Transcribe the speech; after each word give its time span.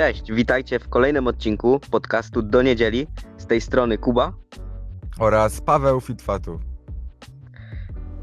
Cześć, 0.00 0.32
witajcie 0.32 0.78
w 0.78 0.88
kolejnym 0.88 1.26
odcinku 1.26 1.80
podcastu 1.90 2.42
do 2.42 2.62
niedzieli. 2.62 3.06
Z 3.36 3.46
tej 3.46 3.60
strony 3.60 3.98
Kuba. 3.98 4.32
oraz 5.18 5.60
Paweł 5.60 6.00
Fitfatu. 6.00 6.60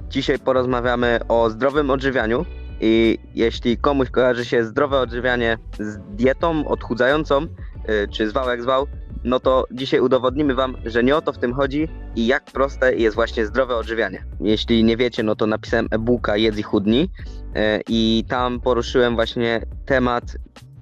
Dzisiaj 0.09 0.39
porozmawiamy 0.39 1.19
o 1.27 1.49
zdrowym 1.49 1.89
odżywianiu 1.89 2.45
i 2.81 3.19
jeśli 3.35 3.77
komuś 3.77 4.09
kojarzy 4.09 4.45
się 4.45 4.65
zdrowe 4.65 4.99
odżywianie 4.99 5.57
z 5.79 5.99
dietą 6.15 6.67
odchudzającą, 6.67 7.41
yy, 7.41 8.07
czy 8.11 8.29
zwał 8.29 8.49
jak 8.49 8.63
zwał, 8.63 8.87
no 9.23 9.39
to 9.39 9.65
dzisiaj 9.71 9.99
udowodnimy 9.99 10.55
Wam, 10.55 10.77
że 10.85 11.03
nie 11.03 11.15
o 11.15 11.21
to 11.21 11.33
w 11.33 11.37
tym 11.37 11.53
chodzi 11.53 11.87
i 12.15 12.27
jak 12.27 12.43
proste 12.45 12.95
jest 12.95 13.15
właśnie 13.15 13.45
zdrowe 13.45 13.75
odżywianie. 13.75 14.25
Jeśli 14.39 14.83
nie 14.83 14.97
wiecie, 14.97 15.23
no 15.23 15.35
to 15.35 15.47
napisałem 15.47 15.87
e-booka 15.91 16.37
Jedz 16.37 16.57
i 16.57 16.63
chudnij 16.63 17.01
yy, 17.01 17.61
i 17.89 18.23
tam 18.29 18.59
poruszyłem 18.59 19.15
właśnie 19.15 19.65
temat, 19.85 20.23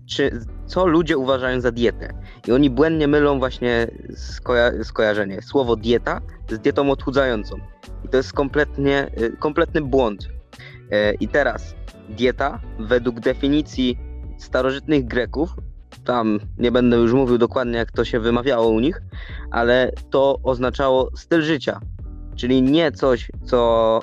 czy, 0.09 0.39
co 0.65 0.85
ludzie 0.85 1.17
uważają 1.17 1.61
za 1.61 1.71
dietę. 1.71 2.13
I 2.47 2.51
oni 2.51 2.69
błędnie 2.69 3.07
mylą 3.07 3.39
właśnie 3.39 3.87
skoja- 4.15 4.83
skojarzenie 4.83 5.41
słowo 5.41 5.75
dieta 5.75 6.21
z 6.49 6.59
dietą 6.59 6.91
odchudzającą. 6.91 7.55
I 8.05 8.07
to 8.07 8.17
jest 8.17 8.33
kompletnie, 8.33 9.11
y, 9.21 9.37
kompletny 9.37 9.81
błąd. 9.81 10.27
E, 10.91 11.13
I 11.13 11.27
teraz 11.27 11.75
dieta 12.09 12.59
według 12.79 13.19
definicji 13.19 13.97
starożytnych 14.37 15.05
Greków, 15.05 15.49
tam 16.05 16.39
nie 16.57 16.71
będę 16.71 16.97
już 16.97 17.13
mówił 17.13 17.37
dokładnie 17.37 17.77
jak 17.77 17.91
to 17.91 18.05
się 18.05 18.19
wymawiało 18.19 18.67
u 18.67 18.79
nich, 18.79 19.01
ale 19.51 19.91
to 20.09 20.39
oznaczało 20.43 21.11
styl 21.15 21.41
życia. 21.41 21.79
Czyli 22.35 22.61
nie 22.61 22.91
coś, 22.91 23.31
co 23.43 23.99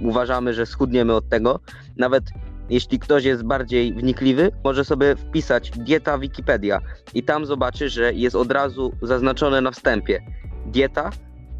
y, 0.00 0.06
uważamy, 0.06 0.54
że 0.54 0.66
schudniemy 0.66 1.14
od 1.14 1.28
tego. 1.28 1.60
Nawet 1.96 2.24
jeśli 2.72 2.98
ktoś 2.98 3.24
jest 3.24 3.42
bardziej 3.42 3.94
wnikliwy, 3.94 4.50
może 4.64 4.84
sobie 4.84 5.16
wpisać 5.16 5.70
dieta 5.70 6.18
Wikipedia 6.18 6.78
i 7.14 7.22
tam 7.22 7.46
zobaczy, 7.46 7.88
że 7.88 8.12
jest 8.12 8.36
od 8.36 8.52
razu 8.52 8.92
zaznaczone 9.02 9.60
na 9.60 9.70
wstępie. 9.70 10.22
Dieta 10.66 11.10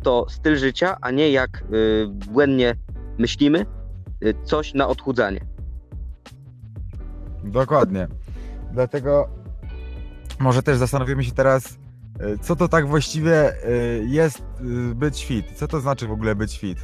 to 0.02 0.26
styl 0.28 0.56
życia, 0.56 0.96
a 1.00 1.10
nie 1.10 1.30
jak 1.30 1.64
y, 1.72 2.06
błędnie 2.08 2.74
myślimy, 3.18 3.66
y, 4.24 4.34
coś 4.44 4.74
na 4.74 4.88
odchudzanie. 4.88 5.40
Dokładnie. 7.44 8.08
Dlatego 8.72 9.28
może 10.38 10.62
też 10.62 10.78
zastanowimy 10.78 11.24
się 11.24 11.32
teraz, 11.32 11.66
y, 11.66 12.38
co 12.38 12.56
to 12.56 12.68
tak 12.68 12.86
właściwie 12.86 13.52
jest 14.06 14.42
być 14.94 15.24
fit. 15.24 15.46
Co 15.54 15.68
to 15.68 15.80
znaczy 15.80 16.06
w 16.06 16.12
ogóle 16.12 16.34
być 16.34 16.58
fit? 16.58 16.78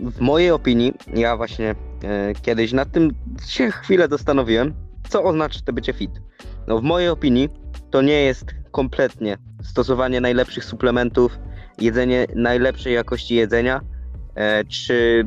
W 0.00 0.20
mojej 0.20 0.50
opinii, 0.50 0.94
ja 1.14 1.36
właśnie 1.36 1.74
e, 2.04 2.34
kiedyś 2.42 2.72
nad 2.72 2.92
tym 2.92 3.14
się 3.46 3.70
chwilę 3.70 4.08
zastanowiłem, 4.08 4.74
co 5.08 5.24
oznacza 5.24 5.60
to 5.64 5.72
bycie 5.72 5.92
fit. 5.92 6.10
No 6.66 6.78
w 6.78 6.82
mojej 6.82 7.08
opinii 7.08 7.48
to 7.90 8.02
nie 8.02 8.22
jest 8.22 8.54
kompletnie 8.70 9.38
stosowanie 9.62 10.20
najlepszych 10.20 10.64
suplementów, 10.64 11.38
jedzenie 11.80 12.26
najlepszej 12.34 12.94
jakości 12.94 13.34
jedzenia, 13.34 13.80
e, 14.34 14.64
czy 14.64 15.26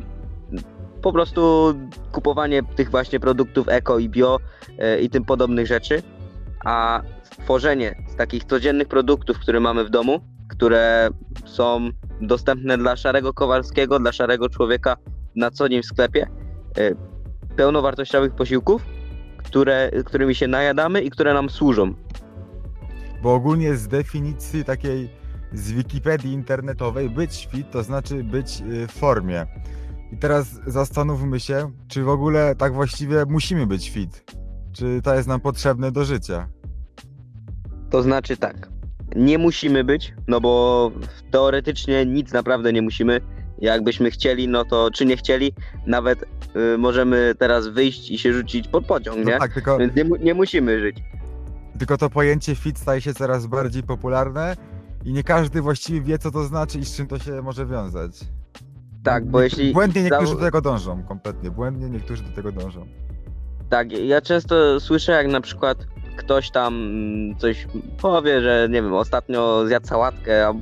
po 1.02 1.12
prostu 1.12 1.74
kupowanie 2.12 2.62
tych 2.62 2.90
właśnie 2.90 3.20
produktów 3.20 3.68
eko 3.68 3.98
i 3.98 4.08
bio 4.08 4.38
e, 4.78 5.00
i 5.00 5.10
tym 5.10 5.24
podobnych 5.24 5.66
rzeczy, 5.66 6.02
a 6.64 7.02
stworzenie 7.22 8.04
z 8.08 8.16
takich 8.16 8.44
codziennych 8.44 8.88
produktów, 8.88 9.38
które 9.38 9.60
mamy 9.60 9.84
w 9.84 9.90
domu, 9.90 10.20
które 10.48 11.08
są 11.44 11.90
dostępne 12.22 12.78
dla 12.78 12.96
szarego 12.96 13.32
Kowalskiego, 13.32 13.98
dla 13.98 14.12
szarego 14.12 14.48
człowieka 14.48 14.96
na 15.36 15.50
co 15.50 15.68
dzień 15.68 15.82
w 15.82 15.86
sklepie, 15.86 16.26
e, 16.78 16.94
pełnowartościowych 17.56 18.34
posiłków, 18.34 18.82
które, 19.36 19.90
którymi 20.04 20.34
się 20.34 20.48
najadamy 20.48 21.02
i 21.02 21.10
które 21.10 21.34
nam 21.34 21.50
służą. 21.50 21.94
Bo 23.22 23.34
ogólnie 23.34 23.76
z 23.76 23.88
definicji 23.88 24.64
takiej 24.64 25.22
z 25.52 25.72
Wikipedii 25.72 26.32
internetowej 26.32 27.10
być 27.10 27.48
fit 27.50 27.70
to 27.70 27.82
znaczy 27.82 28.24
być 28.24 28.60
y, 28.60 28.86
w 28.86 28.92
formie. 28.92 29.46
I 30.12 30.16
teraz 30.16 30.60
zastanówmy 30.66 31.40
się, 31.40 31.70
czy 31.88 32.02
w 32.02 32.08
ogóle 32.08 32.54
tak 32.54 32.74
właściwie 32.74 33.24
musimy 33.28 33.66
być 33.66 33.90
fit. 33.90 34.24
Czy 34.72 35.00
to 35.02 35.14
jest 35.14 35.28
nam 35.28 35.40
potrzebne 35.40 35.92
do 35.92 36.04
życia? 36.04 36.48
To 37.90 38.02
znaczy 38.02 38.36
tak, 38.36 38.68
nie 39.16 39.38
musimy 39.38 39.84
być, 39.84 40.14
no 40.28 40.40
bo 40.40 40.90
teoretycznie 41.30 42.06
nic 42.06 42.32
naprawdę 42.32 42.72
nie 42.72 42.82
musimy. 42.82 43.20
Jakbyśmy 43.58 44.10
chcieli, 44.10 44.48
no 44.48 44.64
to 44.64 44.90
czy 44.90 45.06
nie 45.06 45.16
chcieli, 45.16 45.52
nawet 45.86 46.22
y, 46.74 46.78
możemy 46.78 47.34
teraz 47.38 47.68
wyjść 47.68 48.10
i 48.10 48.18
się 48.18 48.32
rzucić 48.32 48.68
pod 48.68 48.86
pociąg, 48.86 49.18
No 49.18 49.30
nie? 49.30 49.38
tak, 49.38 49.54
tylko, 49.54 49.78
Więc 49.78 49.94
nie, 49.96 50.04
nie 50.20 50.34
musimy 50.34 50.80
żyć. 50.80 50.96
tylko 51.78 51.96
to 51.98 52.10
pojęcie 52.10 52.54
fit 52.54 52.78
staje 52.78 53.00
się 53.00 53.14
coraz 53.14 53.46
bardziej 53.46 53.82
popularne 53.82 54.56
i 55.04 55.12
nie 55.12 55.22
każdy 55.22 55.60
właściwie 55.62 56.00
wie, 56.00 56.18
co 56.18 56.30
to 56.30 56.44
znaczy 56.44 56.78
i 56.78 56.84
z 56.84 56.96
czym 56.96 57.06
to 57.06 57.18
się 57.18 57.42
może 57.42 57.66
wiązać. 57.66 58.20
Tak, 59.04 59.26
bo 59.26 59.42
jeśli 59.42 59.72
Błędnie 59.72 60.02
niektórzy 60.02 60.34
do 60.34 60.40
tego 60.40 60.60
dążą, 60.60 61.02
kompletnie. 61.02 61.50
Błędnie 61.50 61.90
niektórzy 61.90 62.22
do 62.22 62.30
tego 62.30 62.52
dążą. 62.52 62.86
Tak, 63.68 63.92
ja 63.92 64.20
często 64.20 64.80
słyszę, 64.80 65.12
jak 65.12 65.26
na 65.28 65.40
przykład 65.40 65.78
ktoś 66.16 66.50
tam 66.50 66.74
coś 67.38 67.66
powie, 68.00 68.40
że 68.40 68.68
nie 68.70 68.82
wiem, 68.82 68.94
ostatnio 68.94 69.66
zjadł 69.66 69.86
sałatkę, 69.86 70.46
a 70.46 70.54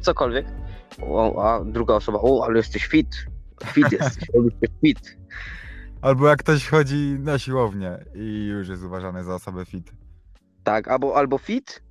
cokolwiek, 0.00 0.46
o, 1.02 1.44
a 1.44 1.64
druga 1.64 1.94
osoba, 1.94 2.18
o, 2.22 2.44
ale 2.44 2.56
jesteś 2.56 2.86
fit, 2.86 3.26
fit 3.66 3.92
jesteś, 4.00 4.28
jesteś 4.44 4.70
fit. 4.80 5.16
Albo 6.02 6.28
jak 6.28 6.38
ktoś 6.38 6.68
chodzi 6.68 7.16
na 7.18 7.38
siłownię 7.38 8.04
i 8.14 8.46
już 8.46 8.68
jest 8.68 8.82
uważany 8.84 9.24
za 9.24 9.34
osobę 9.34 9.64
fit. 9.64 9.92
Tak, 10.64 10.88
albo, 10.88 11.16
albo 11.16 11.38
fit, 11.38 11.82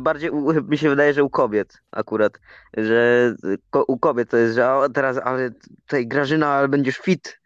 bardziej 0.00 0.30
u, 0.30 0.62
mi 0.62 0.78
się 0.78 0.88
wydaje, 0.88 1.14
że 1.14 1.24
u 1.24 1.30
kobiet 1.30 1.78
akurat, 1.90 2.40
że 2.76 3.34
ko, 3.70 3.84
u 3.84 3.98
kobiet 3.98 4.30
to 4.30 4.36
jest, 4.36 4.54
że 4.54 4.86
teraz, 4.94 5.18
ale 5.24 5.50
tutaj 5.50 6.06
Grażyna, 6.06 6.48
ale 6.48 6.68
będziesz 6.68 6.98
fit, 6.98 7.37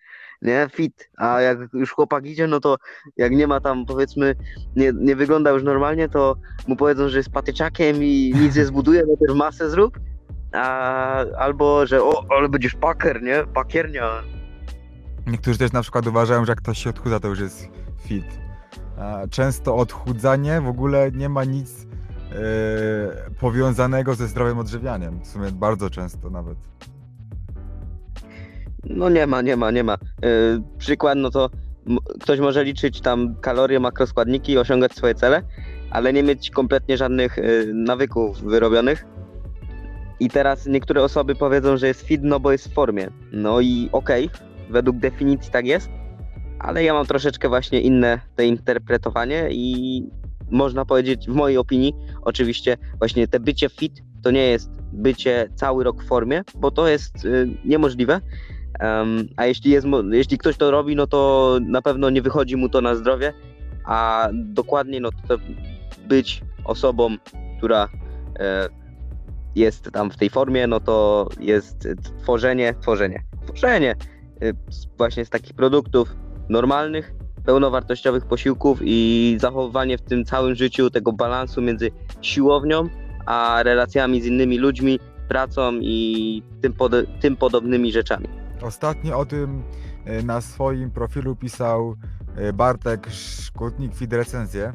nie, 0.42 0.68
fit, 0.72 1.10
a 1.16 1.40
jak 1.40 1.58
już 1.72 1.92
chłopak 1.92 2.26
idzie, 2.26 2.46
no 2.46 2.60
to 2.60 2.76
jak 3.16 3.32
nie 3.32 3.46
ma 3.46 3.60
tam, 3.60 3.86
powiedzmy, 3.86 4.34
nie, 4.76 4.92
nie 4.94 5.16
wygląda 5.16 5.50
już 5.50 5.62
normalnie, 5.62 6.08
to 6.08 6.36
mu 6.66 6.76
powiedzą, 6.76 7.08
że 7.08 7.18
jest 7.18 7.30
patyczakiem 7.30 7.96
i 8.02 8.34
nic 8.40 8.56
nie 8.56 8.64
zbuduje, 8.64 9.02
też 9.26 9.36
masę 9.36 9.70
zrób, 9.70 9.98
a, 10.52 11.16
albo, 11.38 11.86
że 11.86 12.02
o, 12.02 12.24
ale 12.38 12.48
będziesz 12.48 12.74
paker, 12.74 13.22
nie, 13.22 13.44
pakiernia, 13.54 14.22
Niektórzy 15.26 15.58
też 15.58 15.72
na 15.72 15.82
przykład 15.82 16.06
uważają, 16.06 16.44
że 16.44 16.52
jak 16.52 16.60
ktoś 16.60 16.78
się 16.78 16.90
odchudza, 16.90 17.20
to 17.20 17.28
już 17.28 17.40
jest 17.40 17.68
fit. 18.04 18.24
Często 19.30 19.76
odchudzanie 19.76 20.60
w 20.60 20.68
ogóle 20.68 21.12
nie 21.12 21.28
ma 21.28 21.44
nic 21.44 21.86
e, 22.32 22.36
powiązanego 23.40 24.14
ze 24.14 24.28
zdrowym 24.28 24.58
odżywianiem. 24.58 25.20
W 25.20 25.26
sumie 25.26 25.50
bardzo 25.50 25.90
często 25.90 26.30
nawet. 26.30 26.58
No 28.84 29.08
nie 29.08 29.26
ma, 29.26 29.42
nie 29.42 29.56
ma, 29.56 29.70
nie 29.70 29.84
ma. 29.84 29.98
Yy, 30.22 30.62
przykład, 30.78 31.18
no 31.18 31.30
to 31.30 31.50
ktoś 32.20 32.40
może 32.40 32.64
liczyć 32.64 33.00
tam 33.00 33.34
kalorie, 33.40 33.80
makroskładniki 33.80 34.52
i 34.52 34.58
osiągać 34.58 34.92
swoje 34.92 35.14
cele, 35.14 35.42
ale 35.90 36.12
nie 36.12 36.22
mieć 36.22 36.50
kompletnie 36.50 36.96
żadnych 36.96 37.36
yy, 37.36 37.70
nawyków 37.74 38.42
wyrobionych. 38.42 39.04
I 40.20 40.30
teraz 40.30 40.66
niektóre 40.66 41.02
osoby 41.02 41.34
powiedzą, 41.34 41.76
że 41.76 41.86
jest 41.86 42.02
fit, 42.02 42.20
no 42.24 42.40
bo 42.40 42.52
jest 42.52 42.68
w 42.68 42.74
formie. 42.74 43.10
No 43.32 43.60
i 43.60 43.88
okej, 43.92 44.30
według 44.70 44.96
definicji 44.96 45.52
tak 45.52 45.66
jest, 45.66 45.90
ale 46.58 46.84
ja 46.84 46.94
mam 46.94 47.06
troszeczkę 47.06 47.48
właśnie 47.48 47.80
inne 47.80 48.20
te 48.36 48.46
interpretowanie 48.46 49.48
i 49.50 50.02
można 50.50 50.84
powiedzieć, 50.84 51.26
w 51.26 51.34
mojej 51.34 51.58
opinii, 51.58 51.94
oczywiście, 52.22 52.76
właśnie 52.98 53.28
te 53.28 53.40
bycie 53.40 53.68
fit 53.68 54.02
to 54.22 54.30
nie 54.30 54.46
jest 54.46 54.70
bycie 54.92 55.48
cały 55.54 55.84
rok 55.84 56.02
w 56.02 56.06
formie, 56.06 56.42
bo 56.54 56.70
to 56.70 56.88
jest 56.88 57.24
yy, 57.24 57.48
niemożliwe. 57.64 58.20
A 59.36 59.46
jeśli, 59.46 59.70
jest, 59.70 59.86
jeśli 60.10 60.38
ktoś 60.38 60.56
to 60.56 60.70
robi, 60.70 60.96
no 60.96 61.06
to 61.06 61.58
na 61.66 61.82
pewno 61.82 62.10
nie 62.10 62.22
wychodzi 62.22 62.56
mu 62.56 62.68
to 62.68 62.80
na 62.80 62.94
zdrowie, 62.94 63.32
a 63.84 64.28
dokładnie 64.32 65.00
no 65.00 65.10
to 65.28 65.38
być 66.08 66.42
osobą, 66.64 67.16
która 67.58 67.88
e, 68.38 68.68
jest 69.54 69.90
tam 69.92 70.10
w 70.10 70.16
tej 70.16 70.30
formie, 70.30 70.66
no 70.66 70.80
to 70.80 71.28
jest 71.40 71.88
tworzenie, 72.22 72.74
tworzenie, 72.80 73.22
tworzenie 73.46 73.90
e, 74.42 74.52
właśnie 74.98 75.24
z 75.24 75.30
takich 75.30 75.54
produktów 75.54 76.16
normalnych, 76.48 77.14
pełnowartościowych 77.44 78.26
posiłków 78.26 78.78
i 78.82 79.36
zachowywanie 79.40 79.98
w 79.98 80.02
tym 80.02 80.24
całym 80.24 80.54
życiu 80.54 80.90
tego 80.90 81.12
balansu 81.12 81.62
między 81.62 81.90
siłownią, 82.22 82.88
a 83.26 83.62
relacjami 83.62 84.22
z 84.22 84.26
innymi 84.26 84.58
ludźmi, 84.58 84.98
pracą 85.28 85.72
i 85.80 86.42
tym, 86.60 86.72
pod- 86.72 87.20
tym 87.20 87.36
podobnymi 87.36 87.92
rzeczami. 87.92 88.41
Ostatnio 88.62 89.18
o 89.18 89.26
tym 89.26 89.62
e, 90.04 90.22
na 90.22 90.40
swoim 90.40 90.90
profilu 90.90 91.36
pisał 91.36 91.96
e, 92.36 92.52
Bartek 92.52 93.06
Szkutnik 93.10 93.94
Fit 93.94 94.12
recenzję. 94.12 94.64
E, 94.64 94.72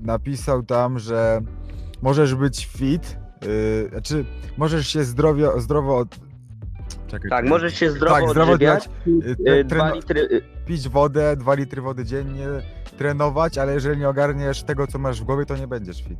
Napisał 0.00 0.62
tam, 0.62 0.98
że 0.98 1.40
możesz 2.02 2.34
być 2.34 2.66
fit, 2.66 3.18
znaczy 3.90 4.24
możesz 4.56 4.88
się 4.88 5.04
zdrowio, 5.04 5.60
zdrowo 5.60 5.96
od... 5.98 6.16
Czekaj, 7.08 7.30
Tak, 7.30 7.44
możesz 7.48 7.74
się 7.74 7.90
zdrowo 7.90 8.14
Tak, 8.20 8.30
zdrowo 8.30 8.52
odżywiać. 8.52 8.88
odżywiać, 8.88 9.26
y, 9.26 9.30
y, 9.30 9.36
tre- 9.36 9.64
Dwa 9.64 9.76
treno- 9.90 9.94
litry, 9.94 10.42
pić 10.66 10.88
wodę, 10.88 11.36
2 11.36 11.54
litry 11.54 11.82
wody 11.82 12.04
dziennie, 12.04 12.46
trenować, 12.98 13.58
ale 13.58 13.74
jeżeli 13.74 14.00
nie 14.00 14.08
ogarniesz 14.08 14.62
tego, 14.62 14.86
co 14.86 14.98
masz 14.98 15.20
w 15.20 15.24
głowie, 15.24 15.46
to 15.46 15.56
nie 15.56 15.66
będziesz 15.66 16.02
fit. 16.04 16.18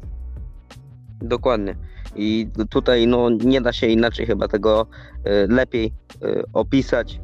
Dokładnie. 1.22 1.76
I 2.16 2.48
tutaj 2.70 3.06
no, 3.06 3.30
nie 3.30 3.60
da 3.60 3.72
się 3.72 3.86
inaczej 3.86 4.26
chyba 4.26 4.48
tego 4.48 4.86
y, 5.26 5.46
lepiej 5.48 5.92
y, 6.24 6.42
opisać, 6.52 7.20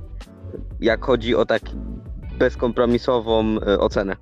jak 0.81 1.05
chodzi 1.05 1.35
o 1.35 1.47
tak 1.47 1.63
bezkompromisową 2.39 3.57
y, 3.57 3.81
ocenę. 3.81 4.17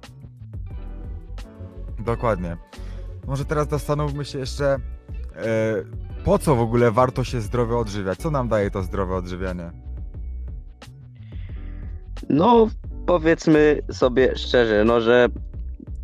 Dokładnie. 1.99 2.57
Może 3.27 3.45
teraz 3.45 3.69
zastanówmy 3.69 4.25
się 4.25 4.39
jeszcze, 4.39 4.65
e, 4.75 4.79
po 6.25 6.39
co 6.39 6.57
w 6.57 6.61
ogóle 6.61 6.91
warto 6.91 7.25
się 7.25 7.41
zdrowo 7.41 7.79
odżywiać? 7.79 8.19
Co 8.19 8.31
nam 8.31 8.49
daje 8.49 8.71
to 8.71 8.83
zdrowe 8.83 9.15
odżywianie? 9.15 9.71
No, 12.29 12.67
powiedzmy 13.07 13.83
sobie 13.93 14.37
szczerze, 14.37 14.85
no, 14.85 15.01
że 15.01 15.29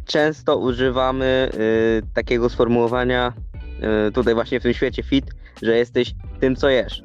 często 0.05 0.59
używamy 0.59 1.51
y, 1.55 2.03
takiego 2.15 2.49
sformułowania 2.49 3.33
tutaj 4.15 4.35
właśnie 4.35 4.61
w 4.61 4.63
tym 4.63 4.73
świecie 4.75 5.03
fit, 5.03 5.25
że 5.63 5.77
jesteś 5.77 6.15
tym, 6.41 6.57
co 6.57 6.69
jesz. 6.69 7.03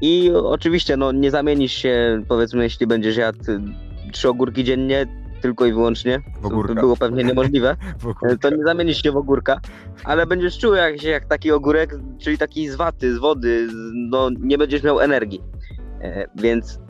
I 0.00 0.30
oczywiście, 0.34 0.96
no, 0.96 1.12
nie 1.12 1.30
zamienisz 1.30 1.72
się, 1.72 2.22
powiedzmy, 2.28 2.62
jeśli 2.62 2.86
będziesz 2.86 3.16
jadł 3.16 3.50
y, 3.52 3.60
trzy 4.12 4.28
ogórki 4.28 4.64
dziennie, 4.64 5.06
tylko 5.40 5.66
i 5.66 5.72
wyłącznie, 5.72 6.20
to 6.42 6.48
było 6.80 6.96
pewnie 6.96 7.24
niemożliwe, 7.24 7.76
to 8.40 8.50
nie 8.50 8.64
zamienisz 8.64 9.02
się 9.02 9.12
w 9.12 9.16
ogórka, 9.16 9.60
ale 10.04 10.26
będziesz 10.26 10.58
czuł 10.58 10.74
jak, 10.74 11.02
jak 11.02 11.24
taki 11.28 11.52
ogórek, 11.52 11.94
czyli 12.18 12.38
taki 12.38 12.68
z 12.68 12.76
waty, 12.76 13.14
z 13.14 13.18
wody, 13.18 13.68
z, 13.70 13.72
no 14.10 14.30
nie 14.40 14.58
będziesz 14.58 14.82
miał 14.82 15.00
energii. 15.00 15.40
E, 16.02 16.26
więc 16.34 16.80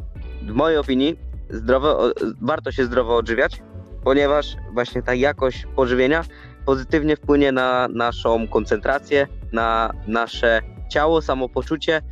w 0.43 0.53
mojej 0.53 0.79
opinii 0.79 1.19
zdrowe, 1.51 1.89
o- 1.97 2.13
warto 2.41 2.73
się 2.73 2.85
zdrowo 2.85 3.17
odżywiać, 3.17 3.63
ponieważ 4.05 4.57
właśnie 4.73 5.03
ta 5.03 5.15
jakość 5.15 5.67
pożywienia 5.77 6.25
pozytywnie 6.67 7.17
wpłynie 7.17 7.53
na 7.53 7.89
naszą 7.89 8.49
koncentrację, 8.49 9.27
na 9.53 9.93
nasze 10.07 10.61
ciało, 10.91 11.23
samopoczucie 11.23 12.03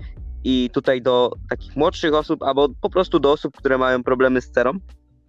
i 0.45 0.71
tutaj 0.73 1.03
do 1.03 1.33
takich 1.51 1.77
młodszych 1.77 2.15
osób, 2.15 2.43
albo 2.43 2.69
po 2.81 2.91
prostu 2.91 3.19
do 3.19 3.33
osób, 3.33 3.57
które 3.57 3.79
mają 3.79 4.03
problemy 4.03 4.41
z 4.41 4.51
cerą, 4.51 4.73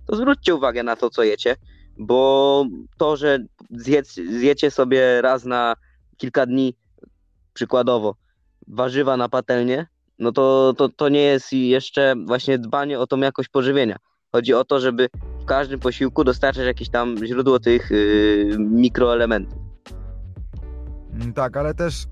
to 0.08 0.16
zwróćcie 0.16 0.56
uwagę 0.56 0.84
na 0.84 0.96
to, 0.96 1.10
co 1.10 1.24
jecie, 1.24 1.56
bo 1.98 2.66
to, 2.98 3.18
że 3.18 3.40
zjecie 4.30 4.72
sobie 4.72 5.22
raz 5.22 5.46
na 5.46 5.76
kilka 6.18 6.46
dni, 6.46 6.76
przykładowo, 7.54 8.16
warzywa 8.68 9.18
na 9.18 9.30
patelnię, 9.30 9.88
no 10.20 10.32
to, 10.32 10.74
to, 10.78 10.90
to 10.90 11.10
nie 11.10 11.22
jest 11.22 11.54
jeszcze 11.54 12.16
właśnie 12.26 12.60
dbanie 12.60 13.00
o 13.00 13.08
tą 13.08 13.18
jakość 13.18 13.50
pożywienia. 13.50 13.98
Chodzi 14.32 14.54
o 14.54 14.64
to, 14.66 14.80
żeby 14.80 15.10
w 15.46 15.48
każdym 15.48 15.80
posiłku 15.80 16.24
dostarczać 16.24 16.66
jakieś 16.66 16.90
tam 16.90 17.26
źródło 17.26 17.60
tych 17.60 17.92
yy, 17.92 18.58
mikroelementów. 18.60 19.60
Mm, 21.14 21.34
Tak, 21.34 21.58
ale 21.58 21.74
też 21.74 22.06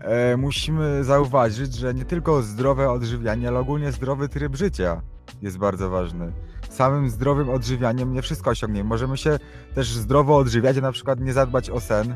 e, 0.00 0.36
musimy 0.36 1.04
zauważyć, 1.04 1.74
że 1.74 1.94
nie 1.94 2.04
tylko 2.04 2.42
zdrowe 2.42 2.90
odżywianie, 2.90 3.48
ale 3.48 3.58
ogólnie 3.58 3.92
zdrowy 3.92 4.28
tryb 4.28 4.56
życia 4.56 5.02
jest 5.42 5.58
bardzo 5.58 5.90
ważny. 5.90 6.32
Samym 6.70 7.10
zdrowym 7.10 7.50
odżywianiem 7.50 8.12
nie 8.12 8.22
wszystko 8.22 8.50
osiągniemy. 8.50 8.88
Możemy 8.88 9.16
się 9.16 9.38
też 9.74 9.88
zdrowo 9.88 10.36
odżywiać, 10.36 10.78
a 10.78 10.80
na 10.80 10.92
przykład 10.92 11.20
nie 11.20 11.32
zadbać 11.32 11.70
o 11.70 11.80
sen 11.80 12.14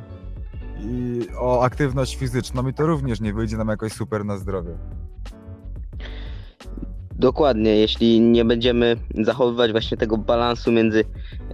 i 0.80 1.26
o 1.38 1.62
aktywność 1.62 2.16
fizyczną 2.16 2.68
i 2.68 2.74
to 2.74 2.86
również 2.86 3.20
nie 3.20 3.34
wyjdzie 3.34 3.56
nam 3.56 3.68
jakoś 3.68 3.92
super 3.92 4.24
na 4.24 4.36
zdrowie. 4.36 4.78
Dokładnie, 7.18 7.76
jeśli 7.76 8.20
nie 8.20 8.44
będziemy 8.44 8.96
zachowywać 9.20 9.72
właśnie 9.72 9.96
tego 9.96 10.18
balansu 10.18 10.72
między 10.72 11.04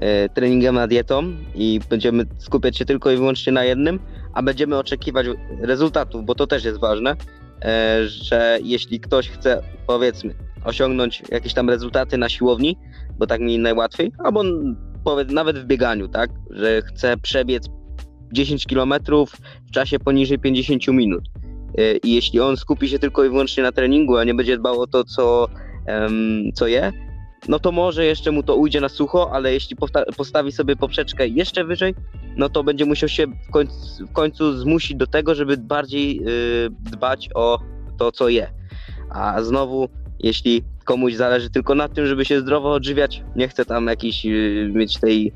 e, 0.00 0.28
treningiem 0.28 0.78
a 0.78 0.86
dietą 0.86 1.32
i 1.54 1.80
będziemy 1.90 2.24
skupiać 2.38 2.78
się 2.78 2.84
tylko 2.84 3.10
i 3.10 3.16
wyłącznie 3.16 3.52
na 3.52 3.64
jednym, 3.64 4.00
a 4.34 4.42
będziemy 4.42 4.78
oczekiwać 4.78 5.26
rezultatów, 5.60 6.24
bo 6.24 6.34
to 6.34 6.46
też 6.46 6.64
jest 6.64 6.80
ważne, 6.80 7.16
e, 7.62 8.00
że 8.06 8.58
jeśli 8.62 9.00
ktoś 9.00 9.30
chce, 9.30 9.62
powiedzmy, 9.86 10.34
osiągnąć 10.64 11.22
jakieś 11.30 11.54
tam 11.54 11.70
rezultaty 11.70 12.18
na 12.18 12.28
siłowni, 12.28 12.76
bo 13.18 13.26
tak 13.26 13.40
mi 13.40 13.58
najłatwiej, 13.58 14.12
albo 14.24 14.44
powiedz, 15.04 15.30
nawet 15.30 15.58
w 15.58 15.64
bieganiu, 15.64 16.08
tak, 16.08 16.30
że 16.50 16.82
chce 16.82 17.16
przebiec 17.16 17.68
10 18.32 18.66
km 18.66 18.94
w 19.66 19.70
czasie 19.70 19.98
poniżej 19.98 20.38
50 20.38 20.88
minut. 20.88 21.24
E, 21.78 21.96
I 21.96 22.14
jeśli 22.14 22.40
on 22.40 22.56
skupi 22.56 22.88
się 22.88 22.98
tylko 22.98 23.24
i 23.24 23.28
wyłącznie 23.28 23.62
na 23.62 23.72
treningu, 23.72 24.16
a 24.16 24.24
nie 24.24 24.34
będzie 24.34 24.58
dbał 24.58 24.80
o 24.80 24.86
to, 24.86 25.04
co, 25.04 25.48
co 26.54 26.66
je, 26.66 26.92
no 27.48 27.58
to 27.58 27.72
może 27.72 28.04
jeszcze 28.04 28.30
mu 28.30 28.42
to 28.42 28.56
ujdzie 28.56 28.80
na 28.80 28.88
sucho, 28.88 29.30
ale 29.32 29.52
jeśli 29.52 29.76
postawi 30.16 30.52
sobie 30.52 30.76
poprzeczkę 30.76 31.28
jeszcze 31.28 31.64
wyżej, 31.64 31.94
no 32.36 32.48
to 32.48 32.64
będzie 32.64 32.84
musiał 32.84 33.08
się 33.08 33.26
w 33.26 33.50
końcu, 33.50 34.06
w 34.06 34.12
końcu 34.12 34.58
zmusić 34.58 34.96
do 34.96 35.06
tego, 35.06 35.34
żeby 35.34 35.56
bardziej 35.56 36.20
y, 36.20 36.70
dbać 36.70 37.28
o 37.34 37.58
to, 37.98 38.12
co 38.12 38.28
je. 38.28 38.50
A 39.10 39.42
znowu, 39.42 39.88
jeśli 40.18 40.62
komuś 40.84 41.14
zależy 41.14 41.50
tylko 41.50 41.74
na 41.74 41.88
tym, 41.88 42.06
żeby 42.06 42.24
się 42.24 42.40
zdrowo 42.40 42.72
odżywiać, 42.72 43.22
nie 43.36 43.48
chce 43.48 43.64
tam 43.64 43.86
jakiejś 43.86 44.26
y, 44.26 44.70
mieć 44.74 44.98
tej 44.98 45.32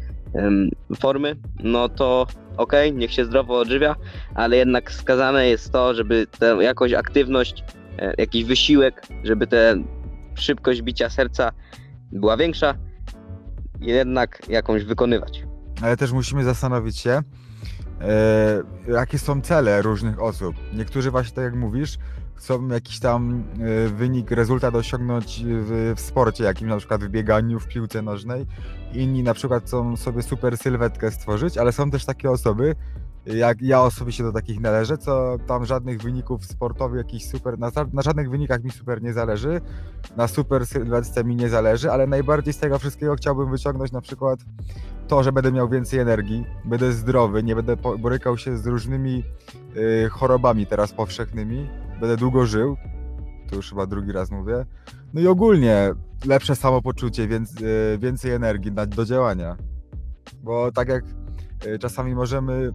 formy, 1.00 1.36
no 1.62 1.88
to 1.88 2.26
okej, 2.56 2.92
niech 2.92 3.12
się 3.12 3.24
zdrowo 3.24 3.58
odżywia, 3.58 3.96
ale 4.34 4.56
jednak 4.56 4.90
wskazane 4.90 5.46
jest 5.46 5.72
to, 5.72 5.94
żeby 5.94 6.26
tę 6.38 6.56
jakąś 6.60 6.92
aktywność, 6.92 7.64
e, 7.98 8.14
jakiś 8.18 8.44
wysiłek, 8.44 9.06
żeby 9.24 9.46
ta 9.46 9.56
szybkość 10.34 10.82
bicia 10.82 11.10
serca 11.10 11.52
była 12.12 12.36
większa, 12.36 12.74
jednak 13.80 14.42
jakąś 14.48 14.84
wykonywać. 14.84 15.44
ale 15.82 15.96
też 15.96 16.12
musimy 16.12 16.44
zastanowić 16.44 16.98
się, 16.98 17.10
e, 17.10 17.22
jakie 18.88 19.18
są 19.18 19.40
cele 19.40 19.82
różnych 19.82 20.22
osób. 20.22 20.56
Niektórzy 20.74 21.10
właśnie, 21.10 21.34
tak 21.34 21.44
jak 21.44 21.54
mówisz, 21.54 21.98
chcą 22.42 22.68
jakiś 22.68 23.00
tam 23.00 23.44
e, 23.60 23.88
wynik, 23.88 24.30
rezultat 24.30 24.74
osiągnąć 24.74 25.42
w, 25.44 25.92
w 25.96 26.00
sporcie, 26.00 26.44
jakimś 26.44 26.70
na 26.70 26.76
przykład 26.76 27.04
w 27.04 27.08
bieganiu, 27.08 27.60
w 27.60 27.68
piłce 27.68 28.02
nożnej. 28.02 28.46
Inni 28.94 29.22
na 29.22 29.34
przykład 29.34 29.64
chcą 29.64 29.96
sobie 29.96 30.22
super 30.22 30.58
sylwetkę 30.58 31.10
stworzyć, 31.10 31.58
ale 31.58 31.72
są 31.72 31.90
też 31.90 32.04
takie 32.04 32.30
osoby, 32.30 32.74
jak 33.26 33.62
ja 33.62 33.82
osobiście 33.82 34.22
do 34.22 34.32
takich 34.32 34.60
należę, 34.60 34.98
co 34.98 35.36
tam 35.46 35.64
żadnych 35.64 36.02
wyników 36.02 36.44
sportowych, 36.44 36.98
jakichś 36.98 37.24
super, 37.24 37.58
na, 37.58 37.70
na 37.92 38.02
żadnych 38.02 38.30
wynikach 38.30 38.64
mi 38.64 38.70
super 38.70 39.02
nie 39.02 39.12
zależy, 39.12 39.60
na 40.16 40.28
super 40.28 40.66
sylwetce 40.66 41.24
mi 41.24 41.36
nie 41.36 41.48
zależy, 41.48 41.92
ale 41.92 42.06
najbardziej 42.06 42.52
z 42.52 42.58
tego 42.58 42.78
wszystkiego 42.78 43.14
chciałbym 43.14 43.50
wyciągnąć 43.50 43.92
na 43.92 44.00
przykład 44.00 44.40
to, 45.08 45.22
że 45.22 45.32
będę 45.32 45.52
miał 45.52 45.68
więcej 45.68 46.00
energii, 46.00 46.46
będę 46.64 46.92
zdrowy, 46.92 47.42
nie 47.42 47.56
będę 47.56 47.76
borykał 47.76 48.38
się 48.38 48.56
z 48.56 48.66
różnymi 48.66 49.24
y, 49.76 50.08
chorobami 50.08 50.66
teraz 50.66 50.92
powszechnymi, 50.92 51.68
będę 52.02 52.16
długo 52.16 52.46
żył, 52.46 52.76
to 53.50 53.56
już 53.56 53.70
chyba 53.70 53.86
drugi 53.86 54.12
raz 54.12 54.30
mówię, 54.30 54.64
no 55.14 55.20
i 55.20 55.26
ogólnie 55.26 55.90
lepsze 56.24 56.56
samopoczucie, 56.56 57.28
więc, 57.28 57.60
y, 57.60 57.98
więcej 57.98 58.32
energii 58.32 58.72
do 58.72 59.04
działania, 59.04 59.56
bo 60.42 60.72
tak 60.72 60.88
jak 60.88 61.04
y, 61.66 61.78
czasami 61.78 62.14
możemy, 62.14 62.72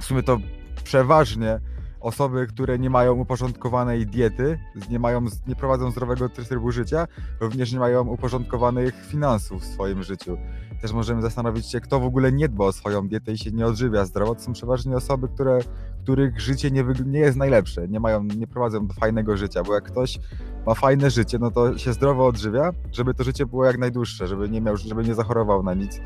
w 0.00 0.04
sumie 0.04 0.22
to 0.22 0.38
przeważnie 0.84 1.60
osoby, 2.00 2.46
które 2.46 2.78
nie 2.78 2.90
mają 2.90 3.14
uporządkowanej 3.14 4.06
diety, 4.06 4.58
nie, 4.90 4.98
mają, 4.98 5.24
nie 5.46 5.56
prowadzą 5.56 5.90
zdrowego 5.90 6.28
trybu 6.28 6.72
życia, 6.72 7.06
również 7.40 7.72
nie 7.72 7.78
mają 7.78 8.08
uporządkowanych 8.08 8.94
finansów 9.06 9.62
w 9.62 9.66
swoim 9.66 10.02
życiu 10.02 10.36
też 10.80 10.92
możemy 10.92 11.22
zastanowić 11.22 11.70
się, 11.70 11.80
kto 11.80 12.00
w 12.00 12.04
ogóle 12.04 12.32
nie 12.32 12.48
dba 12.48 12.64
o 12.64 12.72
swoją 12.72 13.08
dietę 13.08 13.32
i 13.32 13.38
się 13.38 13.50
nie 13.50 13.66
odżywia 13.66 14.04
zdrowo. 14.04 14.34
To 14.34 14.40
są 14.40 14.52
przeważnie 14.52 14.96
osoby, 14.96 15.28
które, 15.28 15.58
których 16.02 16.40
życie 16.40 16.70
nie, 16.70 16.84
nie 17.06 17.18
jest 17.18 17.36
najlepsze, 17.36 17.88
nie 17.88 18.00
mają, 18.00 18.24
nie 18.24 18.46
prowadzą 18.46 18.88
fajnego 19.00 19.36
życia, 19.36 19.62
bo 19.62 19.74
jak 19.74 19.84
ktoś 19.84 20.18
ma 20.66 20.74
fajne 20.74 21.10
życie, 21.10 21.38
no 21.38 21.50
to 21.50 21.78
się 21.78 21.92
zdrowo 21.92 22.26
odżywia, 22.26 22.70
żeby 22.92 23.14
to 23.14 23.24
życie 23.24 23.46
było 23.46 23.64
jak 23.64 23.78
najdłuższe, 23.78 24.28
żeby 24.28 24.48
nie 24.48 24.60
miał, 24.60 24.76
żeby 24.76 25.04
nie 25.04 25.14
zachorował 25.14 25.62
na 25.62 25.74
nic, 25.74 26.00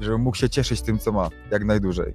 żeby 0.00 0.18
mógł 0.18 0.36
się 0.36 0.50
cieszyć 0.50 0.82
tym, 0.82 0.98
co 0.98 1.12
ma, 1.12 1.28
jak 1.50 1.64
najdłużej. 1.64 2.14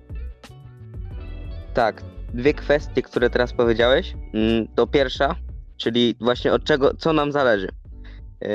Tak, 1.73 2.03
dwie 2.33 2.53
kwestie, 2.53 3.01
które 3.01 3.29
teraz 3.29 3.53
powiedziałeś. 3.53 4.13
Mm, 4.33 4.67
To 4.75 4.87
pierwsza, 4.87 5.35
czyli 5.77 6.15
właśnie 6.21 6.53
od 6.53 6.63
czego, 6.63 6.93
co 6.95 7.13
nam 7.13 7.31
zależy, 7.31 7.67
Yy, 8.41 8.49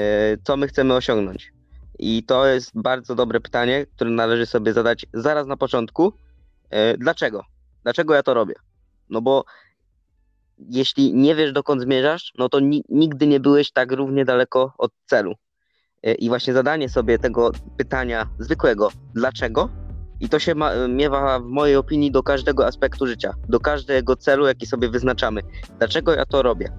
co 0.45 0.57
my 0.57 0.69
chcemy 0.69 0.95
osiągnąć. 0.95 1.53
I 1.99 2.23
to 2.23 2.47
jest 2.47 2.71
bardzo 2.75 3.15
dobre 3.15 3.41
pytanie, 3.41 3.87
które 3.87 4.11
należy 4.11 4.47
sobie 4.47 4.73
zadać 4.73 5.07
zaraz 5.15 5.47
na 5.47 5.57
początku. 5.57 6.13
Yy, 6.73 6.99
Dlaczego? 6.99 7.45
Dlaczego 7.83 8.15
ja 8.15 8.23
to 8.23 8.35
robię? 8.35 8.55
No 9.11 9.21
bo 9.23 9.45
jeśli 10.71 11.15
nie 11.15 11.35
wiesz, 11.35 11.53
dokąd 11.53 11.83
zmierzasz, 11.83 12.33
no 12.39 12.49
to 12.49 12.61
ni- 12.61 12.85
nigdy 12.89 13.27
nie 13.27 13.41
byłeś 13.41 13.73
tak 13.73 13.93
równie 13.93 14.25
daleko 14.25 14.73
od 14.79 14.93
celu. 15.07 15.35
Yy, 16.03 16.15
I 16.15 16.29
właśnie 16.29 16.53
zadanie 16.53 16.89
sobie 16.89 17.19
tego 17.19 17.51
pytania 17.77 18.27
zwykłego, 18.39 18.89
dlaczego, 19.15 19.69
i 20.21 20.29
to 20.29 20.39
się 20.39 20.55
ma, 20.55 20.71
miewa 20.89 21.41
w 21.41 21.45
mojej 21.45 21.77
opinii 21.77 22.11
do 22.11 22.23
każdego 22.23 22.67
aspektu 22.67 23.07
życia, 23.07 23.35
do 23.49 23.61
każdego 23.61 24.17
celu, 24.17 24.47
jaki 24.47 24.67
sobie 24.67 24.89
wyznaczamy. 24.89 25.41
Dlaczego 25.79 26.15
ja 26.15 26.27
to 26.27 26.43
robię? 26.43 26.73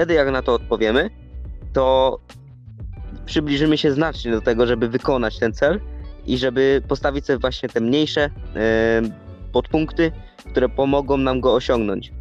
wtedy 0.00 0.14
jak 0.14 0.30
na 0.30 0.42
to 0.42 0.54
odpowiemy, 0.54 1.10
to 1.72 2.18
przybliżymy 3.26 3.78
się 3.78 3.92
znacznie 3.92 4.30
do 4.30 4.40
tego, 4.40 4.66
żeby 4.66 4.88
wykonać 4.88 5.38
ten 5.38 5.52
cel 5.52 5.80
i 6.26 6.38
żeby 6.38 6.82
postawić 6.88 7.26
sobie 7.26 7.38
właśnie 7.38 7.68
te 7.68 7.80
mniejsze 7.80 8.30
e, 8.56 9.02
podpunkty, 9.52 10.12
które 10.50 10.68
pomogą 10.68 11.16
nam 11.16 11.40
go 11.40 11.54
osiągnąć. 11.54 12.12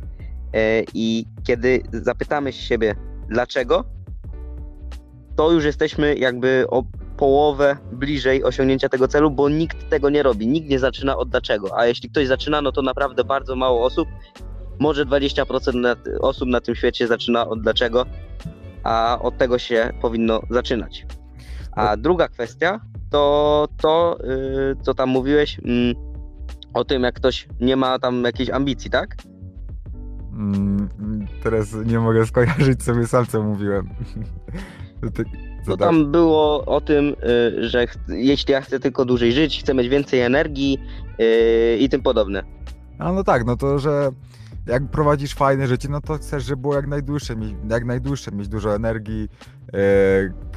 E, 0.53 0.83
I 0.93 1.25
kiedy 1.43 1.83
zapytamy 1.91 2.53
siebie, 2.53 2.95
dlaczego, 3.29 3.85
to 5.35 5.51
już 5.51 5.65
jesteśmy 5.65 6.15
jakby 6.15 6.65
połowę 7.19 7.77
bliżej 7.91 8.43
osiągnięcia 8.43 8.89
tego 8.89 9.07
celu, 9.07 9.31
bo 9.31 9.49
nikt 9.49 9.89
tego 9.89 10.09
nie 10.09 10.23
robi, 10.23 10.47
nikt 10.47 10.69
nie 10.69 10.79
zaczyna 10.79 11.17
od 11.17 11.29
dlaczego. 11.29 11.77
A 11.79 11.85
jeśli 11.85 12.09
ktoś 12.09 12.27
zaczyna, 12.27 12.61
no 12.61 12.71
to 12.71 12.81
naprawdę 12.81 13.23
bardzo 13.23 13.55
mało 13.55 13.85
osób, 13.85 14.09
może 14.79 15.05
20% 15.05 15.75
na, 15.75 15.95
osób 16.21 16.49
na 16.49 16.61
tym 16.61 16.75
świecie 16.75 17.07
zaczyna 17.07 17.47
od 17.47 17.61
dlaczego, 17.61 18.05
a 18.83 19.19
od 19.21 19.37
tego 19.37 19.59
się 19.59 19.93
powinno 20.01 20.41
zaczynać. 20.49 21.05
A 21.71 21.97
druga 21.97 22.27
kwestia 22.27 22.79
to 23.09 23.67
to, 23.81 24.17
yy, 24.23 24.75
co 24.81 24.93
tam 24.93 25.09
mówiłeś 25.09 25.59
mm, 25.65 25.95
o 26.73 26.85
tym, 26.85 27.03
jak 27.03 27.15
ktoś 27.15 27.47
nie 27.59 27.75
ma 27.75 27.99
tam 27.99 28.23
jakiejś 28.23 28.49
ambicji, 28.49 28.91
tak? 28.91 29.15
Mm, 30.33 30.89
mm, 30.99 31.27
teraz 31.43 31.73
nie 31.85 31.99
mogę 31.99 32.25
skojarzyć 32.25 32.83
sobie 32.83 33.07
sam, 33.07 33.25
co 33.25 33.43
mówiłem. 33.43 33.89
Co 35.71 35.77
tam? 35.77 36.11
było 36.11 36.65
o 36.65 36.81
tym, 36.81 37.15
y, 37.59 37.69
że 37.69 37.85
jeśli 38.07 38.51
ja 38.51 38.61
chcę 38.61 38.79
tylko 38.79 39.05
dłużej 39.05 39.33
żyć, 39.33 39.59
chcę 39.59 39.73
mieć 39.73 39.89
więcej 39.89 40.21
energii 40.21 40.77
y, 41.19 41.77
i 41.79 41.89
tym 41.89 42.01
podobne. 42.01 42.43
A 42.99 43.11
no 43.13 43.23
tak, 43.23 43.45
no 43.45 43.55
to, 43.55 43.79
że 43.79 44.11
jak 44.69 44.91
prowadzisz 44.91 45.33
fajne 45.33 45.67
życie, 45.67 45.89
no 45.91 46.01
to 46.01 46.13
chcesz, 46.13 46.43
żeby 46.43 46.61
było 46.61 46.75
jak 46.75 46.87
najdłuższe, 46.87 47.35
mieć, 47.35 47.53
jak 47.69 47.85
najdłuższe, 47.85 48.31
mieć 48.31 48.47
dużo 48.47 48.75
energii, 48.75 49.29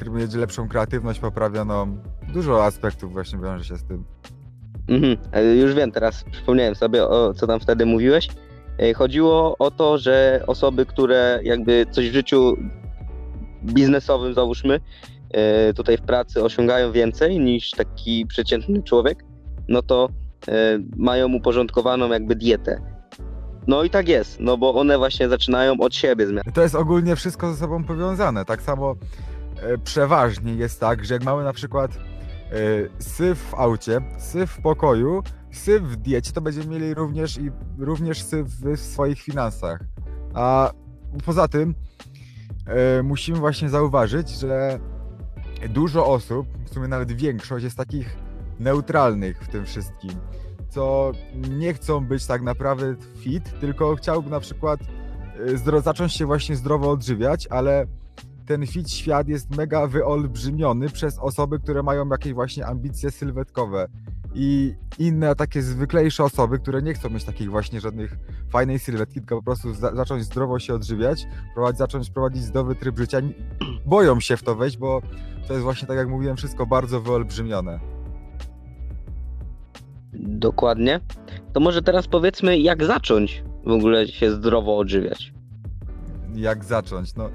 e, 0.05 0.09
mieć 0.11 0.33
lepszą 0.33 0.67
kreatywność 0.67 1.19
poprawioną. 1.19 1.97
Dużo 2.33 2.65
aspektów 2.65 3.13
właśnie 3.13 3.39
wiąże 3.39 3.63
się 3.63 3.77
z 3.77 3.83
tym. 3.83 4.03
Mhm, 4.87 5.17
e, 5.31 5.55
już 5.55 5.73
wiem, 5.73 5.91
teraz 5.91 6.23
przypomniałem 6.31 6.75
sobie, 6.75 7.07
o 7.07 7.33
co 7.33 7.47
tam 7.47 7.59
wtedy 7.59 7.85
mówiłeś. 7.85 8.29
E, 8.79 8.93
Chodziło 8.93 9.55
o 9.59 9.71
to, 9.71 9.97
że 9.97 10.43
osoby, 10.47 10.85
które 10.85 11.39
jakby 11.43 11.85
coś 11.91 12.09
w 12.09 12.13
życiu 12.13 12.57
biznesowym, 13.65 14.33
załóżmy, 14.33 14.79
e, 15.31 15.73
tutaj 15.73 15.97
w 15.97 16.01
pracy 16.01 16.43
osiągają 16.43 16.91
więcej 16.91 17.39
niż 17.39 17.71
taki 17.71 18.25
przeciętny 18.25 18.83
człowiek, 18.83 19.23
no 19.67 19.81
to 19.81 20.09
e, 20.47 20.79
mają 20.95 21.33
uporządkowaną 21.33 22.09
jakby 22.09 22.35
dietę. 22.35 22.81
No 23.67 23.83
i 23.83 23.89
tak 23.89 24.07
jest, 24.07 24.39
no 24.39 24.57
bo 24.57 24.73
one 24.73 24.97
właśnie 24.97 25.29
zaczynają 25.29 25.79
od 25.79 25.95
siebie 25.95 26.27
zmian. 26.27 26.43
To 26.53 26.61
jest 26.61 26.75
ogólnie 26.75 27.15
wszystko 27.15 27.53
ze 27.53 27.59
sobą 27.59 27.83
powiązane. 27.83 28.45
Tak 28.45 28.61
samo 28.61 28.95
e, 29.61 29.77
przeważnie 29.77 30.53
jest 30.53 30.79
tak, 30.79 31.05
że 31.05 31.13
jak 31.13 31.23
mamy 31.23 31.43
na 31.43 31.53
przykład 31.53 31.91
syf 32.99 33.39
w 33.39 33.53
aucie, 33.53 34.01
syf 34.17 34.51
w 34.51 34.61
pokoju, 34.61 35.23
syf 35.51 35.83
w 35.83 35.95
diecie, 35.95 36.31
to 36.31 36.41
będziemy 36.41 36.65
mieli 36.65 36.93
również 36.93 37.37
i 37.37 37.51
również 37.77 38.23
syf 38.23 38.47
w 38.47 38.79
swoich 38.79 39.21
finansach. 39.21 39.79
A 40.33 40.71
poza 41.25 41.47
tym 41.47 41.75
musimy 43.03 43.39
właśnie 43.39 43.69
zauważyć, 43.69 44.29
że 44.29 44.79
dużo 45.69 46.05
osób, 46.05 46.47
w 46.65 46.73
sumie 46.73 46.87
nawet 46.87 47.11
większość 47.11 47.63
jest 47.63 47.77
takich 47.77 48.17
neutralnych 48.59 49.43
w 49.43 49.47
tym 49.47 49.65
wszystkim, 49.65 50.11
co 50.69 51.11
nie 51.49 51.73
chcą 51.73 52.05
być 52.05 52.25
tak 52.25 52.41
naprawdę 52.41 52.95
fit, 53.17 53.59
tylko 53.59 53.95
chciałby 53.95 54.29
na 54.29 54.39
przykład 54.39 54.79
zdro- 55.55 55.81
zacząć 55.81 56.13
się 56.13 56.25
właśnie 56.25 56.55
zdrowo 56.55 56.91
odżywiać, 56.91 57.47
ale 57.47 57.85
ten 58.45 58.67
fit 58.67 58.91
świat 58.91 59.27
jest 59.27 59.55
mega 59.57 59.87
wyolbrzymiony 59.87 60.89
przez 60.89 61.19
osoby, 61.19 61.59
które 61.59 61.83
mają 61.83 62.07
jakieś 62.09 62.33
właśnie 62.33 62.65
ambicje 62.65 63.11
sylwetkowe 63.11 63.87
i 64.35 64.75
inne 64.99 65.35
takie 65.35 65.61
zwyklejsze 65.61 66.23
osoby, 66.23 66.59
które 66.59 66.81
nie 66.81 66.93
chcą 66.93 67.09
mieć 67.09 67.23
takich 67.23 67.49
właśnie 67.49 67.81
żadnych 67.81 68.17
fajnej 68.49 68.79
sylwetki, 68.79 69.13
tylko 69.19 69.35
po 69.35 69.43
prostu 69.43 69.73
za- 69.73 69.95
zacząć 69.95 70.23
zdrowo 70.23 70.59
się 70.59 70.73
odżywiać, 70.73 71.27
prowadzi, 71.53 71.77
zacząć 71.77 72.09
prowadzić 72.09 72.43
zdrowy 72.43 72.75
tryb 72.75 72.97
życia, 72.99 73.17
boją 73.85 74.19
się 74.19 74.37
w 74.37 74.43
to 74.43 74.55
wejść, 74.55 74.77
bo 74.77 75.01
to 75.47 75.53
jest 75.53 75.63
właśnie 75.63 75.87
tak 75.87 75.97
jak 75.97 76.09
mówiłem, 76.09 76.37
wszystko 76.37 76.65
bardzo 76.65 77.01
wyolbrzymione. 77.01 77.79
Dokładnie. 80.13 80.99
To 81.53 81.59
może 81.59 81.81
teraz 81.81 82.07
powiedzmy, 82.07 82.59
jak 82.59 82.83
zacząć 82.85 83.43
w 83.65 83.71
ogóle 83.71 84.07
się 84.07 84.31
zdrowo 84.31 84.77
odżywiać. 84.77 85.33
jak 86.35 86.63
zacząć? 86.63 87.15
No, 87.15 87.29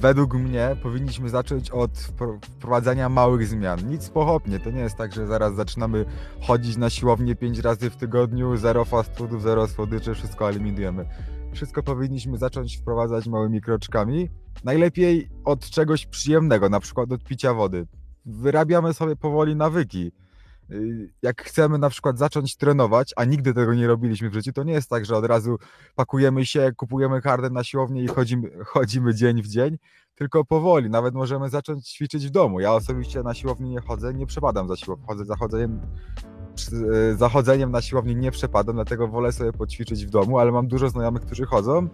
według 0.00 0.34
mnie 0.34 0.76
powinniśmy 0.82 1.28
zacząć 1.28 1.70
od 1.70 1.90
wpro- 1.90 2.38
wprowadzania 2.42 3.08
małych 3.08 3.46
zmian. 3.46 3.88
Nic 3.88 4.08
pochopnie. 4.08 4.60
To 4.60 4.70
nie 4.70 4.80
jest 4.80 4.96
tak, 4.96 5.12
że 5.12 5.26
zaraz 5.26 5.54
zaczynamy 5.54 6.04
chodzić 6.40 6.76
na 6.76 6.90
siłownię 6.90 7.36
5 7.36 7.58
razy 7.58 7.90
w 7.90 7.96
tygodniu, 7.96 8.56
zero 8.56 8.84
fast 8.84 9.16
foodów, 9.16 9.42
zero 9.42 9.68
słodyczy, 9.68 10.14
wszystko 10.14 10.48
eliminujemy. 10.48 11.04
Wszystko 11.52 11.82
powinniśmy 11.82 12.38
zacząć 12.38 12.76
wprowadzać 12.76 13.26
małymi 13.26 13.60
kroczkami. 13.60 14.28
Najlepiej 14.64 15.28
od 15.44 15.70
czegoś 15.70 16.06
przyjemnego, 16.06 16.68
na 16.68 16.80
przykład 16.80 17.12
od 17.12 17.24
picia 17.24 17.54
wody. 17.54 17.86
Wyrabiamy 18.26 18.94
sobie 18.94 19.16
powoli 19.16 19.56
nawyki. 19.56 20.12
Y, 20.72 21.12
Jak 21.22 21.42
chcemy 21.42 21.78
na 21.78 21.90
przykład 21.90 22.18
zacząć 22.18 22.56
trenować, 22.56 23.12
a 23.16 23.24
nigdy 23.24 23.54
tego 23.54 23.74
nie 23.74 23.86
robiliśmy 23.86 24.30
w 24.30 24.34
życiu, 24.34 24.52
to 24.52 24.62
nie 24.62 24.72
jest 24.72 24.90
tak, 24.90 25.04
że 25.04 25.16
od 25.16 25.24
razu 25.26 25.58
pakujemy 25.94 26.46
się, 26.46 26.72
kupujemy 26.76 27.20
kartę 27.20 27.50
na 27.50 27.64
siłownię 27.64 28.02
i 28.04 28.06
chodzimy, 28.08 28.50
chodzimy 28.74 29.14
dzień 29.14 29.42
w 29.42 29.48
dzień, 29.48 29.78
tylko 30.14 30.44
powoli. 30.44 30.90
Nawet 30.90 31.14
możemy 31.14 31.48
zacząć 31.48 31.88
ćwiczyć 31.88 32.26
w 32.26 32.30
domu. 32.30 32.60
Ja 32.60 32.72
osobiście 32.74 33.22
na 33.22 33.34
siłowni 33.34 33.70
nie 33.70 33.80
chodzę, 33.80 34.14
nie 34.14 34.26
przepadam 34.26 34.68
za 34.68 34.76
siłownią. 34.76 35.06
Chodzę 35.06 35.24
za 35.24 35.36
chodzeniem, 35.36 35.80
przy- 36.54 37.16
za 37.16 37.28
chodzeniem 37.28 37.70
na 37.70 37.82
siłowni 37.82 38.16
nie 38.16 38.30
przepadam, 38.30 38.74
dlatego 38.74 39.08
wolę 39.08 39.32
sobie 39.32 39.52
poćwiczyć 39.52 40.06
w 40.06 40.10
domu, 40.10 40.38
ale 40.38 40.52
mam 40.52 40.66
dużo 40.68 40.88
znajomych, 40.88 41.22
którzy 41.22 41.44
chodzą. 41.46 41.88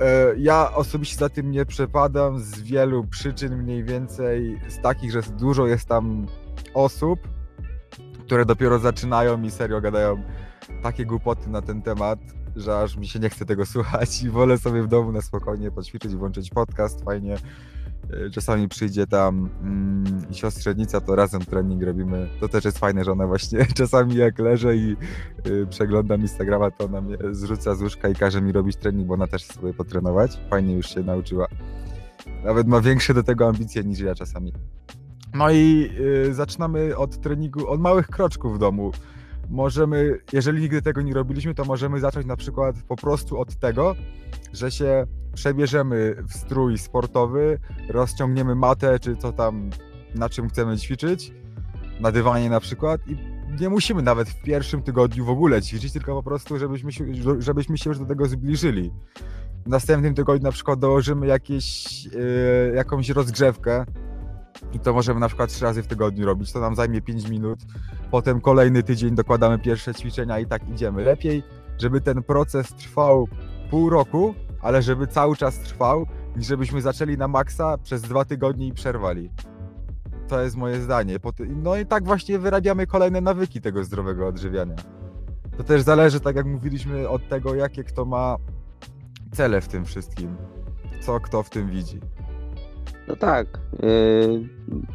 E, 0.00 0.34
Ja 0.38 0.74
osobiście 0.74 1.16
za 1.16 1.28
tym 1.28 1.50
nie 1.50 1.64
przepadam 1.66 2.38
z 2.40 2.60
wielu 2.62 3.04
przyczyn, 3.04 3.56
mniej 3.62 3.84
więcej 3.84 4.60
z 4.68 4.80
takich, 4.80 5.12
że 5.12 5.22
dużo 5.22 5.66
jest 5.66 5.88
tam 5.88 6.26
osób, 6.74 7.18
które 8.26 8.44
dopiero 8.44 8.78
zaczynają 8.78 9.42
i 9.42 9.50
serio 9.50 9.80
gadają 9.80 10.22
takie 10.82 11.06
głupoty 11.06 11.50
na 11.50 11.62
ten 11.62 11.82
temat, 11.82 12.18
że 12.56 12.78
aż 12.78 12.96
mi 12.96 13.06
się 13.06 13.18
nie 13.18 13.30
chce 13.30 13.44
tego 13.44 13.66
słuchać 13.66 14.22
i 14.22 14.30
wolę 14.30 14.58
sobie 14.58 14.82
w 14.82 14.88
domu 14.88 15.12
na 15.12 15.20
spokojnie 15.20 15.70
poćwiczyć, 15.70 16.14
włączyć 16.16 16.50
podcast, 16.50 17.04
fajnie. 17.04 17.36
E, 18.10 18.30
Czasami 18.30 18.68
przyjdzie 18.68 19.06
tam 19.06 19.50
mm, 19.62 20.34
siostrzenica, 20.34 21.00
to 21.00 21.16
razem 21.16 21.40
trening 21.40 21.82
robimy. 21.82 22.28
To 22.40 22.48
też 22.48 22.64
jest 22.64 22.78
fajne, 22.78 23.04
że 23.04 23.12
ona 23.12 23.26
właśnie 23.26 23.66
czasami 23.74 24.14
jak 24.14 24.38
leżę 24.38 24.76
i 24.76 24.96
y, 25.46 25.66
przeglądam 25.66 26.20
Instagrama, 26.20 26.70
to 26.70 26.84
ona 26.84 27.00
mnie 27.00 27.16
zrzuca 27.30 27.74
z 27.74 27.82
łóżka 27.82 28.08
i 28.08 28.14
każe 28.14 28.42
mi 28.42 28.52
robić 28.52 28.76
trening, 28.76 29.06
bo 29.06 29.14
ona 29.14 29.26
też 29.26 29.44
sobie 29.44 29.74
potrenować. 29.74 30.40
Fajnie 30.50 30.74
już 30.74 30.86
się 30.86 31.02
nauczyła. 31.02 31.46
Nawet 32.44 32.66
ma 32.66 32.80
większe 32.80 33.14
do 33.14 33.22
tego 33.22 33.48
ambicje 33.48 33.84
niż 33.84 34.00
ja 34.00 34.14
czasami. 34.14 34.52
No 35.34 35.50
i 35.50 35.90
y, 36.28 36.34
zaczynamy 36.34 36.96
od 36.96 37.20
treningu, 37.20 37.68
od 37.68 37.80
małych 37.80 38.06
kroczków 38.06 38.54
w 38.54 38.58
domu. 38.58 38.92
Możemy, 39.50 40.18
jeżeli 40.32 40.62
nigdy 40.62 40.82
tego 40.82 41.02
nie 41.02 41.14
robiliśmy, 41.14 41.54
to 41.54 41.64
możemy 41.64 42.00
zacząć 42.00 42.26
na 42.26 42.36
przykład 42.36 42.76
po 42.88 42.96
prostu 42.96 43.40
od 43.40 43.56
tego, 43.56 43.94
że 44.52 44.70
się 44.70 45.06
przebierzemy 45.34 46.16
w 46.28 46.32
strój 46.32 46.78
sportowy, 46.78 47.58
rozciągniemy 47.88 48.54
matę, 48.54 48.98
czy 48.98 49.16
co 49.16 49.32
tam, 49.32 49.70
na 50.14 50.28
czym 50.28 50.48
chcemy 50.48 50.78
ćwiczyć, 50.78 51.32
na 52.00 52.12
dywanie 52.12 52.50
na 52.50 52.60
przykład 52.60 53.00
i 53.08 53.16
nie 53.60 53.68
musimy 53.68 54.02
nawet 54.02 54.28
w 54.28 54.42
pierwszym 54.42 54.82
tygodniu 54.82 55.24
w 55.24 55.30
ogóle 55.30 55.62
ćwiczyć, 55.62 55.92
tylko 55.92 56.14
po 56.14 56.22
prostu, 56.22 56.58
żebyśmy 56.58 56.92
się, 56.92 57.04
żebyśmy 57.38 57.78
się 57.78 57.90
już 57.90 57.98
do 57.98 58.06
tego 58.06 58.26
zbliżyli. 58.26 58.92
W 59.66 59.68
następnym 59.68 60.14
tygodniu 60.14 60.42
na 60.42 60.52
przykład 60.52 60.78
dołożymy 60.78 61.26
jakieś, 61.26 62.04
yy, 62.04 62.72
jakąś 62.74 63.08
rozgrzewkę, 63.08 63.84
i 64.72 64.80
to 64.80 64.92
możemy 64.92 65.20
na 65.20 65.28
przykład 65.28 65.50
trzy 65.50 65.64
razy 65.64 65.82
w 65.82 65.86
tygodniu 65.86 66.26
robić. 66.26 66.52
To 66.52 66.60
nam 66.60 66.74
zajmie 66.74 67.02
5 67.02 67.28
minut. 67.28 67.58
Potem 68.10 68.40
kolejny 68.40 68.82
tydzień 68.82 69.14
dokładamy 69.14 69.58
pierwsze 69.58 69.94
ćwiczenia 69.94 70.38
i 70.38 70.46
tak 70.46 70.68
idziemy. 70.68 71.04
Lepiej, 71.04 71.42
żeby 71.78 72.00
ten 72.00 72.22
proces 72.22 72.74
trwał 72.74 73.28
pół 73.70 73.90
roku, 73.90 74.34
ale 74.62 74.82
żeby 74.82 75.06
cały 75.06 75.36
czas 75.36 75.58
trwał, 75.58 76.06
niż 76.36 76.46
żebyśmy 76.46 76.80
zaczęli 76.80 77.16
na 77.16 77.28
maksa 77.28 77.78
przez 77.78 78.02
dwa 78.02 78.24
tygodnie 78.24 78.66
i 78.66 78.72
przerwali. 78.72 79.30
To 80.28 80.40
jest 80.40 80.56
moje 80.56 80.80
zdanie. 80.80 81.16
No 81.48 81.76
i 81.76 81.86
tak 81.86 82.04
właśnie 82.04 82.38
wyrabiamy 82.38 82.86
kolejne 82.86 83.20
nawyki 83.20 83.60
tego 83.60 83.84
zdrowego 83.84 84.26
odżywiania. 84.26 84.76
To 85.56 85.64
też 85.64 85.82
zależy, 85.82 86.20
tak 86.20 86.36
jak 86.36 86.46
mówiliśmy, 86.46 87.08
od 87.08 87.28
tego, 87.28 87.54
jakie 87.54 87.84
kto 87.84 88.04
ma 88.04 88.36
cele 89.32 89.60
w 89.60 89.68
tym 89.68 89.84
wszystkim. 89.84 90.36
Co 91.00 91.20
kto 91.20 91.42
w 91.42 91.50
tym 91.50 91.70
widzi. 91.70 92.00
No 93.08 93.16
tak, 93.16 93.46
yy, 93.82 94.48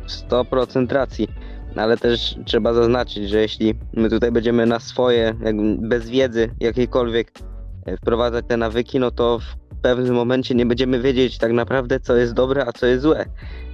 100% 0.08 0.92
racji, 0.92 1.28
ale 1.76 1.98
też 1.98 2.36
trzeba 2.46 2.74
zaznaczyć, 2.74 3.30
że 3.30 3.42
jeśli 3.42 3.74
my 3.94 4.10
tutaj 4.10 4.32
będziemy 4.32 4.66
na 4.66 4.80
swoje, 4.80 5.36
bez 5.78 6.10
wiedzy 6.10 6.50
jakiejkolwiek 6.60 7.32
e, 7.86 7.98
wprowadzać 7.98 8.46
te 8.48 8.58
nawyki, 8.58 9.00
no 9.00 9.12
to 9.12 9.40
w 9.40 9.82
pewnym 9.82 10.16
momencie 10.16 10.56
nie 10.56 10.66
będziemy 10.66 11.02
wiedzieć 11.02 11.38
tak 11.38 11.52
naprawdę, 11.52 12.00
co 12.00 12.16
jest 12.16 12.34
dobre, 12.34 12.66
a 12.66 12.72
co 12.72 12.86
jest 12.86 13.04
złe. 13.04 13.26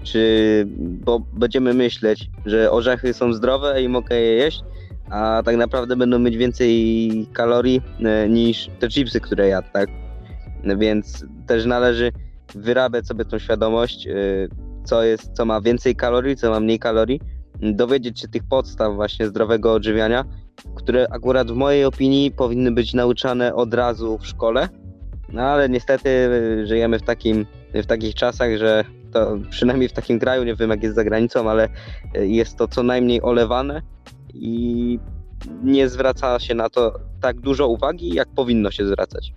Czy 0.03 0.65
bo 0.77 1.19
będziemy 1.19 1.73
myśleć, 1.73 2.29
że 2.45 2.71
orzechy 2.71 3.13
są 3.13 3.33
zdrowe 3.33 3.81
i 3.81 3.89
mogę 3.89 4.15
je 4.15 4.33
jeść, 4.33 4.63
a 5.09 5.41
tak 5.45 5.55
naprawdę 5.55 5.95
będą 5.95 6.19
mieć 6.19 6.37
więcej 6.37 7.27
kalorii 7.33 7.81
e, 7.99 8.29
niż 8.29 8.69
te 8.79 8.87
chipsy, 8.87 9.19
które 9.19 9.47
jadł, 9.47 9.67
tak? 9.73 9.89
Więc 10.77 11.25
też 11.47 11.65
należy 11.65 12.11
wyrabiać 12.55 13.07
sobie 13.07 13.25
tą 13.25 13.39
świadomość, 13.39 14.07
e, 14.07 14.13
co 14.83 15.03
jest, 15.03 15.31
co 15.31 15.45
ma 15.45 15.61
więcej 15.61 15.95
kalorii, 15.95 16.35
co 16.35 16.49
ma 16.49 16.59
mniej 16.59 16.79
kalorii, 16.79 17.21
dowiedzieć 17.61 18.19
się 18.19 18.27
tych 18.27 18.43
podstaw 18.43 18.95
właśnie 18.95 19.27
zdrowego 19.27 19.73
odżywiania, 19.73 20.25
które 20.75 21.07
akurat 21.11 21.51
w 21.51 21.55
mojej 21.55 21.85
opinii 21.85 22.31
powinny 22.31 22.71
być 22.71 22.93
nauczane 22.93 23.55
od 23.55 23.73
razu 23.73 24.17
w 24.17 24.27
szkole, 24.27 24.69
no 25.29 25.41
ale 25.41 25.69
niestety 25.69 26.09
y, 26.09 26.67
żyjemy 26.67 26.99
w, 26.99 27.03
takim, 27.03 27.45
w 27.73 27.85
takich 27.85 28.15
czasach, 28.15 28.57
że 28.57 28.83
to 29.11 29.37
przynajmniej 29.49 29.89
w 29.89 29.93
takim 29.93 30.19
kraju, 30.19 30.43
nie 30.43 30.55
wiem 30.55 30.69
jak 30.69 30.83
jest 30.83 30.95
za 30.95 31.03
granicą, 31.03 31.49
ale 31.49 31.69
y, 32.15 32.27
jest 32.27 32.57
to 32.57 32.67
co 32.67 32.83
najmniej 32.83 33.21
olewane 33.21 33.81
i 34.33 34.99
nie 35.63 35.89
zwraca 35.89 36.39
się 36.39 36.55
na 36.55 36.69
to 36.69 36.99
tak 37.21 37.39
dużo 37.39 37.67
uwagi, 37.67 38.13
jak 38.13 38.27
powinno 38.27 38.71
się 38.71 38.85
zwracać. 38.85 39.33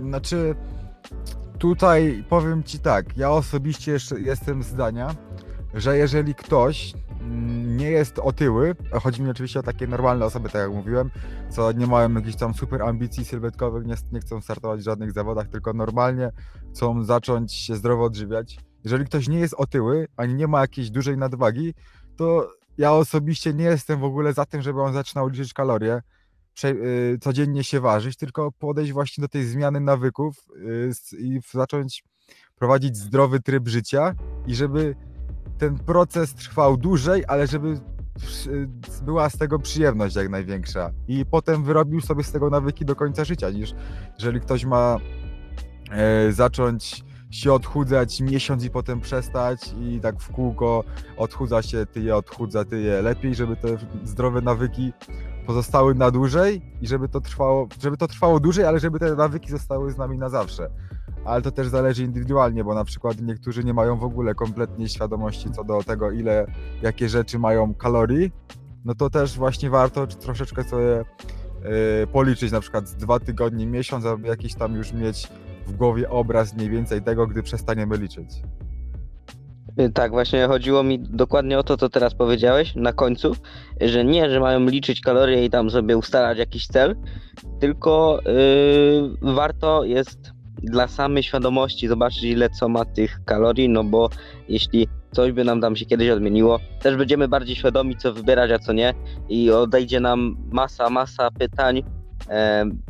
Znaczy, 0.00 0.54
tutaj 1.58 2.24
powiem 2.28 2.62
ci 2.62 2.78
tak, 2.78 3.16
ja 3.16 3.30
osobiście 3.30 3.96
jestem 4.16 4.62
zdania, 4.62 5.14
że 5.74 5.98
jeżeli 5.98 6.34
ktoś 6.34 6.94
mm, 7.20 7.76
nie 7.76 7.90
jest 7.90 8.18
otyły, 8.18 8.76
chodzi 9.02 9.22
mi 9.22 9.30
oczywiście 9.30 9.60
o 9.60 9.62
takie 9.62 9.86
normalne 9.86 10.24
osoby, 10.24 10.48
tak 10.48 10.62
jak 10.62 10.70
mówiłem, 10.70 11.10
co 11.50 11.72
nie 11.72 11.86
mają 11.86 12.14
jakichś 12.14 12.36
tam 12.36 12.54
super 12.54 12.82
ambicji 12.82 13.24
sylwetkowych, 13.24 13.86
nie, 13.86 13.94
nie 14.12 14.20
chcą 14.20 14.40
startować 14.40 14.80
w 14.80 14.84
żadnych 14.84 15.12
zawodach, 15.12 15.48
tylko 15.48 15.72
normalnie 15.72 16.30
chcą 16.70 17.04
zacząć 17.04 17.52
się 17.52 17.76
zdrowo 17.76 18.04
odżywiać. 18.04 18.58
Jeżeli 18.84 19.04
ktoś 19.04 19.28
nie 19.28 19.38
jest 19.38 19.54
otyły, 19.54 20.08
ani 20.16 20.34
nie 20.34 20.46
ma 20.46 20.60
jakiejś 20.60 20.90
dużej 20.90 21.18
nadwagi, 21.18 21.74
to 22.16 22.50
ja 22.78 22.92
osobiście 22.92 23.54
nie 23.54 23.64
jestem 23.64 24.00
w 24.00 24.04
ogóle 24.04 24.32
za 24.32 24.44
tym, 24.46 24.62
żeby 24.62 24.82
on 24.82 24.92
zaczynał 24.92 25.28
liczyć 25.28 25.52
kalorie, 25.52 26.02
codziennie 27.20 27.64
się 27.64 27.80
ważyć, 27.80 28.16
tylko 28.16 28.52
podejść 28.52 28.92
właśnie 28.92 29.22
do 29.22 29.28
tej 29.28 29.44
zmiany 29.44 29.80
nawyków 29.80 30.36
y, 30.56 30.90
i 31.18 31.40
zacząć 31.52 32.04
prowadzić 32.56 32.96
zdrowy 32.96 33.40
tryb 33.40 33.68
życia 33.68 34.14
i 34.46 34.54
żeby 34.54 34.96
ten 35.58 35.78
proces 35.78 36.34
trwał 36.34 36.76
dłużej, 36.76 37.24
ale 37.28 37.46
żeby 37.46 37.80
przy- 38.16 38.68
była 39.02 39.30
z 39.30 39.38
tego 39.38 39.58
przyjemność 39.58 40.16
jak 40.16 40.28
największa. 40.28 40.90
I 41.08 41.26
potem 41.26 41.64
wyrobił 41.64 42.00
sobie 42.00 42.24
z 42.24 42.32
tego 42.32 42.50
nawyki 42.50 42.84
do 42.84 42.96
końca 42.96 43.24
życia, 43.24 43.50
niż 43.50 43.74
jeżeli 44.18 44.40
ktoś 44.40 44.64
ma 44.64 44.96
e, 45.90 46.32
zacząć 46.32 47.04
się 47.30 47.52
odchudzać 47.52 48.20
miesiąc 48.20 48.64
i 48.64 48.70
potem 48.70 49.00
przestać 49.00 49.74
i 49.80 50.00
tak 50.00 50.20
w 50.20 50.32
kółko 50.32 50.84
odchudza 51.16 51.62
się, 51.62 51.86
tyje, 51.86 52.16
odchudza, 52.16 52.64
tyje. 52.64 53.02
Lepiej, 53.02 53.34
żeby 53.34 53.56
te 53.56 53.68
zdrowe 54.04 54.40
nawyki 54.40 54.92
pozostały 55.46 55.94
na 55.94 56.10
dłużej 56.10 56.62
i 56.80 56.86
żeby 56.86 57.08
to 57.08 57.20
trwało, 57.20 57.68
żeby 57.80 57.96
to 57.96 58.06
trwało 58.06 58.40
dłużej, 58.40 58.64
ale 58.64 58.80
żeby 58.80 58.98
te 58.98 59.14
nawyki 59.14 59.50
zostały 59.50 59.92
z 59.92 59.98
nami 59.98 60.18
na 60.18 60.28
zawsze. 60.28 60.70
Ale 61.24 61.42
to 61.42 61.50
też 61.50 61.68
zależy 61.68 62.04
indywidualnie, 62.04 62.64
bo 62.64 62.74
na 62.74 62.84
przykład 62.84 63.22
niektórzy 63.22 63.64
nie 63.64 63.74
mają 63.74 63.98
w 63.98 64.04
ogóle 64.04 64.34
kompletnie 64.34 64.88
świadomości 64.88 65.50
co 65.50 65.64
do 65.64 65.82
tego, 65.82 66.10
ile, 66.10 66.46
jakie 66.82 67.08
rzeczy 67.08 67.38
mają 67.38 67.74
kalorii, 67.74 68.32
no 68.84 68.94
to 68.94 69.10
też 69.10 69.38
właśnie 69.38 69.70
warto 69.70 70.06
troszeczkę 70.06 70.64
sobie 70.64 71.04
yy, 71.62 72.06
policzyć 72.12 72.52
na 72.52 72.60
przykład 72.60 72.88
z 72.88 72.96
dwa 72.96 73.20
tygodnie, 73.20 73.66
miesiąc, 73.66 74.04
aby 74.04 74.28
jakiś 74.28 74.54
tam 74.54 74.74
już 74.74 74.92
mieć 74.92 75.28
w 75.66 75.72
głowie 75.72 76.10
obraz 76.10 76.54
mniej 76.54 76.70
więcej 76.70 77.02
tego, 77.02 77.26
gdy 77.26 77.42
przestaniemy 77.42 77.96
liczyć. 77.96 78.42
Y, 79.80 79.90
Tak, 79.90 80.10
właśnie 80.10 80.46
chodziło 80.46 80.82
mi 80.82 80.98
dokładnie 80.98 81.58
o 81.58 81.62
to, 81.62 81.76
co 81.76 81.88
teraz 81.88 82.14
powiedziałeś 82.14 82.74
na 82.76 82.92
końcu, 82.92 83.36
że 83.80 84.04
nie, 84.04 84.30
że 84.30 84.40
mają 84.40 84.66
liczyć 84.66 85.00
kalorie 85.00 85.44
i 85.44 85.50
tam 85.50 85.70
sobie 85.70 85.96
ustalać 85.96 86.38
jakiś 86.38 86.66
cel, 86.66 86.96
tylko 87.60 88.20
yy, 89.22 89.34
warto 89.34 89.84
jest 89.84 90.32
dla 90.62 90.88
samej 90.88 91.22
świadomości 91.22 91.88
zobaczyć, 91.88 92.22
ile 92.22 92.50
co 92.50 92.68
ma 92.68 92.84
tych 92.84 93.20
kalorii, 93.24 93.68
no 93.68 93.84
bo 93.84 94.10
jeśli 94.48 94.88
coś 95.12 95.32
by 95.32 95.44
nam 95.44 95.60
tam 95.60 95.76
się 95.76 95.86
kiedyś 95.86 96.10
odmieniło, 96.10 96.58
też 96.80 96.96
będziemy 96.96 97.28
bardziej 97.28 97.56
świadomi, 97.56 97.96
co 97.96 98.12
wybierać, 98.12 98.50
a 98.50 98.58
co 98.58 98.72
nie 98.72 98.94
i 99.28 99.50
odejdzie 99.50 100.00
nam 100.00 100.36
masa, 100.52 100.90
masa 100.90 101.30
pytań. 101.30 101.82
Em, 102.28 102.82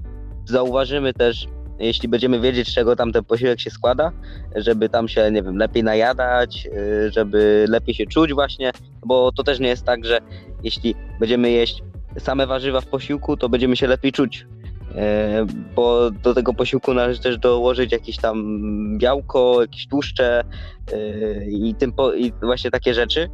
zauważymy 0.45 1.13
też, 1.13 1.47
jeśli 1.79 2.09
będziemy 2.09 2.41
wiedzieć, 2.41 2.69
z 2.69 2.75
czego 2.75 2.97
tam 2.97 3.13
ten 3.13 3.25
posiłek 3.25 3.61
się 3.61 3.71
składa, 3.71 4.13
żeby 4.57 4.89
tam 4.89 5.09
się, 5.09 5.31
nie 5.31 5.43
wiem, 5.43 5.57
lepiej 5.57 5.85
najadać, 5.85 6.67
y, 6.67 7.11
żeby 7.13 7.67
lepiej 7.69 7.95
się 7.95 8.07
czuć 8.07 8.33
właśnie, 8.33 8.73
bo 9.07 9.33
to 9.33 9.43
też 9.43 9.61
nie 9.61 9.69
jest 9.69 9.85
tak, 9.85 10.05
że 10.05 10.21
jeśli 10.63 10.95
będziemy 11.21 11.51
jeść 11.51 11.83
same 12.19 12.47
warzywa 12.47 12.81
w 12.81 12.87
posiłku, 12.87 13.37
to 13.37 13.49
będziemy 13.49 13.77
się 13.77 13.87
lepiej 13.87 14.13
czuć. 14.13 14.47
E, 14.95 15.47
Bo 15.75 16.11
do 16.11 16.35
tego 16.35 16.55
posiłku 16.55 16.95
należy 16.95 17.21
też 17.21 17.39
dołożyć 17.39 17.93
jakieś 17.93 18.17
tam 18.17 18.99
białko, 18.99 19.63
jakieś 19.63 19.87
tłuszcze 19.87 20.45
y, 20.93 21.47
i, 21.51 21.75
tym 21.75 21.93
po, 21.93 22.15
i 22.15 22.33
właśnie 22.43 22.71
takie 22.71 22.95
rzeczy. 22.95 23.29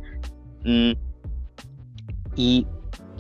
Mm. 0.64 0.96
I 2.36 2.64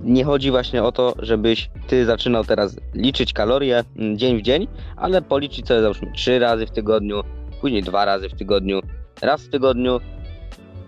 nie 0.04 0.24
chodzi 0.24 0.50
właśnie 0.50 0.82
o 0.82 0.92
to, 0.92 1.14
żebyś 1.18 1.70
ty 1.86 2.04
zaczynał 2.04 2.44
teraz 2.44 2.76
liczyć 2.94 3.32
kalorie 3.32 3.84
mm, 3.96 4.18
dzień 4.18 4.38
w 4.38 4.42
dzień, 4.42 4.68
ale 4.96 5.22
policzyć 5.22 5.68
sobie 5.68 5.80
załóżmy 5.80 6.12
trzy 6.12 6.38
razy 6.38 6.66
w 6.66 6.70
tygodniu, 6.70 7.20
później 7.60 7.82
dwa 7.82 8.04
razy 8.04 8.28
w 8.28 8.34
tygodniu, 8.34 8.80
raz 9.22 9.42
w 9.42 9.50
tygodniu 9.50 10.00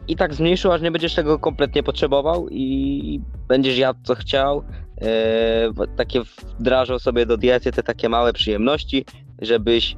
i 0.09 0.17
tak 0.17 0.35
zmniejszył, 0.35 0.73
aż 0.73 0.81
nie 0.81 0.91
będziesz 0.91 1.15
tego 1.15 1.39
kompletnie 1.39 1.83
potrzebował 1.83 2.49
i 2.51 3.21
będziesz 3.49 3.79
jadł 3.79 4.01
co 4.03 4.15
chciał. 4.15 4.65
E, 5.03 5.87
takie 5.97 6.21
wdrażał 6.59 6.99
sobie 6.99 7.27
do 7.27 7.37
diety 7.37 7.73
te 7.73 7.83
takie 7.83 8.09
małe 8.09 8.33
przyjemności, 8.33 9.05
żebyś 9.43 9.93
e, 9.95 9.97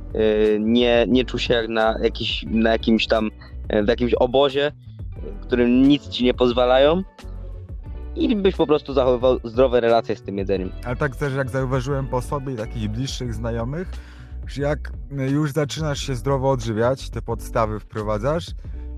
nie, 0.61 1.07
nie 1.09 1.24
czuł 1.24 1.40
się 1.40 1.55
jak 1.55 1.68
na, 1.68 1.98
jakiś, 2.03 2.44
na 2.50 2.70
jakimś 2.70 3.07
tam, 3.07 3.31
e, 3.68 3.83
w 3.83 3.88
jakimś 3.88 4.14
obozie, 4.14 4.72
w 5.40 5.46
którym 5.46 5.88
nic 5.88 6.09
ci 6.09 6.24
nie 6.24 6.35
pozwalają 6.35 7.03
i 8.16 8.37
byś 8.37 8.57
po 8.57 8.66
prostu 8.66 8.92
zachowywał 8.92 9.38
zdrowe 9.44 9.81
relacje 9.81 10.16
z 10.16 10.22
tym 10.22 10.38
jedzeniem. 10.38 10.70
Ale 10.85 10.96
tak 10.96 11.16
też 11.16 11.35
jak 11.35 11.50
zauważyłem 11.50 12.07
po 12.07 12.22
sobie 12.22 12.53
i 12.53 12.57
takich 12.57 12.90
bliższych 12.90 13.35
znajomych, 13.35 13.90
że 14.46 14.62
jak 14.62 14.92
już 15.11 15.53
zaczynasz 15.53 15.98
się 15.98 16.14
zdrowo 16.14 16.50
odżywiać, 16.50 17.11
te 17.11 17.22
podstawy 17.22 17.81
wprowadzasz 17.81 18.46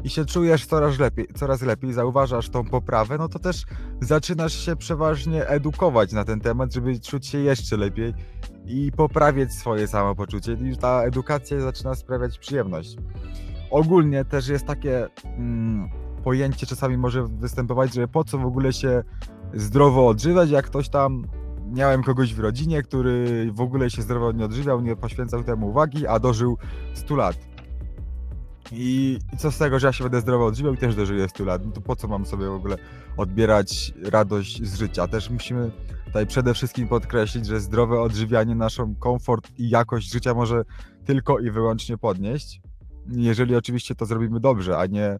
i 0.05 0.11
się 0.11 0.25
czujesz 0.25 0.67
coraz 0.67 0.99
lepiej, 0.99 1.27
coraz 1.35 1.63
lepiej, 1.63 1.93
zauważasz 1.93 2.49
tą 2.49 2.65
poprawę, 2.65 3.19
no 3.19 3.29
to 3.29 3.39
też 3.39 3.63
zaczynasz 4.01 4.53
się 4.53 4.77
przeważnie 4.77 5.49
edukować 5.49 6.13
na 6.13 6.25
ten 6.25 6.41
temat, 6.41 6.75
żeby 6.75 7.01
czuć 7.01 7.27
się 7.27 7.39
jeszcze 7.39 7.77
lepiej 7.77 8.15
i 8.67 8.93
poprawiać 8.93 9.53
swoje 9.53 9.89
samopoczucie 9.89 10.53
i 10.53 10.77
ta 10.77 11.03
edukacja 11.03 11.61
zaczyna 11.61 11.95
sprawiać 11.95 12.39
przyjemność. 12.39 12.97
Ogólnie 13.71 14.25
też 14.25 14.49
jest 14.49 14.67
takie 14.67 15.07
mm, 15.25 15.91
pojęcie 16.27 16.67
czasami 16.67 16.97
może 16.97 17.27
występować, 17.27 17.95
że 17.95 18.09
po 18.09 18.25
co 18.25 18.39
w 18.39 18.47
ogóle 18.47 18.73
się 18.73 19.03
zdrowo 19.55 20.09
odżywiać, 20.09 20.51
jak 20.51 20.67
ktoś 20.67 20.89
tam 20.89 21.27
miałem 21.73 22.03
kogoś 22.03 22.35
w 22.35 22.39
rodzinie, 22.39 22.83
który 22.83 23.49
w 23.53 23.61
ogóle 23.61 23.91
się 23.91 24.03
zdrowo 24.03 24.33
nie 24.33 24.45
odżywiał, 24.45 24.81
nie 24.81 24.97
poświęcał 24.97 25.45
temu 25.45 25.69
uwagi, 25.69 26.07
a 26.07 26.19
dożył 26.19 26.59
100 26.95 27.17
lat. 27.17 27.37
I, 28.73 29.19
co 29.39 29.51
z 29.51 29.59
tego, 29.59 29.79
że 29.79 29.87
ja 29.87 29.93
się 29.93 30.05
będę 30.05 30.21
zdrowo 30.21 30.47
odżywiał 30.47 30.75
i 30.75 30.79
też 30.79 30.95
dożyję 30.95 31.29
100 31.29 31.45
lat? 31.45 31.67
No 31.67 31.73
to 31.73 31.81
po 31.81 31.97
co 31.97 32.09
mam 32.09 32.27
sobie 32.27 32.47
w 32.47 32.55
ogóle 32.55 32.77
odbierać 33.17 33.95
radość 34.03 34.62
z 34.62 34.79
życia? 34.79 35.09
Też 35.09 35.31
musimy 35.31 35.71
tutaj 36.05 36.27
przede 36.27 36.55
wszystkim 36.55 36.89
podkreślić, 36.89 37.47
że 37.47 37.61
zdrowe 37.61 38.01
odżywianie 38.01 38.55
naszą 38.55 38.95
komfort 38.95 39.51
i 39.59 39.69
jakość 39.69 40.12
życia 40.12 40.35
może 40.35 40.65
tylko 41.05 41.39
i 41.39 41.51
wyłącznie 41.51 41.99
podnieść. 41.99 42.61
Jeżeli 43.09 43.57
oczywiście 43.57 43.95
to 43.95 44.07
zrobimy 44.07 44.41
dobrze, 44.41 44.79
a 44.79 44.87
nie, 44.87 45.19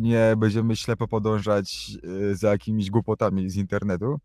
nie 0.00 0.34
będziemy 0.36 0.76
ślepo 0.76 1.08
podążać 1.08 1.90
y, 2.04 2.36
za 2.36 2.50
jakimiś 2.50 2.90
głupotami 2.90 3.50
z 3.50 3.56
internetu. 3.56 4.18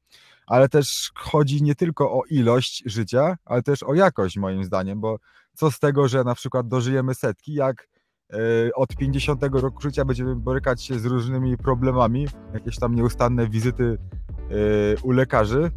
Ale 0.47 0.69
też 0.69 1.11
chodzi 1.15 1.63
nie 1.63 1.75
tylko 1.75 2.11
o 2.11 2.21
ilość 2.29 2.83
życia, 2.85 3.37
ale 3.45 3.63
też 3.63 3.83
o 3.83 3.93
jakość 3.93 4.37
moim 4.37 4.63
zdaniem, 4.63 4.99
bo 5.01 5.19
co 5.53 5.71
z 5.71 5.79
tego, 5.79 6.07
że 6.07 6.23
na 6.23 6.35
przykład 6.35 6.67
dożyjemy 6.67 7.15
setki, 7.15 7.53
jak 7.53 7.87
y, 8.33 8.71
od 8.75 8.95
50 8.95 9.43
roku 9.43 9.81
życia 9.81 10.05
będziemy 10.05 10.35
borykać 10.35 10.83
się 10.83 10.99
z 10.99 11.05
różnymi 11.05 11.57
problemami, 11.57 12.27
jakieś 12.53 12.79
tam 12.79 12.95
nieustanne 12.95 13.49
wizyty 13.49 13.83
y, 13.83 14.95
u 15.03 15.11
lekarzy, 15.11 15.71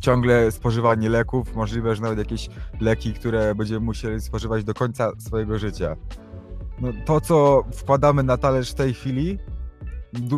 ciągle 0.00 0.52
spożywanie 0.52 1.08
leków, 1.08 1.56
możliwe, 1.56 1.96
że 1.96 2.02
nawet 2.02 2.18
jakieś 2.18 2.48
leki, 2.80 3.14
które 3.14 3.54
będziemy 3.54 3.80
musieli 3.80 4.20
spożywać 4.20 4.64
do 4.64 4.74
końca 4.74 5.12
swojego 5.18 5.58
życia. 5.58 5.96
No, 6.80 6.88
to, 7.04 7.20
co 7.20 7.64
wkładamy 7.72 8.22
na 8.22 8.36
talerz 8.36 8.70
w 8.70 8.74
tej 8.74 8.94
chwili, 8.94 9.38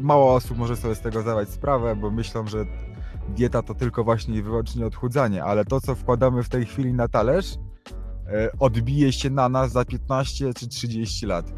mało 0.03 0.35
osób 0.35 0.59
może 0.59 0.77
sobie 0.77 0.95
z 0.95 1.01
tego 1.01 1.23
zdawać 1.23 1.49
sprawę, 1.49 1.97
bo 1.97 2.11
myślą, 2.11 2.47
że 2.47 2.65
dieta 3.29 3.63
to 3.63 3.75
tylko 3.75 4.05
właśnie 4.05 4.37
i 4.37 4.43
wyłącznie 4.43 4.87
odchudzanie, 4.87 5.45
ale 5.45 5.65
to, 5.65 5.81
co 5.81 5.95
wkładamy 5.95 6.43
w 6.43 6.49
tej 6.49 6.65
chwili 6.65 6.95
na 6.95 7.09
talerz, 7.09 7.55
e, 8.27 8.51
odbije 8.59 9.13
się 9.13 9.31
na 9.31 9.49
nas 9.49 9.73
za 9.73 9.85
15 9.85 10.55
czy 10.55 10.69
30 10.69 11.27
lat. 11.27 11.53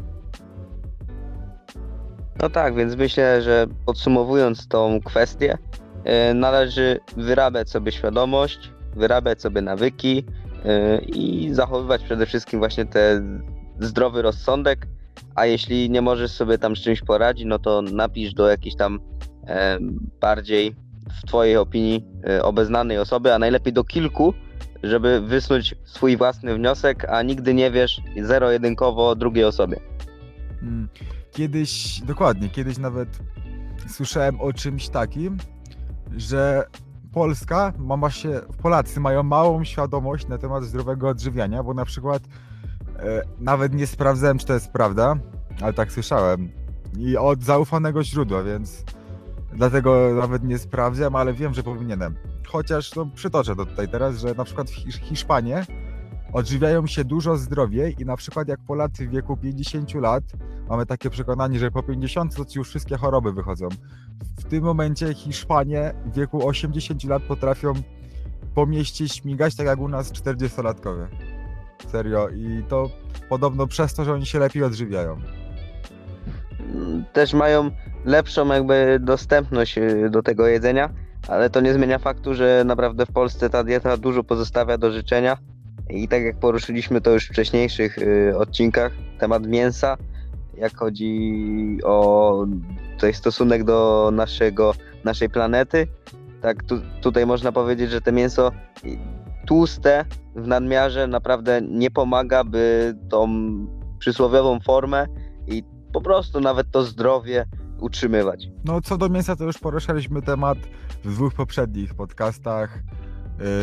No 2.41 2.49
tak, 2.49 2.75
więc 2.75 2.95
myślę, 2.95 3.41
że 3.41 3.67
podsumowując 3.85 4.67
tą 4.67 4.99
kwestię, 5.05 5.57
e, 6.03 6.33
należy 6.33 6.99
wyrabiać 7.17 7.69
sobie 7.69 7.91
świadomość, 7.91 8.71
wyrabiać 8.95 9.41
sobie 9.41 9.61
nawyki 9.61 10.25
e, 10.65 10.97
i 10.97 11.53
zachowywać 11.53 12.03
przede 12.03 12.25
wszystkim 12.25 12.59
właśnie 12.59 12.85
ten 12.85 13.43
zdrowy 13.85 14.21
rozsądek, 14.21 14.87
a 15.35 15.45
jeśli 15.45 15.89
nie 15.89 16.01
możesz 16.01 16.31
sobie 16.31 16.57
tam 16.57 16.75
z 16.75 16.79
czymś 16.79 17.01
poradzić, 17.01 17.45
no 17.45 17.59
to 17.59 17.81
napisz 17.81 18.33
do 18.33 18.49
jakiejś 18.49 18.75
tam 18.75 18.99
e, 19.47 19.77
bardziej 20.21 20.75
w 21.21 21.27
twojej 21.27 21.57
opinii 21.57 22.05
obeznanej 22.41 22.97
osoby, 22.99 23.33
a 23.33 23.39
najlepiej 23.39 23.73
do 23.73 23.83
kilku, 23.83 24.33
żeby 24.83 25.21
wysnuć 25.21 25.75
swój 25.83 26.17
własny 26.17 26.55
wniosek, 26.55 27.09
a 27.09 27.21
nigdy 27.21 27.53
nie 27.53 27.71
wiesz 27.71 28.01
zero-jedynkowo 28.21 29.15
drugiej 29.15 29.43
osobie. 29.43 29.79
Mm, 30.61 30.89
Kiedyś, 31.33 32.01
dokładnie, 32.01 32.49
kiedyś 32.49 32.77
nawet 32.77 33.19
słyszałem 33.87 34.41
o 34.41 34.53
czymś 34.53 34.89
takim, 34.89 35.37
że 36.17 36.63
Polska, 37.13 37.73
ma 37.77 37.97
właśnie, 37.97 38.29
Polacy 38.61 38.99
mają 38.99 39.23
małą 39.23 39.63
świadomość 39.63 40.27
na 40.27 40.37
temat 40.37 40.63
zdrowego 40.63 41.09
odżywiania, 41.09 41.63
bo 41.63 41.73
na 41.73 41.85
przykład 41.85 42.23
e, 42.23 42.27
nawet 43.39 43.73
nie 43.73 43.87
sprawdzałem, 43.87 44.37
czy 44.37 44.45
to 44.45 44.53
jest 44.53 44.71
prawda, 44.71 45.15
ale 45.61 45.73
tak 45.73 45.91
słyszałem. 45.91 46.49
I 46.97 47.17
od 47.17 47.43
zaufanego 47.43 48.03
źródła, 48.03 48.43
więc 48.43 48.83
dlatego 49.53 50.09
nawet 50.21 50.43
nie 50.43 50.57
sprawdzam, 50.57 51.15
ale 51.15 51.33
wiem, 51.33 51.53
że 51.53 51.63
powinienem. 51.63 52.15
Chociaż 52.47 52.95
no, 52.95 53.05
przytoczę 53.15 53.55
to 53.55 53.65
tutaj 53.65 53.89
teraz, 53.89 54.17
że 54.17 54.33
na 54.33 54.43
przykład 54.43 54.69
Hiszpanie 54.69 55.65
odżywiają 56.33 56.87
się 56.87 57.03
dużo 57.03 57.37
zdrowiej 57.37 57.95
i 58.01 58.05
na 58.05 58.17
przykład 58.17 58.47
jak 58.47 58.59
Polacy 58.59 59.07
w 59.07 59.09
wieku 59.09 59.37
50 59.37 59.93
lat 59.93 60.23
mamy 60.69 60.85
takie 60.85 61.09
przekonanie, 61.09 61.59
że 61.59 61.71
po 61.71 61.83
50 61.83 62.35
to 62.35 62.45
ci 62.45 62.59
już 62.59 62.69
wszystkie 62.69 62.97
choroby 62.97 63.33
wychodzą. 63.33 63.69
W 64.39 64.43
tym 64.43 64.63
momencie 64.63 65.13
Hiszpanie 65.13 65.93
w 66.05 66.15
wieku 66.15 66.47
80 66.47 67.03
lat 67.03 67.23
potrafią 67.23 67.73
po 68.55 68.65
mieście 68.65 69.09
śmigać 69.09 69.55
tak 69.55 69.65
jak 69.67 69.79
u 69.79 69.87
nas 69.87 70.11
40-latkowie. 70.11 71.07
Serio 71.87 72.29
i 72.29 72.63
to 72.69 72.89
podobno 73.29 73.67
przez 73.67 73.93
to, 73.93 74.05
że 74.05 74.13
oni 74.13 74.25
się 74.25 74.39
lepiej 74.39 74.63
odżywiają. 74.63 75.17
Też 77.13 77.33
mają 77.33 77.71
lepszą 78.05 78.47
jakby 78.47 78.97
dostępność 79.01 79.77
y, 79.77 80.09
do 80.09 80.23
tego 80.23 80.47
jedzenia, 80.47 80.89
ale 81.27 81.49
to 81.49 81.61
nie 81.61 81.73
zmienia 81.73 81.99
faktu, 81.99 82.33
że 82.33 82.63
naprawdę 82.65 83.05
w 83.05 83.11
Polsce 83.11 83.49
ta 83.49 83.63
dieta 83.63 83.97
dużo 83.97 84.23
pozostawia 84.23 84.77
do 84.77 84.91
życzenia. 84.91 85.37
I 85.89 86.07
tak 86.07 86.23
jak 86.23 86.39
poruszyliśmy 86.39 87.01
to 87.01 87.11
już 87.11 87.27
w 87.27 87.31
wcześniejszych 87.31 87.97
y, 87.97 88.37
odcinkach, 88.37 88.91
temat 89.19 89.47
mięsa, 89.47 89.97
jak 90.57 90.77
chodzi 90.77 91.79
o 91.83 92.45
tutaj 92.95 93.13
stosunek 93.13 93.63
do 93.63 94.09
naszego, 94.13 94.73
naszej 95.03 95.29
planety, 95.29 95.87
tak 96.41 96.63
tu, 96.63 96.81
tutaj 97.01 97.25
można 97.25 97.51
powiedzieć, 97.51 97.91
że 97.91 98.01
to 98.01 98.11
mięso 98.11 98.51
tłuste 99.45 100.05
w 100.35 100.47
nadmiarze 100.47 101.07
naprawdę 101.07 101.61
nie 101.61 101.91
pomaga, 101.91 102.43
by 102.43 102.95
tą 103.09 103.27
przysłowiową 103.99 104.59
formę 104.59 105.07
i 105.47 105.63
po 105.93 106.01
prostu 106.01 106.39
nawet 106.39 106.71
to 106.71 106.83
zdrowie 106.83 107.45
utrzymywać. 107.79 108.47
No 108.65 108.81
co 108.81 108.97
do 108.97 109.09
mięsa 109.09 109.35
to 109.35 109.43
już 109.43 109.57
poruszaliśmy 109.57 110.21
temat 110.21 110.57
w 111.03 111.13
dwóch 111.13 111.33
poprzednich 111.33 111.93
podcastach 111.93 112.79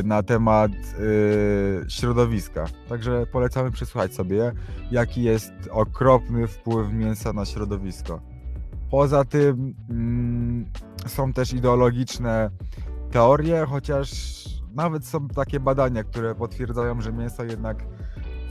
y, 0.00 0.02
na 0.04 0.22
temat 0.22 0.72
y, 0.72 1.84
środowiska. 1.88 2.66
Także 2.88 3.26
polecamy 3.26 3.70
przesłuchać 3.70 4.14
sobie, 4.14 4.52
jaki 4.90 5.22
jest 5.22 5.52
okropny 5.70 6.46
wpływ 6.46 6.92
mięsa 6.92 7.32
na 7.32 7.44
środowisko. 7.44 8.20
Poza 8.90 9.24
tym 9.24 9.74
mm, 9.90 10.66
są 11.06 11.32
też 11.32 11.52
ideologiczne 11.52 12.50
teorie, 13.10 13.66
chociaż 13.68 14.10
nawet 14.74 15.06
są 15.06 15.28
takie 15.28 15.60
badania, 15.60 16.04
które 16.04 16.34
potwierdzają, 16.34 17.00
że 17.00 17.12
mięso 17.12 17.44
jednak 17.44 17.84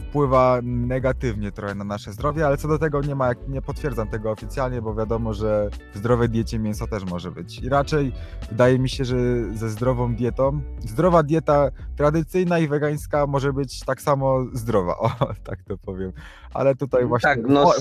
wpływa 0.09 0.59
negatywnie 0.63 1.51
trochę 1.51 1.75
na 1.75 1.83
nasze 1.83 2.13
zdrowie, 2.13 2.45
ale 2.45 2.57
co 2.57 2.67
do 2.67 2.79
tego 2.79 3.01
nie 3.01 3.15
ma, 3.15 3.31
nie 3.47 3.61
potwierdzam 3.61 4.07
tego 4.07 4.31
oficjalnie, 4.31 4.81
bo 4.81 4.95
wiadomo, 4.95 5.33
że 5.33 5.69
w 5.93 5.97
zdrowej 5.97 6.29
diecie 6.29 6.59
mięso 6.59 6.87
też 6.87 7.05
może 7.05 7.31
być. 7.31 7.59
I 7.59 7.69
raczej 7.69 8.11
wydaje 8.49 8.79
mi 8.79 8.89
się, 8.89 9.05
że 9.05 9.17
ze 9.53 9.69
zdrową 9.69 10.15
dietą, 10.15 10.61
zdrowa 10.79 11.23
dieta 11.23 11.69
tradycyjna 11.95 12.59
i 12.59 12.67
wegańska 12.67 13.27
może 13.27 13.53
być 13.53 13.79
tak 13.79 14.01
samo 14.01 14.45
zdrowa, 14.53 14.97
o, 14.97 15.11
tak 15.49 15.63
to 15.63 15.77
powiem. 15.77 16.11
Ale 16.53 16.75
tutaj 16.75 17.05
właśnie... 17.05 17.29
Tak, 17.29 17.39
no 17.47 17.73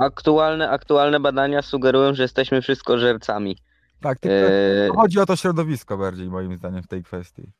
aktualne, 0.00 0.70
aktualne 0.70 1.20
badania 1.20 1.62
sugerują, 1.62 2.14
że 2.14 2.22
jesteśmy 2.22 2.62
wszystko 2.62 2.98
żercami. 2.98 3.56
tak, 4.00 4.18
tylko 4.18 4.52
Eee, 4.52 4.90
chodzi 4.96 5.20
o 5.20 5.26
to 5.26 5.36
środowisko 5.36 5.98
bardziej 5.98 6.30
moim 6.30 6.56
zdaniem 6.56 6.82
w 6.82 6.88
tej 6.88 7.02
kwestii. 7.02 7.52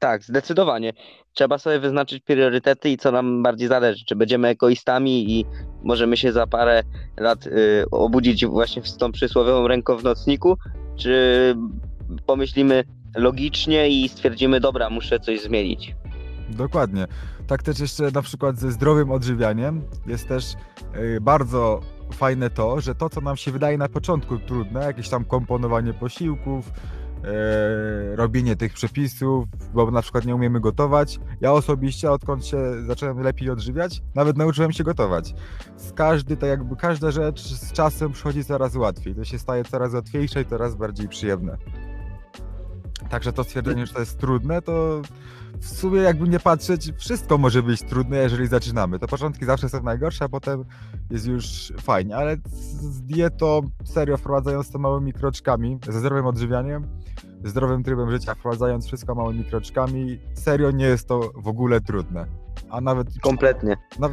Tak, 0.00 0.22
zdecydowanie. 0.24 0.92
Trzeba 1.32 1.58
sobie 1.58 1.80
wyznaczyć 1.80 2.22
priorytety 2.22 2.90
i 2.90 2.96
co 2.96 3.12
nam 3.12 3.42
bardziej 3.42 3.68
zależy. 3.68 4.04
Czy 4.04 4.16
będziemy 4.16 4.48
egoistami 4.48 5.38
i 5.38 5.46
możemy 5.82 6.16
się 6.16 6.32
za 6.32 6.46
parę 6.46 6.82
lat 7.16 7.46
y, 7.46 7.84
obudzić 7.90 8.46
właśnie 8.46 8.82
z 8.84 8.96
tą 8.96 9.12
przysłowiową 9.12 9.68
ręką 9.68 9.96
w 9.96 10.04
nocniku, 10.04 10.56
czy 10.96 11.54
pomyślimy 12.26 12.84
logicznie 13.16 13.88
i 13.88 14.08
stwierdzimy, 14.08 14.60
dobra, 14.60 14.90
muszę 14.90 15.20
coś 15.20 15.42
zmienić. 15.42 15.94
Dokładnie. 16.48 17.06
Tak 17.46 17.62
też 17.62 17.78
jeszcze 17.78 18.10
na 18.10 18.22
przykład 18.22 18.58
ze 18.58 18.72
zdrowym 18.72 19.10
odżywianiem 19.10 19.82
jest 20.06 20.28
też 20.28 20.44
y, 20.96 21.20
bardzo 21.20 21.80
fajne 22.12 22.50
to, 22.50 22.80
że 22.80 22.94
to, 22.94 23.10
co 23.10 23.20
nam 23.20 23.36
się 23.36 23.52
wydaje 23.52 23.78
na 23.78 23.88
początku 23.88 24.38
trudne, 24.38 24.84
jakieś 24.84 25.08
tam 25.08 25.24
komponowanie 25.24 25.92
posiłków, 25.92 26.72
robienie 28.14 28.56
tych 28.56 28.72
przepisów, 28.72 29.44
bo 29.74 29.90
na 29.90 30.02
przykład 30.02 30.24
nie 30.24 30.34
umiemy 30.34 30.60
gotować. 30.60 31.20
Ja 31.40 31.52
osobiście, 31.52 32.10
odkąd 32.10 32.46
się 32.46 32.58
zacząłem 32.86 33.20
lepiej 33.20 33.50
odżywiać, 33.50 34.02
nawet 34.14 34.36
nauczyłem 34.36 34.72
się 34.72 34.84
gotować. 34.84 35.34
Z 35.76 35.92
każdy, 35.92 36.36
tak 36.36 36.50
jakby 36.50 36.76
każda 36.76 37.10
rzecz 37.10 37.40
z 37.40 37.72
czasem 37.72 38.12
przychodzi 38.12 38.44
coraz 38.44 38.76
łatwiej. 38.76 39.14
To 39.14 39.24
się 39.24 39.38
staje 39.38 39.64
coraz 39.64 39.94
łatwiejsze 39.94 40.42
i 40.42 40.44
coraz 40.44 40.74
bardziej 40.74 41.08
przyjemne. 41.08 41.56
Także 43.10 43.32
to 43.32 43.44
stwierdzenie, 43.44 43.86
że 43.86 43.92
to 43.92 44.00
jest 44.00 44.18
trudne, 44.18 44.62
to 44.62 45.02
w 45.60 45.68
sumie 45.68 46.00
jakby 46.00 46.28
nie 46.28 46.40
patrzeć, 46.40 46.92
wszystko 46.98 47.38
może 47.38 47.62
być 47.62 47.82
trudne, 47.82 48.16
jeżeli 48.18 48.46
zaczynamy. 48.46 48.98
To 48.98 49.06
początki 49.06 49.44
zawsze 49.44 49.68
są 49.68 49.82
najgorsze, 49.82 50.24
a 50.24 50.28
potem 50.28 50.64
jest 51.10 51.26
już 51.26 51.72
fajnie, 51.80 52.16
ale 52.16 52.36
z 52.46 53.00
z 53.00 53.02
dietą, 53.02 53.60
serio, 53.84 54.16
wprowadzając 54.16 54.70
to 54.70 54.78
małymi 54.78 55.12
kroczkami, 55.12 55.78
ze 55.88 56.00
zdrowym 56.00 56.26
odżywianiem, 56.26 56.86
zdrowym 57.44 57.82
trybem 57.82 58.10
życia, 58.10 58.34
wprowadzając 58.34 58.86
wszystko 58.86 59.14
małymi 59.14 59.44
kroczkami, 59.44 60.18
serio 60.34 60.70
nie 60.70 60.84
jest 60.84 61.08
to 61.08 61.32
w 61.36 61.48
ogóle 61.48 61.80
trudne. 61.80 62.26
A 62.70 62.80
nawet, 62.80 63.08
Kompletnie. 63.20 63.76
na, 63.98 64.08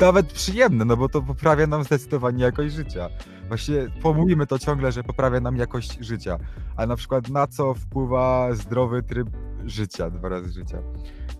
nawet 0.00 0.32
przyjemne, 0.32 0.84
no 0.84 0.96
bo 0.96 1.08
to 1.08 1.22
poprawia 1.22 1.66
nam 1.66 1.84
zdecydowanie 1.84 2.44
jakość 2.44 2.74
życia. 2.74 3.08
Właśnie 3.48 3.74
pomówimy 4.02 4.46
to 4.46 4.58
ciągle, 4.58 4.92
że 4.92 5.04
poprawia 5.04 5.40
nam 5.40 5.56
jakość 5.56 5.98
życia. 6.00 6.38
A 6.76 6.86
na 6.86 6.96
przykład 6.96 7.28
na 7.28 7.46
co 7.46 7.74
wpływa 7.74 8.48
zdrowy 8.52 9.02
tryb 9.02 9.28
życia, 9.66 10.10
dwa 10.10 10.28
razy 10.28 10.52
życia. 10.52 10.78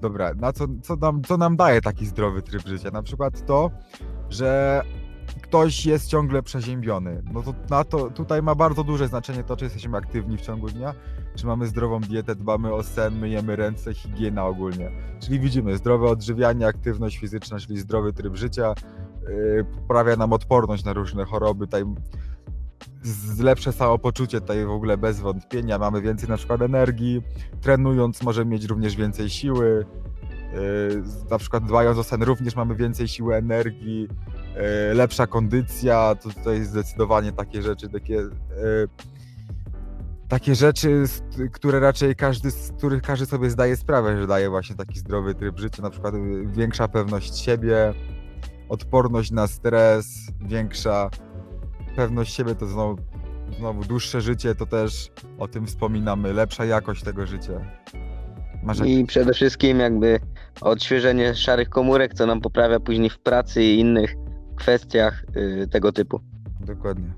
Dobra, 0.01 0.35
na 0.35 0.53
co, 0.53 0.65
co, 0.83 0.97
nam, 0.97 1.23
co 1.23 1.37
nam 1.37 1.57
daje 1.57 1.81
taki 1.81 2.07
zdrowy 2.07 2.43
tryb 2.43 2.67
życia? 2.67 2.91
Na 2.91 3.03
przykład 3.03 3.47
to, 3.47 3.71
że 4.31 4.83
ktoś 5.43 5.87
jest 5.87 6.09
ciągle 6.09 6.43
przeziębiony. 6.43 7.23
No 7.33 7.43
to 7.43 7.55
na 7.71 7.85
to 7.85 8.11
tutaj 8.11 8.43
ma 8.43 8.55
bardzo 8.55 8.85
duże 8.85 9.09
znaczenie 9.09 9.45
to, 9.45 9.57
czy 9.57 9.65
jesteśmy 9.65 9.99
aktywni 9.99 10.37
w 10.37 10.41
ciągu 10.41 10.69
dnia, 10.69 10.95
czy 11.35 11.47
mamy 11.47 11.67
zdrową 11.67 12.01
dietę, 12.01 12.35
dbamy 12.35 12.75
o 12.75 12.83
sen, 12.83 13.19
myjemy 13.19 13.57
ręce, 13.57 13.95
higiena 13.95 14.47
ogólnie. 14.47 14.91
Czyli 15.21 15.41
widzimy 15.41 15.77
zdrowe 15.77 16.09
odżywianie, 16.09 16.67
aktywność 16.67 17.19
fizyczna, 17.19 17.59
czyli 17.59 17.79
zdrowy 17.79 18.13
tryb 18.13 18.37
życia, 18.37 18.75
yy, 19.29 19.67
poprawia 19.75 20.17
nam 20.17 20.33
odporność 20.33 20.85
na 20.85 20.93
różne 20.93 21.25
choroby, 21.25 21.67
tutaj 21.67 21.85
z- 23.03 23.41
lepsze 23.41 23.73
samopoczucie 23.73 24.41
tutaj 24.41 24.65
w 24.65 24.71
ogóle 24.71 24.97
bez 24.97 25.21
wątpienia, 25.21 25.79
mamy 25.79 26.03
więcej 26.03 26.29
na 26.29 26.37
przykład 26.37 26.63
energii, 26.63 27.23
trenując 27.61 28.23
możemy 28.23 28.51
mieć 28.51 28.65
również 28.65 28.97
więcej 28.97 29.31
siły, 29.31 29.87
yy, 30.55 31.03
na 31.31 31.39
przykład 31.39 31.65
dbając 31.65 31.99
o 31.99 32.05
sen 32.05 32.23
również 32.23 32.57
mamy 32.57 32.75
więcej 32.75 33.09
siły, 33.09 33.35
energii, 33.35 34.09
yy, 34.89 34.95
lepsza 34.95 35.27
kondycja, 35.27 36.15
to 36.15 36.29
tutaj 36.29 36.65
zdecydowanie 36.65 37.33
takie 37.33 37.63
rzeczy, 37.63 37.89
takie 37.89 38.15
yy, 38.15 38.31
takie 40.29 40.55
rzeczy, 40.55 41.05
które 41.53 41.81
raczej 41.81 42.17
każdy, 42.17 42.51
z 42.51 42.73
których 42.73 43.03
każdy 43.03 43.27
sobie 43.27 43.51
zdaje 43.51 43.77
sprawę, 43.77 44.21
że 44.21 44.27
daje 44.27 44.51
właśnie 44.51 44.77
taki 44.77 44.99
zdrowy 44.99 45.35
tryb 45.35 45.59
życia, 45.59 45.83
na 45.83 45.91
przykład 45.91 46.15
większa 46.47 46.89
pewność 46.89 47.39
siebie, 47.39 47.95
odporność 48.69 49.31
na 49.31 49.47
stres, 49.47 50.07
większa 50.41 51.11
pewność 51.97 52.35
siebie 52.35 52.55
to 52.55 52.67
znowu, 52.67 53.03
znowu 53.59 53.85
dłuższe 53.85 54.21
życie, 54.21 54.55
to 54.55 54.67
też 54.67 55.11
o 55.39 55.49
tym 55.49 55.67
wspominamy, 55.67 56.33
lepsza 56.33 56.65
jakość 56.65 57.03
tego 57.03 57.27
życia. 57.27 57.61
Masz. 58.63 58.81
I 58.85 59.05
przede 59.05 59.35
wszystkim 59.35 59.81
jakby 59.81 60.21
odświeżenie 60.61 61.35
szarych 61.35 61.69
komórek, 61.69 62.15
co 62.15 62.27
nam 62.27 62.41
poprawia 62.41 62.81
później 62.81 63.11
w 63.11 63.19
pracy 63.19 63.63
i 63.63 63.79
innych 63.79 64.15
kwestiach 64.57 65.25
y, 65.37 65.69
tego 65.71 65.93
typu. 65.93 66.21
Dokładnie. 66.61 67.15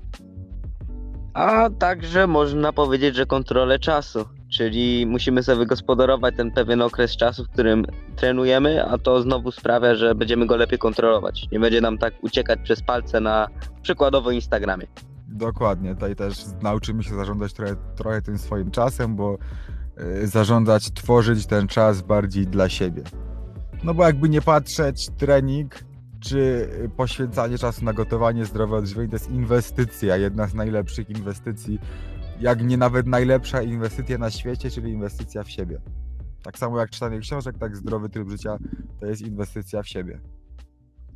A 1.33 1.69
także 1.79 2.27
można 2.27 2.73
powiedzieć, 2.73 3.15
że 3.15 3.25
kontrolę 3.25 3.79
czasu, 3.79 4.25
czyli 4.49 5.05
musimy 5.05 5.43
sobie 5.43 5.57
wygospodarować 5.57 6.35
ten 6.35 6.51
pewien 6.51 6.81
okres 6.81 7.17
czasu, 7.17 7.43
w 7.43 7.49
którym 7.49 7.85
trenujemy, 8.15 8.85
a 8.85 8.97
to 8.97 9.21
znowu 9.21 9.51
sprawia, 9.51 9.95
że 9.95 10.15
będziemy 10.15 10.45
go 10.45 10.55
lepiej 10.55 10.79
kontrolować. 10.79 11.47
Nie 11.51 11.59
będzie 11.59 11.81
nam 11.81 11.97
tak 11.97 12.13
uciekać 12.21 12.59
przez 12.63 12.83
palce 12.83 13.19
na 13.19 13.47
przykładowo 13.81 14.31
Instagramie. 14.31 14.87
Dokładnie, 15.27 15.93
tutaj 15.93 16.15
też 16.15 16.35
nauczymy 16.61 17.03
się 17.03 17.15
zarządzać 17.15 17.53
trochę, 17.53 17.75
trochę 17.95 18.21
tym 18.21 18.37
swoim 18.37 18.71
czasem, 18.71 19.15
bo 19.15 19.37
y, 20.23 20.27
zarządzać, 20.27 20.91
tworzyć 20.91 21.45
ten 21.45 21.67
czas 21.67 22.01
bardziej 22.01 22.47
dla 22.47 22.69
siebie. 22.69 23.03
No 23.83 23.93
bo 23.93 24.03
jakby 24.03 24.29
nie 24.29 24.41
patrzeć, 24.41 25.09
trening 25.17 25.75
czy 26.19 26.37
y, 26.85 26.89
poświęcanie 26.97 27.57
czasu 27.57 27.85
na 27.85 27.93
gotowanie, 27.93 28.45
zdrowe 28.45 28.75
odżywienie 28.77 29.09
to 29.09 29.15
jest 29.15 29.31
inwestycja, 29.31 30.17
jedna 30.17 30.47
z 30.47 30.53
najlepszych 30.53 31.09
inwestycji, 31.09 31.79
jak 32.39 32.63
nie 32.63 32.77
nawet 32.77 33.07
najlepsza 33.07 33.61
inwestycja 33.61 34.17
na 34.17 34.31
świecie, 34.31 34.71
czyli 34.71 34.91
inwestycja 34.91 35.43
w 35.43 35.51
siebie. 35.51 35.81
Tak 36.43 36.57
samo 36.57 36.79
jak 36.79 36.89
czytanie 36.89 37.19
książek, 37.19 37.57
tak 37.57 37.77
zdrowy 37.77 38.09
tryb 38.09 38.29
życia 38.29 38.57
to 38.99 39.05
jest 39.05 39.21
inwestycja 39.21 39.83
w 39.83 39.87
siebie. 39.87 40.19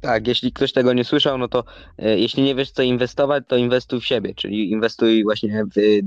Tak, 0.02 0.28
jeśli 0.28 0.52
ktoś 0.52 0.74
tego 0.74 0.94
nie 0.94 1.04
słyszał, 1.04 1.38
no 1.38 1.48
to 1.48 1.64
e, 1.98 2.20
jeśli 2.20 2.44
nie 2.44 2.56
wiesz 2.56 2.72
co 2.72 2.82
inwestować, 2.82 3.44
to 3.48 3.58
inwestuj 3.58 4.02
w 4.02 4.06
siebie, 4.06 4.36
czyli 4.36 4.72
inwestuj 4.72 5.24
właśnie 5.24 5.66
w 5.76 6.02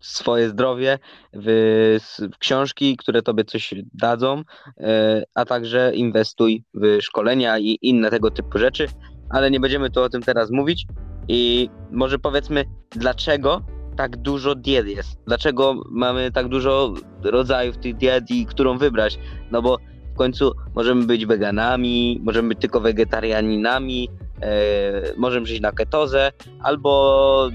swoje 0.00 0.48
zdrowie, 0.48 0.98
w, 1.32 1.98
w 2.34 2.38
książki, 2.38 2.96
które 2.96 3.22
tobie 3.22 3.44
coś 3.44 3.74
dadzą, 3.94 4.42
e, 4.80 5.22
a 5.34 5.44
także 5.44 5.92
inwestuj 5.94 6.64
w 6.74 6.98
szkolenia 7.00 7.58
i 7.58 7.78
inne 7.82 8.10
tego 8.10 8.30
typu 8.30 8.58
rzeczy, 8.58 8.86
ale 9.30 9.50
nie 9.50 9.60
będziemy 9.60 9.90
tu 9.90 10.02
o 10.02 10.08
tym 10.08 10.22
teraz 10.22 10.50
mówić 10.50 10.86
i 11.28 11.70
może 11.90 12.18
powiedzmy, 12.18 12.64
dlaczego 12.90 13.73
tak 13.96 14.16
dużo 14.16 14.54
diet 14.54 14.86
jest, 14.86 15.18
dlaczego 15.26 15.74
mamy 15.90 16.32
tak 16.32 16.48
dużo 16.48 16.94
rodzajów 17.22 17.78
tych 17.78 17.96
diet 17.96 18.30
i 18.30 18.46
którą 18.46 18.78
wybrać, 18.78 19.18
no 19.50 19.62
bo 19.62 19.78
w 20.14 20.16
końcu 20.16 20.52
możemy 20.74 21.06
być 21.06 21.26
weganami, 21.26 22.20
możemy 22.24 22.48
być 22.48 22.60
tylko 22.60 22.80
wegetarianinami, 22.80 24.08
e, 24.40 25.16
możemy 25.16 25.46
żyć 25.46 25.60
na 25.60 25.72
ketozę, 25.72 26.32
albo 26.60 27.50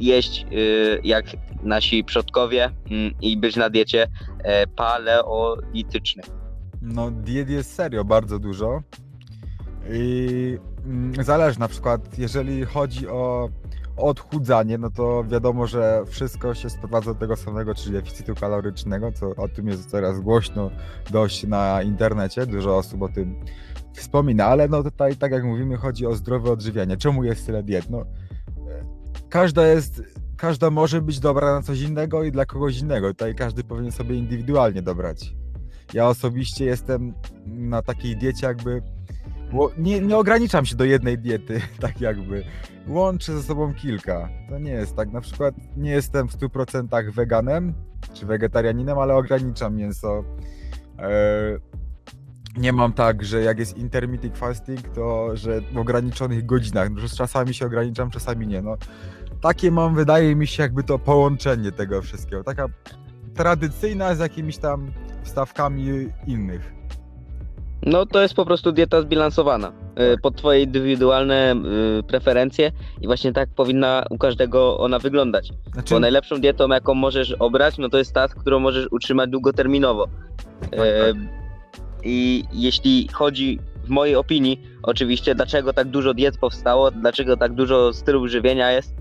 jeść 0.00 0.42
e, 0.42 0.46
jak 1.04 1.26
nasi 1.62 2.04
przodkowie 2.04 2.70
mm, 2.90 3.14
i 3.20 3.36
być 3.36 3.56
na 3.56 3.70
diecie 3.70 4.06
e, 4.38 4.66
paleolitycznej. 4.66 6.26
No, 6.82 7.10
diet 7.10 7.50
jest 7.50 7.74
serio 7.74 8.04
bardzo 8.04 8.38
dużo. 8.38 8.82
I 9.90 10.58
mm, 10.84 11.24
zależy 11.24 11.60
na 11.60 11.68
przykład, 11.68 12.18
jeżeli 12.18 12.64
chodzi 12.64 13.08
o 13.08 13.48
odchudzanie, 13.98 14.78
no 14.78 14.90
to 14.90 15.24
wiadomo, 15.24 15.66
że 15.66 16.02
wszystko 16.06 16.54
się 16.54 16.70
sprowadza 16.70 17.14
do 17.14 17.20
tego 17.20 17.36
samego, 17.36 17.74
czyli 17.74 17.92
deficytu 17.92 18.34
kalorycznego, 18.34 19.12
co 19.12 19.30
o 19.36 19.48
tym 19.48 19.68
jest 19.68 19.90
teraz 19.90 20.20
głośno 20.20 20.70
dość 21.10 21.46
na 21.46 21.82
internecie, 21.82 22.46
dużo 22.46 22.76
osób 22.76 23.02
o 23.02 23.08
tym 23.08 23.40
wspomina, 23.92 24.46
ale 24.46 24.68
no 24.68 24.82
tutaj, 24.82 25.16
tak 25.16 25.32
jak 25.32 25.44
mówimy, 25.44 25.76
chodzi 25.76 26.06
o 26.06 26.14
zdrowe 26.14 26.50
odżywianie. 26.50 26.96
Czemu 26.96 27.24
jest 27.24 27.46
tyle 27.46 27.62
diet? 27.62 27.90
No, 27.90 28.00
e, 28.00 28.04
każda 29.28 29.66
jest, 29.66 30.02
każda 30.36 30.70
może 30.70 31.02
być 31.02 31.20
dobra 31.20 31.54
na 31.54 31.62
coś 31.62 31.80
innego 31.80 32.24
i 32.24 32.32
dla 32.32 32.46
kogoś 32.46 32.78
innego. 32.78 33.08
Tutaj 33.08 33.34
każdy 33.34 33.64
powinien 33.64 33.92
sobie 33.92 34.14
indywidualnie 34.14 34.82
dobrać. 34.82 35.34
Ja 35.94 36.08
osobiście 36.08 36.64
jestem 36.64 37.14
na 37.46 37.82
takiej 37.82 38.16
diecie 38.16 38.46
jakby, 38.46 38.82
bo 39.52 39.70
nie, 39.78 40.00
nie 40.00 40.16
ograniczam 40.16 40.66
się 40.66 40.76
do 40.76 40.84
jednej 40.84 41.18
diety, 41.18 41.60
tak 41.80 42.00
jakby. 42.00 42.44
Łączę 42.88 43.32
ze 43.32 43.42
sobą 43.42 43.74
kilka. 43.74 44.28
To 44.48 44.58
nie 44.58 44.70
jest 44.70 44.96
tak. 44.96 45.12
Na 45.12 45.20
przykład 45.20 45.54
nie 45.76 45.90
jestem 45.90 46.28
w 46.28 46.36
100% 46.36 47.12
weganem 47.12 47.74
czy 48.14 48.26
wegetarianinem, 48.26 48.98
ale 48.98 49.14
ograniczam 49.14 49.76
mięso. 49.76 50.24
E, 50.98 51.58
nie 52.56 52.72
mam 52.72 52.92
tak, 52.92 53.24
że 53.24 53.42
jak 53.42 53.58
jest 53.58 53.76
intermittent 53.76 54.38
fasting, 54.38 54.88
to 54.88 55.36
że 55.36 55.60
w 55.60 55.78
ograniczonych 55.78 56.46
godzinach. 56.46 56.88
Że 56.96 57.08
czasami 57.08 57.54
się 57.54 57.66
ograniczam, 57.66 58.10
czasami 58.10 58.46
nie. 58.46 58.62
No, 58.62 58.76
takie 59.40 59.70
mam, 59.70 59.94
wydaje 59.94 60.36
mi 60.36 60.46
się, 60.46 60.62
jakby 60.62 60.82
to 60.82 60.98
połączenie 60.98 61.72
tego 61.72 62.02
wszystkiego. 62.02 62.44
Taka 62.44 62.66
tradycyjna 63.34 64.14
z 64.14 64.18
jakimiś 64.18 64.58
tam 64.58 64.92
wstawkami 65.22 66.08
innych. 66.26 66.77
No 67.86 68.06
to 68.06 68.22
jest 68.22 68.34
po 68.34 68.44
prostu 68.44 68.72
dieta 68.72 69.02
zbilansowana 69.02 69.72
e, 69.96 70.10
Tak. 70.12 70.20
pod 70.20 70.36
twoje 70.36 70.62
indywidualne 70.62 71.52
e, 71.52 72.02
preferencje 72.02 72.72
i 73.00 73.06
właśnie 73.06 73.32
tak 73.32 73.48
powinna 73.56 74.04
u 74.10 74.18
każdego 74.18 74.78
ona 74.78 74.98
wyglądać. 74.98 75.50
Znaczy, 75.72 75.94
Bo 75.94 76.00
najlepszą 76.00 76.40
dietą, 76.40 76.68
jaką 76.68 76.94
możesz 76.94 77.32
obrać, 77.32 77.78
no 77.78 77.88
to 77.88 77.98
jest 77.98 78.12
ta, 78.14 78.28
którą 78.28 78.60
możesz 78.60 78.86
utrzymać 78.90 79.30
długoterminowo. 79.30 80.08
tak, 80.60 80.70
tak. 80.70 81.16
I 82.04 82.44
jeśli 82.52 83.08
chodzi, 83.12 83.58
w 83.84 83.88
mojej 83.88 84.16
opinii, 84.16 84.60
oczywiście, 84.82 85.34
dlaczego 85.34 85.72
tak 85.72 85.88
dużo 85.88 86.14
diet 86.14 86.38
powstało, 86.38 86.90
dlaczego 86.90 87.36
tak 87.36 87.52
dużo 87.54 87.92
stylów 87.92 88.28
żywienia 88.28 88.72
jest, 88.72 88.94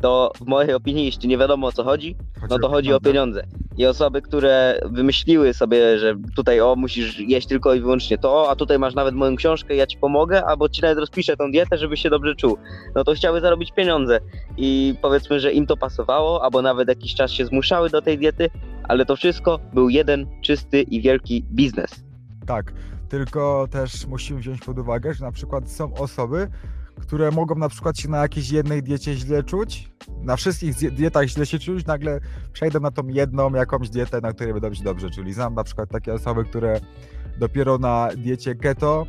to 0.00 0.32
w 0.40 0.46
mojej 0.46 0.74
opinii, 0.74 1.04
jeśli 1.04 1.28
nie 1.28 1.38
wiadomo 1.38 1.66
o 1.66 1.72
co 1.72 1.84
chodzi, 1.84 2.16
no 2.50 2.58
to 2.58 2.68
chodzi 2.68 2.92
o 2.92 3.00
pieniądze. 3.00 3.42
I 3.76 3.86
osoby, 3.86 4.22
które 4.22 4.80
wymyśliły 4.90 5.54
sobie, 5.54 5.98
że 5.98 6.14
tutaj 6.36 6.60
o, 6.60 6.76
musisz 6.76 7.18
jeść 7.18 7.48
tylko 7.48 7.74
i 7.74 7.80
wyłącznie 7.80 8.18
to, 8.18 8.50
a 8.50 8.56
tutaj 8.56 8.78
masz 8.78 8.94
nawet 8.94 9.14
moją 9.14 9.36
książkę, 9.36 9.76
ja 9.76 9.86
ci 9.86 9.98
pomogę, 9.98 10.44
albo 10.44 10.68
ci 10.68 10.82
nawet 10.82 10.98
rozpiszę 10.98 11.36
tą 11.36 11.50
dietę, 11.50 11.78
żebyś 11.78 12.02
się 12.02 12.10
dobrze 12.10 12.34
czuł. 12.34 12.58
No 12.94 13.04
to 13.04 13.14
chciały 13.14 13.40
zarobić 13.40 13.72
pieniądze. 13.72 14.20
I 14.56 14.94
powiedzmy, 15.02 15.40
że 15.40 15.52
im 15.52 15.66
to 15.66 15.76
pasowało, 15.76 16.44
albo 16.44 16.62
nawet 16.62 16.88
jakiś 16.88 17.14
czas 17.14 17.30
się 17.30 17.46
zmuszały 17.46 17.90
do 17.90 18.02
tej 18.02 18.18
diety, 18.18 18.50
ale 18.82 19.06
to 19.06 19.16
wszystko 19.16 19.60
był 19.74 19.88
jeden 19.88 20.26
czysty 20.42 20.82
i 20.82 21.00
wielki 21.00 21.44
biznes. 21.52 21.90
Tak, 22.46 22.72
tylko 23.08 23.68
też 23.70 24.06
musimy 24.06 24.40
wziąć 24.40 24.60
pod 24.60 24.78
uwagę, 24.78 25.14
że 25.14 25.24
na 25.24 25.32
przykład 25.32 25.70
są 25.70 25.94
osoby, 25.94 26.48
które 27.00 27.30
mogą 27.30 27.54
na 27.54 27.68
przykład 27.68 27.98
się 27.98 28.08
na 28.08 28.18
jakiejś 28.18 28.50
jednej 28.50 28.82
diecie 28.82 29.14
źle 29.14 29.42
czuć, 29.42 29.90
na 30.22 30.36
wszystkich 30.36 30.74
dietach 30.94 31.26
źle 31.26 31.46
się 31.46 31.58
czuć, 31.58 31.86
nagle 31.86 32.20
przejdą 32.52 32.80
na 32.80 32.90
tą 32.90 33.06
jedną 33.08 33.54
jakąś 33.54 33.90
dietę, 33.90 34.20
na 34.20 34.32
której 34.32 34.52
będą 34.52 34.74
się 34.74 34.84
dobrze 34.84 35.10
czuli. 35.10 35.32
Znam 35.32 35.54
na 35.54 35.64
przykład 35.64 35.90
takie 35.90 36.14
osoby, 36.14 36.44
które 36.44 36.80
dopiero 37.38 37.78
na 37.78 38.08
diecie 38.16 38.54
keto 38.54 39.06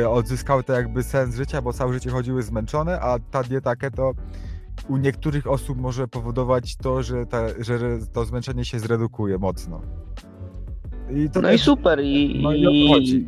yy, 0.00 0.08
odzyskały 0.08 0.64
to 0.64 0.72
jakby 0.72 1.02
sens 1.02 1.36
życia, 1.36 1.62
bo 1.62 1.72
całe 1.72 1.92
życie 1.92 2.10
chodziły 2.10 2.42
zmęczone, 2.42 3.00
a 3.00 3.18
ta 3.18 3.42
dieta 3.42 3.76
keto 3.76 4.12
u 4.88 4.96
niektórych 4.96 5.46
osób 5.46 5.78
może 5.78 6.08
powodować 6.08 6.76
to, 6.76 7.02
że, 7.02 7.26
ta, 7.26 7.46
że 7.58 7.78
to 8.12 8.24
zmęczenie 8.24 8.64
się 8.64 8.78
zredukuje 8.78 9.38
mocno. 9.38 9.80
I 11.10 11.28
No 11.42 11.52
i 11.52 11.58
super, 11.58 12.00
i, 12.00 12.40
no 12.42 12.52
i 12.52 12.88
chodzi. 12.88 13.26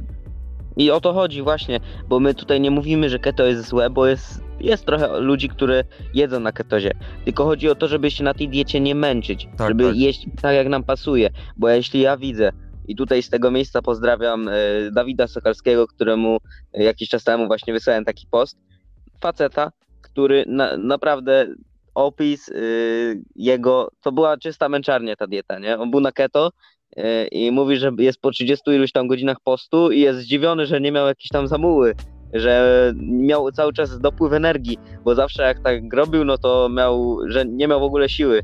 I 0.76 0.90
o 0.90 1.00
to 1.00 1.12
chodzi 1.12 1.42
właśnie, 1.42 1.80
bo 2.08 2.20
my 2.20 2.34
tutaj 2.34 2.60
nie 2.60 2.70
mówimy, 2.70 3.10
że 3.10 3.18
keto 3.18 3.46
jest 3.46 3.68
złe, 3.68 3.90
bo 3.90 4.06
jest, 4.06 4.40
jest 4.60 4.86
trochę 4.86 5.20
ludzi, 5.20 5.48
które 5.48 5.84
jedzą 6.14 6.40
na 6.40 6.52
ketozie. 6.52 6.92
Tylko 7.24 7.44
chodzi 7.44 7.68
o 7.68 7.74
to, 7.74 7.88
żeby 7.88 8.10
się 8.10 8.24
na 8.24 8.34
tej 8.34 8.48
diecie 8.48 8.80
nie 8.80 8.94
męczyć, 8.94 9.48
Tak, 9.58 9.68
żeby 9.68 9.84
tak. 9.84 9.96
jeść 9.96 10.26
tak 10.42 10.54
jak 10.54 10.68
nam 10.68 10.84
pasuje. 10.84 11.30
Bo 11.56 11.68
jeśli 11.68 12.00
ja 12.00 12.16
widzę, 12.16 12.52
i 12.88 12.96
tutaj 12.96 13.22
z 13.22 13.30
tego 13.30 13.50
miejsca 13.50 13.82
pozdrawiam 13.82 14.48
e, 14.48 14.52
Dawida 14.92 15.26
Sokalskiego, 15.26 15.86
któremu 15.86 16.38
e, 16.72 16.82
jakiś 16.82 17.08
czas 17.08 17.24
temu 17.24 17.46
właśnie 17.46 17.72
wysłałem 17.72 18.04
taki 18.04 18.26
post, 18.30 18.58
faceta, 19.20 19.72
który 20.02 20.44
na, 20.46 20.76
naprawdę 20.76 21.46
opis 21.94 22.48
y, 22.48 23.22
jego, 23.36 23.90
to 24.00 24.12
była 24.12 24.36
czysta 24.36 24.68
męczarnia 24.68 25.16
ta 25.16 25.26
dieta, 25.26 25.58
nie? 25.58 25.78
On 25.78 25.90
był 25.90 26.00
na 26.00 26.12
keto, 26.12 26.50
i 27.32 27.50
mówi, 27.50 27.76
że 27.76 27.92
jest 27.98 28.20
po 28.20 28.30
30 28.30 28.70
iluś 28.70 28.92
tam 28.92 29.08
godzinach 29.08 29.36
postu 29.44 29.90
i 29.90 30.00
jest 30.00 30.18
zdziwiony, 30.18 30.66
że 30.66 30.80
nie 30.80 30.92
miał 30.92 31.06
jakiejś 31.06 31.28
tam 31.28 31.48
zamuły, 31.48 31.94
że 32.32 32.92
miał 33.02 33.52
cały 33.52 33.72
czas 33.72 34.00
dopływ 34.00 34.32
energii, 34.32 34.78
bo 35.04 35.14
zawsze 35.14 35.42
jak 35.42 35.60
tak 35.60 35.92
robił, 35.92 36.24
no 36.24 36.38
to 36.38 36.68
miał, 36.68 37.18
że 37.26 37.44
nie 37.44 37.68
miał 37.68 37.80
w 37.80 37.82
ogóle 37.82 38.08
siły. 38.08 38.42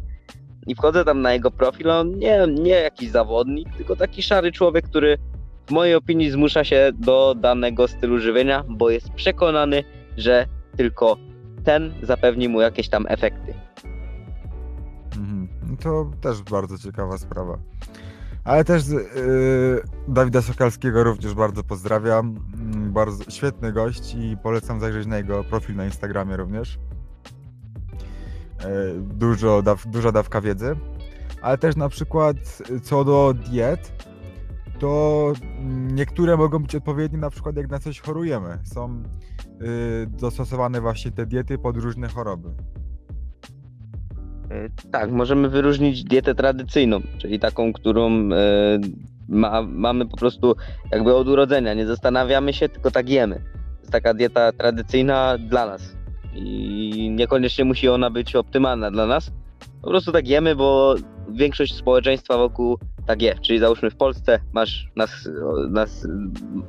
I 0.66 0.74
wchodzę 0.74 1.04
tam 1.04 1.22
na 1.22 1.32
jego 1.32 1.50
profil, 1.50 1.90
on 1.90 2.18
nie, 2.18 2.46
nie 2.48 2.70
jakiś 2.70 3.10
zawodnik, 3.10 3.76
tylko 3.76 3.96
taki 3.96 4.22
szary 4.22 4.52
człowiek, 4.52 4.84
który 4.84 5.18
w 5.66 5.70
mojej 5.70 5.94
opinii 5.94 6.30
zmusza 6.30 6.64
się 6.64 6.90
do 6.94 7.34
danego 7.34 7.88
stylu 7.88 8.18
żywienia, 8.18 8.64
bo 8.68 8.90
jest 8.90 9.10
przekonany, 9.10 9.84
że 10.16 10.46
tylko 10.76 11.16
ten 11.64 11.94
zapewni 12.02 12.48
mu 12.48 12.60
jakieś 12.60 12.88
tam 12.88 13.06
efekty. 13.08 13.54
Mhm. 15.16 15.48
To 15.82 16.10
też 16.20 16.42
bardzo 16.42 16.78
ciekawa 16.78 17.18
sprawa. 17.18 17.58
Ale 18.44 18.64
też 18.64 18.88
yy, 18.88 19.00
Dawida 20.08 20.42
Sokalskiego 20.42 21.04
również 21.04 21.34
bardzo 21.34 21.62
pozdrawiam. 21.64 22.36
Mm, 22.54 22.92
Bardzo 22.92 23.30
świetny 23.30 23.72
gość 23.72 24.14
i 24.14 24.36
polecam 24.42 24.80
zajrzeć 24.80 25.06
na 25.06 25.16
jego 25.16 25.44
profil 25.44 25.76
na 25.76 25.84
Instagramie 25.84 26.36
również. 26.36 26.78
Yy, 28.60 28.66
Dużo 29.00 29.62
daw, 29.62 29.86
duża 29.86 30.12
dawka 30.12 30.40
wiedzy. 30.40 30.76
ale 31.42 31.58
też 31.58 31.76
na 31.76 31.88
przykład 31.88 32.36
co 32.82 33.04
do 33.04 33.34
diet, 33.34 33.92
to 34.78 35.32
mm, 35.58 35.94
niektóre 35.94 36.36
mogą 36.36 36.58
być 36.58 36.74
odpowiednie 36.74 37.18
na 37.18 37.30
przykład 37.30 37.56
jak 37.56 37.70
na 37.70 37.78
coś 37.78 38.00
chorujemy. 38.00 38.58
Są 38.64 39.02
y, 39.62 40.06
dostosowane 40.06 40.80
właśnie 40.80 41.10
te 41.10 41.26
diety 41.26 41.58
pod 41.58 41.76
różne 41.76 42.08
choroby. 42.08 42.48
E, 44.52 44.68
Tak, 44.90 45.10
możemy 45.10 45.48
wyróżnić 45.48 46.04
dietę 46.04 46.34
tradycyjną, 46.34 47.00
czyli 47.18 47.38
taką, 47.38 47.72
którą 47.72 48.10
e, 48.10 48.78
ma, 49.28 49.62
mamy 49.62 50.06
po 50.06 50.16
prostu 50.16 50.54
jakby 50.92 51.14
od 51.14 51.28
urodzenia. 51.28 51.74
Nie 51.74 51.86
zastanawiamy 51.86 52.52
się, 52.52 52.68
tylko 52.68 52.90
tak 52.90 53.08
jemy. 53.08 53.34
To 53.36 53.80
jest 53.80 53.92
taka 53.92 54.14
dieta 54.14 54.52
tradycyjna 54.52 55.38
dla 55.38 55.66
nas. 55.66 55.96
I 56.34 57.10
niekoniecznie 57.10 57.64
musi 57.64 57.88
ona 57.88 58.10
być 58.10 58.36
optymalna 58.36 58.90
dla 58.90 59.06
nas. 59.06 59.32
Po 59.82 59.88
prostu 59.88 60.12
tak 60.12 60.28
jemy, 60.28 60.56
bo 60.56 60.94
większość 61.28 61.74
społeczeństwa 61.74 62.36
wokół 62.36 62.78
tak 63.06 63.22
je. 63.22 63.34
Czyli 63.38 63.58
załóżmy 63.58 63.90
w 63.90 63.96
Polsce 63.96 64.40
masz 64.52 64.90
nas, 64.96 65.28
nas 65.70 66.08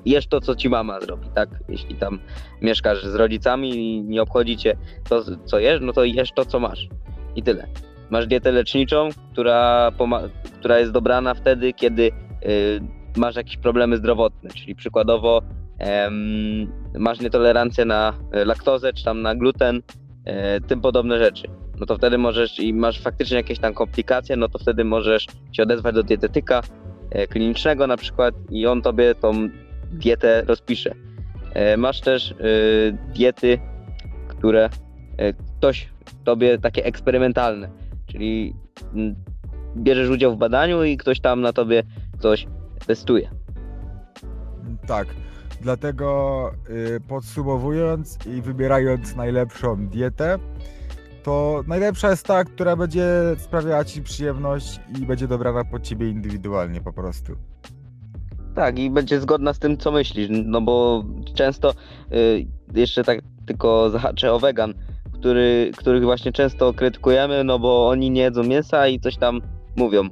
jesz 0.05 0.27
to, 0.27 0.41
co 0.41 0.55
ci 0.55 0.69
mama 0.69 1.01
zrobi, 1.01 1.27
tak? 1.35 1.49
Jeśli 1.69 1.95
tam 1.95 2.19
mieszkasz 2.61 3.05
z 3.05 3.15
rodzicami 3.15 3.75
i 3.75 4.03
nie 4.03 4.21
obchodzi 4.21 4.57
cię 4.57 4.77
to, 5.09 5.23
co 5.45 5.59
jesz, 5.59 5.79
no 5.81 5.93
to 5.93 6.03
jesz 6.03 6.31
to, 6.35 6.45
co 6.45 6.59
masz. 6.59 6.87
I 7.35 7.43
tyle. 7.43 7.67
Masz 8.09 8.27
dietę 8.27 8.51
leczniczą, 8.51 9.09
która, 9.31 9.91
która 10.59 10.79
jest 10.79 10.91
dobrana 10.91 11.33
wtedy, 11.33 11.73
kiedy 11.73 12.03
y, 12.03 12.81
masz 13.17 13.35
jakieś 13.35 13.57
problemy 13.57 13.97
zdrowotne, 13.97 14.49
czyli 14.49 14.75
przykładowo 14.75 15.41
masz 16.97 17.19
nietolerancję 17.19 17.85
na 17.85 18.13
y, 18.35 18.45
laktozę, 18.45 18.93
czy 18.93 19.03
tam 19.03 19.21
na 19.21 19.35
gluten, 19.35 19.77
y, 19.77 20.61
tym 20.61 20.81
podobne 20.81 21.19
rzeczy. 21.19 21.47
No 21.79 21.85
to 21.85 21.97
wtedy 21.97 22.17
możesz 22.17 22.59
i 22.59 22.73
masz 22.73 23.01
faktycznie 23.01 23.37
jakieś 23.37 23.59
tam 23.59 23.73
komplikacje, 23.73 24.35
no 24.35 24.49
to 24.49 24.59
wtedy 24.59 24.83
możesz 24.83 25.27
się 25.51 25.63
odezwać 25.63 25.95
do 25.95 26.03
dietetyka 26.03 26.61
y, 27.15 27.27
klinicznego 27.27 27.87
na 27.87 27.97
przykład 27.97 28.35
i 28.49 28.67
on 28.67 28.81
tobie 28.81 29.15
tą 29.15 29.49
dietę 29.91 30.43
rozpisze. 30.47 30.95
Masz 31.77 32.01
też 32.01 32.31
y, 32.31 32.97
diety, 33.15 33.59
które 34.27 34.69
ktoś 35.57 35.89
tobie 36.23 36.57
takie 36.57 36.85
eksperymentalne, 36.85 37.69
czyli 38.05 38.55
mm, 38.93 39.15
bierzesz 39.77 40.09
udział 40.09 40.35
w 40.35 40.37
badaniu 40.37 40.83
i 40.83 40.97
ktoś 40.97 41.19
tam 41.19 41.41
na 41.41 41.53
tobie 41.53 41.83
coś 42.19 42.47
testuje. 42.87 43.29
Tak, 44.87 45.07
dlatego 45.61 46.51
y, 46.69 46.99
podsumowując 47.07 48.19
i 48.25 48.41
wybierając 48.41 49.15
najlepszą 49.15 49.87
dietę, 49.87 50.39
to 51.23 51.63
najlepsza 51.67 52.09
jest 52.09 52.25
ta, 52.25 52.43
która 52.43 52.75
będzie 52.75 53.05
sprawiała 53.37 53.85
ci 53.85 54.01
przyjemność 54.01 54.79
i 54.99 55.05
będzie 55.05 55.27
dobrana 55.27 55.63
pod 55.63 55.83
ciebie 55.83 56.09
indywidualnie 56.09 56.81
po 56.81 56.93
prostu. 56.93 57.33
Tak, 58.55 58.79
i 58.79 58.89
będzie 58.89 59.21
zgodna 59.21 59.53
z 59.53 59.59
tym, 59.59 59.77
co 59.77 59.91
myślisz, 59.91 60.27
no 60.31 60.61
bo 60.61 61.03
często 61.35 61.73
y, 62.11 62.45
jeszcze 62.73 63.03
tak 63.03 63.19
tylko 63.45 63.89
zahaczę 63.89 64.33
o 64.33 64.39
wegan, 64.39 64.73
który, 65.23 65.71
których 65.77 66.03
właśnie 66.03 66.31
często 66.31 66.73
krytykujemy, 66.73 67.43
no 67.43 67.59
bo 67.59 67.87
oni 67.87 68.11
nie 68.11 68.21
jedzą 68.21 68.43
mięsa 68.43 68.87
i 68.87 68.99
coś 68.99 69.17
tam 69.17 69.41
mówią. 69.75 70.09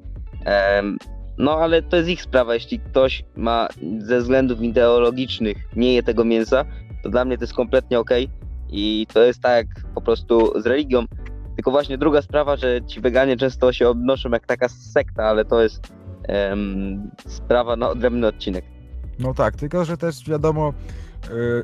No 1.37 1.51
ale 1.51 1.81
to 1.81 1.97
jest 1.97 2.09
ich 2.09 2.21
sprawa, 2.21 2.53
jeśli 2.53 2.79
ktoś 2.79 3.23
ma 3.35 3.67
ze 3.99 4.19
względów 4.19 4.61
ideologicznych 4.61 5.57
nie 5.75 5.93
je 5.93 6.03
tego 6.03 6.25
mięsa, 6.25 6.65
to 7.03 7.09
dla 7.09 7.25
mnie 7.25 7.37
to 7.37 7.43
jest 7.43 7.53
kompletnie 7.53 7.99
okej 7.99 8.29
i 8.69 9.07
to 9.13 9.23
jest 9.23 9.41
tak 9.41 9.65
po 9.95 10.01
prostu 10.01 10.61
z 10.61 10.65
religią. 10.65 11.05
Tylko 11.55 11.71
właśnie 11.71 11.97
druga 11.97 12.21
sprawa, 12.21 12.55
że 12.55 12.81
ci 12.87 13.01
weganie 13.01 13.37
często 13.37 13.73
się 13.73 13.89
obnoszą 13.89 14.29
jak 14.29 14.47
taka 14.47 14.69
sekta, 14.69 15.23
ale 15.23 15.45
to 15.45 15.61
jest 15.61 15.93
em, 16.23 17.11
sprawa 17.27 17.75
na 17.75 17.89
odrębny 17.89 18.27
odcinek. 18.27 18.65
No 19.19 19.33
tak, 19.33 19.55
tylko 19.55 19.85
że 19.85 19.97
też 19.97 20.29
wiadomo 20.29 20.73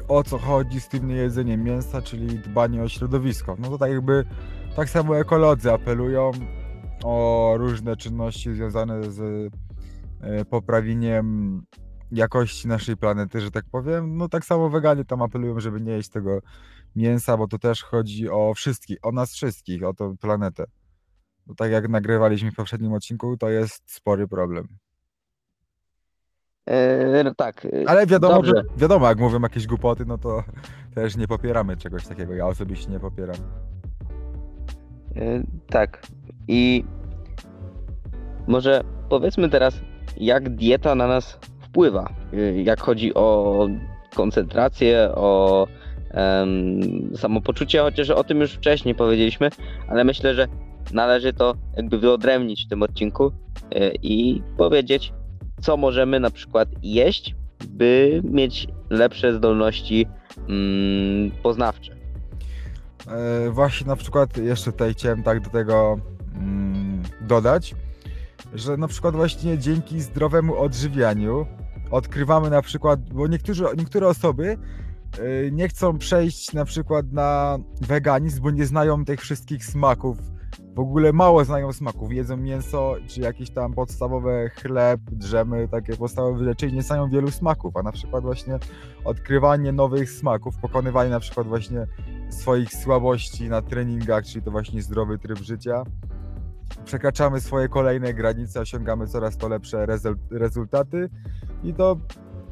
o 0.07 0.23
co 0.23 0.37
chodzi 0.37 0.81
z 0.81 0.87
tym 0.87 1.07
niejedzeniem 1.07 1.63
mięsa, 1.63 2.01
czyli 2.01 2.39
dbanie 2.39 2.83
o 2.83 2.89
środowisko. 2.89 3.55
No 3.59 3.69
to 3.69 3.77
tak 3.77 3.91
jakby 3.91 4.25
tak 4.75 4.89
samo 4.89 5.17
ekolodzy 5.17 5.71
apelują 5.71 6.31
o 7.03 7.53
różne 7.57 7.97
czynności 7.97 8.53
związane 8.53 9.11
z 9.11 9.19
y, 9.19 10.45
poprawieniem 10.49 11.61
jakości 12.11 12.67
naszej 12.67 12.97
planety, 12.97 13.41
że 13.41 13.51
tak 13.51 13.65
powiem. 13.71 14.17
No 14.17 14.29
tak 14.29 14.45
samo 14.45 14.69
weganie 14.69 15.05
tam 15.05 15.21
apelują, 15.21 15.59
żeby 15.59 15.81
nie 15.81 15.91
jeść 15.91 16.09
tego 16.09 16.39
mięsa, 16.95 17.37
bo 17.37 17.47
to 17.47 17.59
też 17.59 17.83
chodzi 17.83 18.29
o 18.29 18.53
wszystkich, 18.53 18.97
o 19.01 19.11
nas 19.11 19.33
wszystkich, 19.33 19.83
o 19.83 19.93
tą 19.93 20.17
planetę. 20.17 20.65
Bo 21.45 21.55
tak 21.55 21.71
jak 21.71 21.89
nagrywaliśmy 21.89 22.51
w 22.51 22.55
poprzednim 22.55 22.93
odcinku, 22.93 23.37
to 23.37 23.49
jest 23.49 23.91
spory 23.91 24.27
problem. 24.27 24.67
E, 26.67 27.23
no 27.23 27.35
tak. 27.35 27.65
e, 27.65 27.89
Ale 27.89 28.05
wiadomo, 28.07 28.35
Dobrze. 28.35 28.51
że, 28.55 28.63
wiadomo, 28.77 29.07
jak 29.07 29.19
mówią 29.19 29.41
jakieś 29.41 29.67
głupoty, 29.67 30.05
no 30.05 30.17
to 30.17 30.43
też 30.95 31.17
nie 31.17 31.27
popieramy 31.27 31.77
czegoś 31.77 32.07
takiego. 32.07 32.33
Ja 32.33 32.47
osobiście 32.47 32.91
nie 32.91 32.99
popieram. 32.99 33.35
E, 35.15 35.43
Tak. 35.69 36.01
I 36.47 36.83
może 38.47 38.81
powiedzmy 39.09 39.49
teraz, 39.49 39.79
jak 40.17 40.49
dieta 40.49 40.95
na 40.95 41.07
nas 41.07 41.39
wpływa, 41.61 42.09
jak 42.63 42.81
chodzi 42.81 43.13
o 43.13 43.67
koncentrację, 44.15 45.11
o 45.15 45.67
samopoczucie, 47.15 47.79
chociaż 47.79 48.09
o 48.09 48.23
tym 48.23 48.39
już 48.41 48.53
wcześniej 48.53 48.95
powiedzieliśmy, 48.95 49.49
ale 49.87 50.03
myślę, 50.03 50.33
że 50.33 50.47
należy 50.93 51.33
to 51.33 51.53
jakby 51.77 51.97
wyodrębnić 51.99 52.65
w 52.65 52.69
tym 52.69 52.83
odcinku 52.83 53.31
i 54.03 54.41
powiedzieć, 54.57 55.13
co 55.61 55.77
możemy 55.77 56.19
na 56.19 56.31
przykład 56.31 56.69
jeść, 56.83 57.35
by 57.69 58.21
mieć 58.23 58.67
lepsze 58.89 59.33
zdolności 59.33 60.07
mm, 60.49 61.31
poznawcze. 61.43 61.95
E, 63.07 63.49
właśnie 63.49 63.87
na 63.87 63.95
przykład 63.95 64.37
jeszcze 64.37 64.71
tutaj 64.71 64.93
chciałem 64.93 65.23
tak 65.23 65.39
do 65.39 65.49
tego 65.49 65.99
mm, 66.35 67.03
dodać, 67.21 67.75
że 68.53 68.77
na 68.77 68.87
przykład 68.87 69.15
właśnie 69.15 69.57
dzięki 69.57 70.01
zdrowemu 70.01 70.57
odżywianiu 70.57 71.45
odkrywamy 71.91 72.49
na 72.49 72.61
przykład, 72.61 73.13
bo 73.13 73.27
niektórzy, 73.27 73.65
niektóre 73.77 74.07
osoby 74.07 74.57
e, 75.19 75.51
nie 75.51 75.67
chcą 75.69 75.97
przejść 75.97 76.53
na 76.53 76.65
przykład 76.65 77.11
na 77.11 77.57
weganizm, 77.81 78.41
bo 78.41 78.51
nie 78.51 78.65
znają 78.65 79.05
tych 79.05 79.21
wszystkich 79.21 79.65
smaków. 79.65 80.17
W 80.77 80.79
ogóle 80.79 81.13
mało 81.13 81.45
znają 81.45 81.73
smaków. 81.73 82.13
Jedzą 82.13 82.37
mięso, 82.37 82.95
czy 83.07 83.21
jakieś 83.21 83.49
tam 83.49 83.73
podstawowe 83.73 84.49
chleb, 84.49 85.01
drzemy, 85.11 85.67
takie 85.67 85.97
podstawowe 85.97 86.45
rzeczy 86.45 86.67
i 86.67 86.73
nie 86.73 86.81
znają 86.81 87.09
wielu 87.09 87.31
smaków. 87.31 87.77
A 87.77 87.83
na 87.83 87.91
przykład 87.91 88.23
właśnie 88.23 88.59
odkrywanie 89.05 89.71
nowych 89.71 90.11
smaków, 90.11 90.57
pokonywanie 90.57 91.09
na 91.09 91.19
przykład 91.19 91.47
właśnie 91.47 91.87
swoich 92.29 92.73
słabości 92.73 93.49
na 93.49 93.61
treningach, 93.61 94.25
czyli 94.25 94.45
to 94.45 94.51
właśnie 94.51 94.81
zdrowy 94.81 95.17
tryb 95.17 95.39
życia. 95.39 95.83
Przekraczamy 96.85 97.41
swoje 97.41 97.69
kolejne 97.69 98.13
granice, 98.13 98.59
osiągamy 98.59 99.07
coraz 99.07 99.37
to 99.37 99.47
lepsze 99.47 99.85
rezul- 99.85 100.17
rezultaty 100.31 101.09
i 101.63 101.73
to 101.73 101.97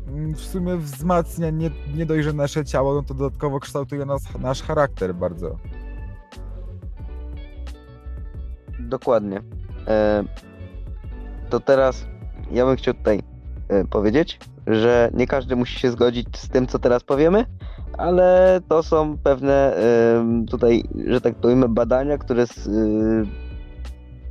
mm, 0.07 0.33
w 0.33 0.41
sumie 0.41 0.77
wzmacnia 0.77 1.49
nie, 1.49 1.71
nie 1.95 2.05
dość, 2.05 2.23
że 2.23 2.33
nasze 2.33 2.65
ciało, 2.65 2.93
no 2.93 3.03
to 3.03 3.13
dodatkowo 3.13 3.59
kształtuje 3.59 4.05
nas, 4.05 4.23
nasz 4.39 4.61
charakter 4.61 5.15
bardzo. 5.15 5.57
Dokładnie. 8.85 9.41
E, 9.87 10.23
to 11.49 11.59
teraz 11.59 12.05
ja 12.51 12.65
bym 12.65 12.75
chciał 12.75 12.93
tutaj 12.93 13.21
e, 13.69 13.85
powiedzieć, 13.85 14.39
że 14.67 15.09
nie 15.13 15.27
każdy 15.27 15.55
musi 15.55 15.79
się 15.79 15.91
zgodzić 15.91 16.37
z 16.37 16.49
tym, 16.49 16.67
co 16.67 16.79
teraz 16.79 17.03
powiemy, 17.03 17.45
ale 17.97 18.59
to 18.69 18.83
są 18.83 19.17
pewne 19.17 19.75
em, 19.75 20.45
tutaj, 20.45 20.83
że 21.07 21.21
tak 21.21 21.35
powiem, 21.35 21.73
badania, 21.73 22.17
które 22.17 22.45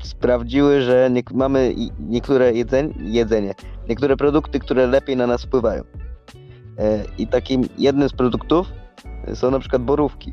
sprawdziły, 0.03 0.83
że 0.83 1.11
nie, 1.11 1.23
mamy 1.35 1.75
niektóre 1.99 2.53
jedzenie, 2.53 2.95
jedzenie, 2.99 3.55
niektóre 3.89 4.17
produkty, 4.17 4.59
które 4.59 4.87
lepiej 4.87 5.17
na 5.17 5.27
nas 5.27 5.45
wpływają. 5.45 5.83
E, 6.79 7.05
I 7.19 7.27
takim 7.27 7.63
jednym 7.79 8.09
z 8.09 8.13
produktów 8.13 8.73
są 9.35 9.51
na 9.51 9.59
przykład 9.59 9.83
borówki. 9.83 10.33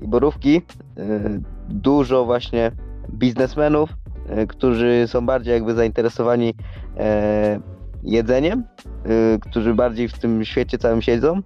I 0.00 0.08
borówki 0.08 0.56
e, 0.56 0.62
dużo 1.68 2.24
właśnie 2.24 2.72
biznesmenów, 3.12 3.90
e, 4.28 4.46
którzy 4.46 5.04
są 5.06 5.26
bardziej 5.26 5.54
jakby 5.54 5.74
zainteresowani 5.74 6.54
e, 6.96 7.60
jedzeniem, 8.02 8.64
e, 9.04 9.38
którzy 9.38 9.74
bardziej 9.74 10.08
w 10.08 10.18
tym 10.18 10.44
świecie 10.44 10.78
całym 10.78 11.02
siedzą, 11.02 11.40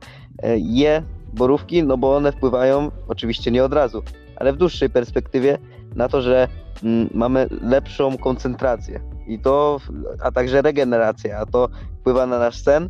je 0.56 1.02
borówki, 1.32 1.82
no 1.82 1.98
bo 1.98 2.16
one 2.16 2.32
wpływają 2.32 2.90
oczywiście 3.08 3.50
nie 3.50 3.64
od 3.64 3.72
razu, 3.72 4.02
ale 4.36 4.52
w 4.52 4.56
dłuższej 4.56 4.90
perspektywie 4.90 5.58
na 5.94 6.08
to, 6.08 6.22
że 6.22 6.48
mm, 6.82 7.08
mamy 7.14 7.46
lepszą 7.62 8.18
koncentrację. 8.18 9.00
I 9.26 9.38
to, 9.38 9.80
a 10.22 10.32
także 10.32 10.62
regenerację, 10.62 11.38
a 11.38 11.46
to 11.46 11.68
wpływa 12.00 12.26
na 12.26 12.38
nasz 12.38 12.62
sen 12.62 12.88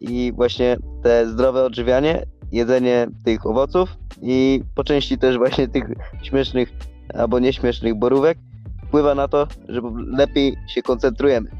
i 0.00 0.32
właśnie 0.36 0.76
te 1.02 1.26
zdrowe 1.26 1.64
odżywianie, 1.64 2.26
jedzenie 2.52 3.06
tych 3.24 3.46
owoców 3.46 3.96
i 4.22 4.62
po 4.74 4.84
części 4.84 5.18
też 5.18 5.38
właśnie 5.38 5.68
tych 5.68 5.84
śmiesznych 6.22 6.72
albo 7.14 7.38
nieśmiesznych 7.38 7.94
borówek 7.94 8.38
wpływa 8.88 9.14
na 9.14 9.28
to, 9.28 9.46
że 9.68 9.80
lepiej 10.06 10.56
się 10.68 10.82
koncentrujemy. 10.82 11.50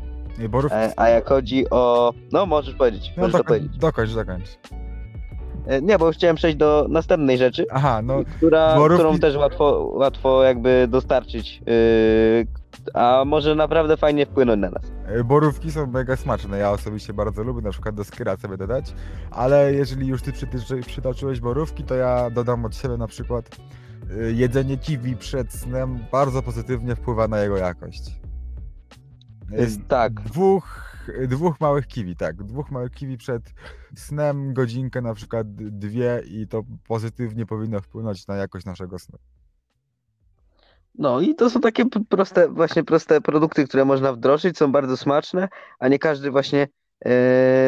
Y, 0.40 0.48
Borówki... 0.48 0.76
E, 0.78 0.92
A 1.00 1.08
jak 1.08 1.28
chodzi 1.28 1.70
o... 1.70 2.12
No, 2.32 2.46
możesz 2.46 2.74
powiedzieć, 2.74 3.12
No 3.16 3.20
możesz 3.22 3.32
to 3.32 3.38
dokoń, 3.38 3.56
powiedzieć. 3.58 3.78
dokończ, 3.78 4.14
dokończ. 4.14 4.48
E, 5.66 5.82
Nie, 5.82 5.98
bo 5.98 6.10
chciałem 6.10 6.36
przejść 6.36 6.56
do 6.56 6.86
następnej 6.90 7.38
rzeczy, 7.38 7.66
Aha, 7.72 8.02
no 8.02 8.14
która, 8.36 8.76
borówki- 8.76 8.94
którą 8.94 9.18
też 9.18 9.36
łatwo, 9.36 9.90
łatwo 9.94 10.42
jakby 10.42 10.86
dostarczyć, 10.90 11.62
yy, 11.66 12.46
a 12.94 13.22
może 13.26 13.54
naprawdę 13.54 13.96
fajnie 13.96 14.26
wpłynąć 14.26 14.60
na 14.60 14.70
nas. 14.70 14.82
y, 15.20 15.24
borówki 15.24 15.70
są 15.72 15.86
mega 15.86 16.16
smaczne. 16.16 16.58
Ja 16.58 16.70
osobiście 16.70 17.12
bardzo 17.12 17.42
lubię, 17.42 17.62
na 17.62 17.70
przykład 17.70 17.94
do 17.94 18.04
skyra 18.04 18.36
sobie 18.36 18.56
dodać. 18.56 18.94
Ale 19.30 19.72
jeżeli 19.74 20.06
już 20.06 20.22
ty 20.22 20.32
przytoczyłeś 20.86 21.40
borówki, 21.40 21.84
to 21.84 21.94
ja 21.94 22.30
dodam 22.30 22.64
od 22.64 22.76
siebie 22.76 22.96
na 22.96 23.06
przykład 23.06 23.56
jedzenie 24.34 24.78
kiwi 24.78 25.16
przed 25.16 25.52
snem 25.52 26.06
bardzo 26.12 26.42
pozytywnie 26.42 26.96
wpływa 26.96 27.28
na 27.28 27.40
jego 27.40 27.56
jakość. 27.56 28.20
Y, 29.52 29.56
Jest 29.56 29.88
tak, 29.88 30.20
Dwóch, 30.20 30.96
dwóch 31.28 31.60
małych 31.60 31.86
kiwi, 31.86 32.16
tak. 32.16 32.44
Dwóch 32.44 32.70
małych 32.70 32.92
kiwi 32.92 33.16
przed 33.16 33.42
snem, 33.96 34.54
godzinkę 34.54 35.02
na 35.02 35.14
przykład 35.14 35.54
dwie 35.54 36.22
i 36.26 36.48
to 36.48 36.62
pozytywnie 36.88 37.46
powinno 37.46 37.80
wpłynąć 37.80 38.26
na 38.26 38.36
jakość 38.36 38.66
naszego 38.66 38.98
snu. 38.98 39.18
no 40.94 41.20
i 41.20 41.34
to 41.34 41.50
są 41.50 41.60
takie 41.60 41.84
proste, 42.08 42.48
właśnie 42.48 42.84
proste 42.84 43.20
produkty, 43.20 43.64
które 43.66 43.84
można 43.84 44.12
wdrożyć, 44.12 44.58
są 44.58 44.72
bardzo 44.72 44.96
smaczne, 44.96 45.48
a 45.78 45.88
nie 45.88 45.98
każdy 45.98 46.30
właśnie 46.30 46.68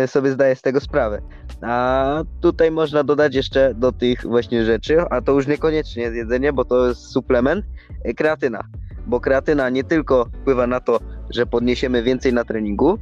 sobie 0.07 0.31
zdaje 0.31 0.57
z 0.57 0.63
tego 0.63 0.81
sprawę. 0.81 1.23
A 1.63 2.23
tutaj 2.41 2.71
można 2.71 3.05
dodać 3.05 3.35
jeszcze 3.35 3.75
do 3.75 3.93
tych 3.93 4.23
właśnie 4.23 4.65
rzeczy, 4.65 5.01
a 5.11 5.21
to 5.21 5.33
już 5.33 5.47
niekoniecznie 5.47 6.03
jest 6.03 6.17
jedzenie, 6.17 6.53
bo 6.53 6.65
to 6.65 6.89
jest 6.89 7.01
suplement, 7.01 7.65
e, 8.05 8.15
kreatyna. 8.15 8.65
Bo 9.07 9.21
kreatyna 9.21 9.71
nie 9.71 9.85
tylko 9.85 10.25
wpływa 10.25 10.67
na 10.67 10.81
to, 10.81 11.01
że 11.31 11.47
podniesiemy 11.47 12.03
więcej 12.03 12.33
na 12.33 12.45
treningu, 12.45 12.99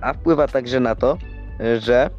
a 0.00 0.12
wpływa 0.12 0.48
także 0.48 0.80
na 0.80 0.94
to, 0.94 1.18
że 1.78 2.10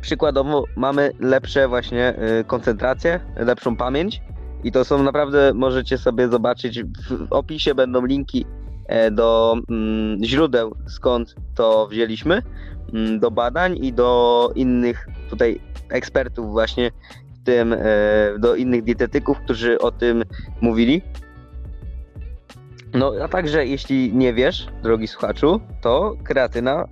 przykładowo 0.00 0.64
mamy 0.76 1.10
lepsze 1.20 1.68
właśnie 1.68 2.14
y, 2.40 2.44
koncentrację, 2.44 3.20
lepszą 3.36 3.76
pamięć 3.76 4.22
i 4.64 4.72
to 4.72 4.84
są 4.84 5.02
naprawdę, 5.02 5.52
możecie 5.54 5.98
sobie 5.98 6.28
zobaczyć, 6.28 6.82
w 7.10 7.26
opisie 7.30 7.74
będą 7.74 8.04
linki 8.04 8.46
do 9.10 9.56
mm, 9.70 10.24
źródeł, 10.24 10.74
skąd 10.86 11.34
to 11.54 11.88
wzięliśmy, 11.90 12.42
mm, 12.94 13.20
do 13.20 13.30
badań 13.30 13.78
i 13.84 13.92
do 13.92 14.52
innych 14.54 15.08
tutaj 15.30 15.60
ekspertów 15.90 16.50
właśnie, 16.50 16.90
w 17.34 17.44
tym 17.44 17.72
e, 17.72 17.78
do 18.38 18.54
innych 18.54 18.84
dietetyków, 18.84 19.38
którzy 19.40 19.78
o 19.78 19.90
tym 19.90 20.24
mówili. 20.60 21.02
No, 22.94 23.12
a 23.22 23.28
także 23.28 23.66
jeśli 23.66 24.14
nie 24.14 24.34
wiesz, 24.34 24.66
drogi 24.82 25.08
słuchaczu, 25.08 25.60
to 25.80 26.16
kreatyna 26.24 26.88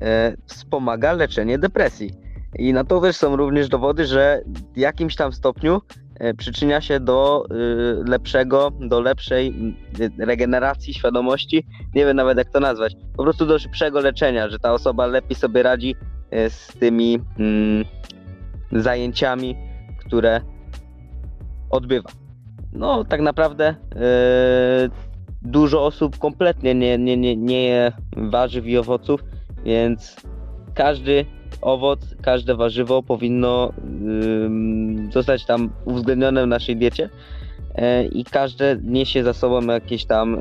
e, 0.00 0.36
wspomaga 0.46 1.12
leczenie 1.12 1.58
depresji. 1.58 2.10
I 2.58 2.72
na 2.72 2.84
to 2.84 3.00
też 3.00 3.16
są 3.16 3.36
również 3.36 3.68
dowody, 3.68 4.06
że 4.06 4.42
w 4.74 4.78
jakimś 4.78 5.16
tam 5.16 5.32
stopniu 5.32 5.74
e, 5.74 6.09
przyczynia 6.36 6.80
się 6.80 7.00
do 7.00 7.46
y, 7.50 8.10
lepszego, 8.10 8.72
do 8.80 9.00
lepszej 9.00 9.74
y, 10.00 10.26
regeneracji 10.26 10.94
świadomości. 10.94 11.66
Nie 11.94 12.06
wiem 12.06 12.16
nawet 12.16 12.38
jak 12.38 12.50
to 12.50 12.60
nazwać. 12.60 12.96
Po 13.16 13.22
prostu 13.22 13.46
do 13.46 13.58
szybszego 13.58 14.00
leczenia, 14.00 14.48
że 14.48 14.58
ta 14.58 14.72
osoba 14.72 15.06
lepiej 15.06 15.36
sobie 15.36 15.62
radzi 15.62 15.96
e, 16.30 16.50
z 16.50 16.66
tymi 16.66 17.18
mm, 17.38 17.84
zajęciami, 18.72 19.56
które 19.98 20.40
odbywa. 21.70 22.10
No, 22.72 23.04
tak 23.04 23.20
naprawdę 23.20 23.64
e, 23.66 23.74
dużo 25.42 25.84
osób 25.84 26.18
kompletnie 26.18 26.74
nie, 26.74 26.98
nie, 26.98 27.16
nie, 27.16 27.36
nie 27.36 27.64
je 27.64 27.92
warzyw 28.16 28.66
i 28.66 28.78
owoców, 28.78 29.24
więc 29.64 30.16
każdy 30.74 31.26
owoc, 31.60 32.00
każde 32.22 32.54
warzywo 32.54 33.02
powinno 33.02 33.72
zostać 35.12 35.46
tam 35.46 35.70
uwzględnione 35.84 36.44
w 36.44 36.46
naszej 36.46 36.76
diecie 36.76 37.10
e, 37.74 38.04
i 38.04 38.24
każde 38.24 38.76
niesie 38.82 39.24
za 39.24 39.32
sobą 39.32 39.66
jakieś 39.66 40.04
tam 40.04 40.40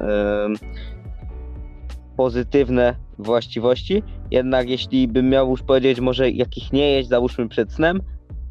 pozytywne 2.18 2.96
właściwości. 3.20 4.04
Jednak 4.32 4.70
jeśli 4.70 5.08
bym 5.08 5.30
miał 5.30 5.50
już 5.50 5.64
powiedzieć, 5.64 6.00
może 6.00 6.32
jakich 6.32 6.74
nie 6.74 6.92
jeść, 6.92 7.10
załóżmy 7.10 7.50
przed 7.50 7.72
snem, 7.72 8.02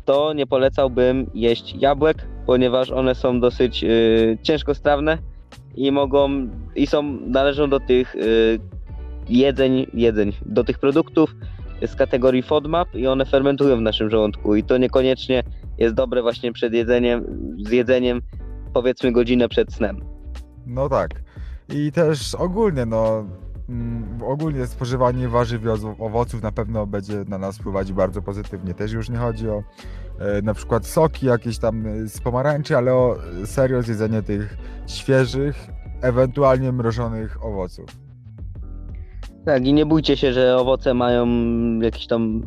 to 0.05 0.33
nie 0.33 0.47
polecałbym 0.47 1.31
jeść 1.35 1.75
jabłek, 1.75 2.29
ponieważ 2.47 2.91
one 2.91 3.15
są 3.15 3.41
dosyć 3.41 3.85
y, 3.85 4.39
ciężkostrawne 4.43 5.19
i 5.75 5.93
mogą 5.93 6.49
i 6.77 6.87
są 6.87 7.03
należą 7.27 7.71
do 7.71 7.81
tych 7.81 8.15
y, 8.15 8.61
jedzeń, 9.29 9.87
jedzeń, 9.95 10.33
do 10.47 10.65
tych 10.65 10.79
produktów 10.79 11.35
z 11.87 11.95
kategorii 11.97 12.43
FODMAP 12.43 12.95
i 12.95 13.07
one 13.07 13.27
fermentują 13.27 13.77
w 13.77 13.81
naszym 13.81 14.11
żołądku 14.11 14.57
i 14.57 14.65
to 14.65 14.79
niekoniecznie 14.79 15.43
jest 15.79 15.95
dobre 15.95 16.23
właśnie 16.23 16.53
przed 16.53 16.73
jedzeniem, 16.73 17.25
z 17.67 17.71
jedzeniem 17.71 18.21
powiedzmy 18.73 19.13
godzinę 19.13 19.49
przed 19.49 19.73
snem. 19.73 20.01
No 20.67 20.89
tak. 20.89 21.11
I 21.69 21.93
też 21.93 22.35
ogólnie, 22.35 22.87
no, 22.87 23.25
mm, 23.69 24.19
ogólnie 24.23 24.67
spożywanie 24.67 25.29
warzyw 25.29 25.63
i 25.63 25.67
owo- 25.67 25.95
owoców 25.99 26.43
na 26.43 26.53
pewno 26.53 26.87
będzie 26.87 27.25
na 27.29 27.39
nas 27.39 27.59
wpływać 27.59 27.93
bardzo 27.93 28.23
pozytywnie. 28.23 28.75
Też 28.75 28.93
już 28.93 29.11
nie 29.11 29.17
chodzi 29.17 29.49
o 29.49 29.63
e, 30.19 30.43
na 30.43 30.55
przykład 30.55 30.87
soki 30.87 31.27
jakieś 31.27 31.59
tam 31.59 31.87
e, 31.87 32.09
z 32.09 32.21
pomarańczy, 32.21 32.77
ale 32.77 32.95
o 32.95 33.17
e, 33.43 33.47
serio 33.47 33.83
zjedzenie 33.83 34.23
tych 34.23 34.57
świeżych, 34.87 35.67
ewentualnie 36.03 36.73
mrożonych 36.73 37.45
owoców. 37.45 38.08
Tak, 39.45 39.67
i 39.67 39.73
nie 39.73 39.87
bójcie 39.87 40.17
się, 40.17 40.33
że 40.33 40.57
owoce 40.57 40.95
mają 40.95 41.27
jakieś 41.79 42.07
tam 42.07 42.43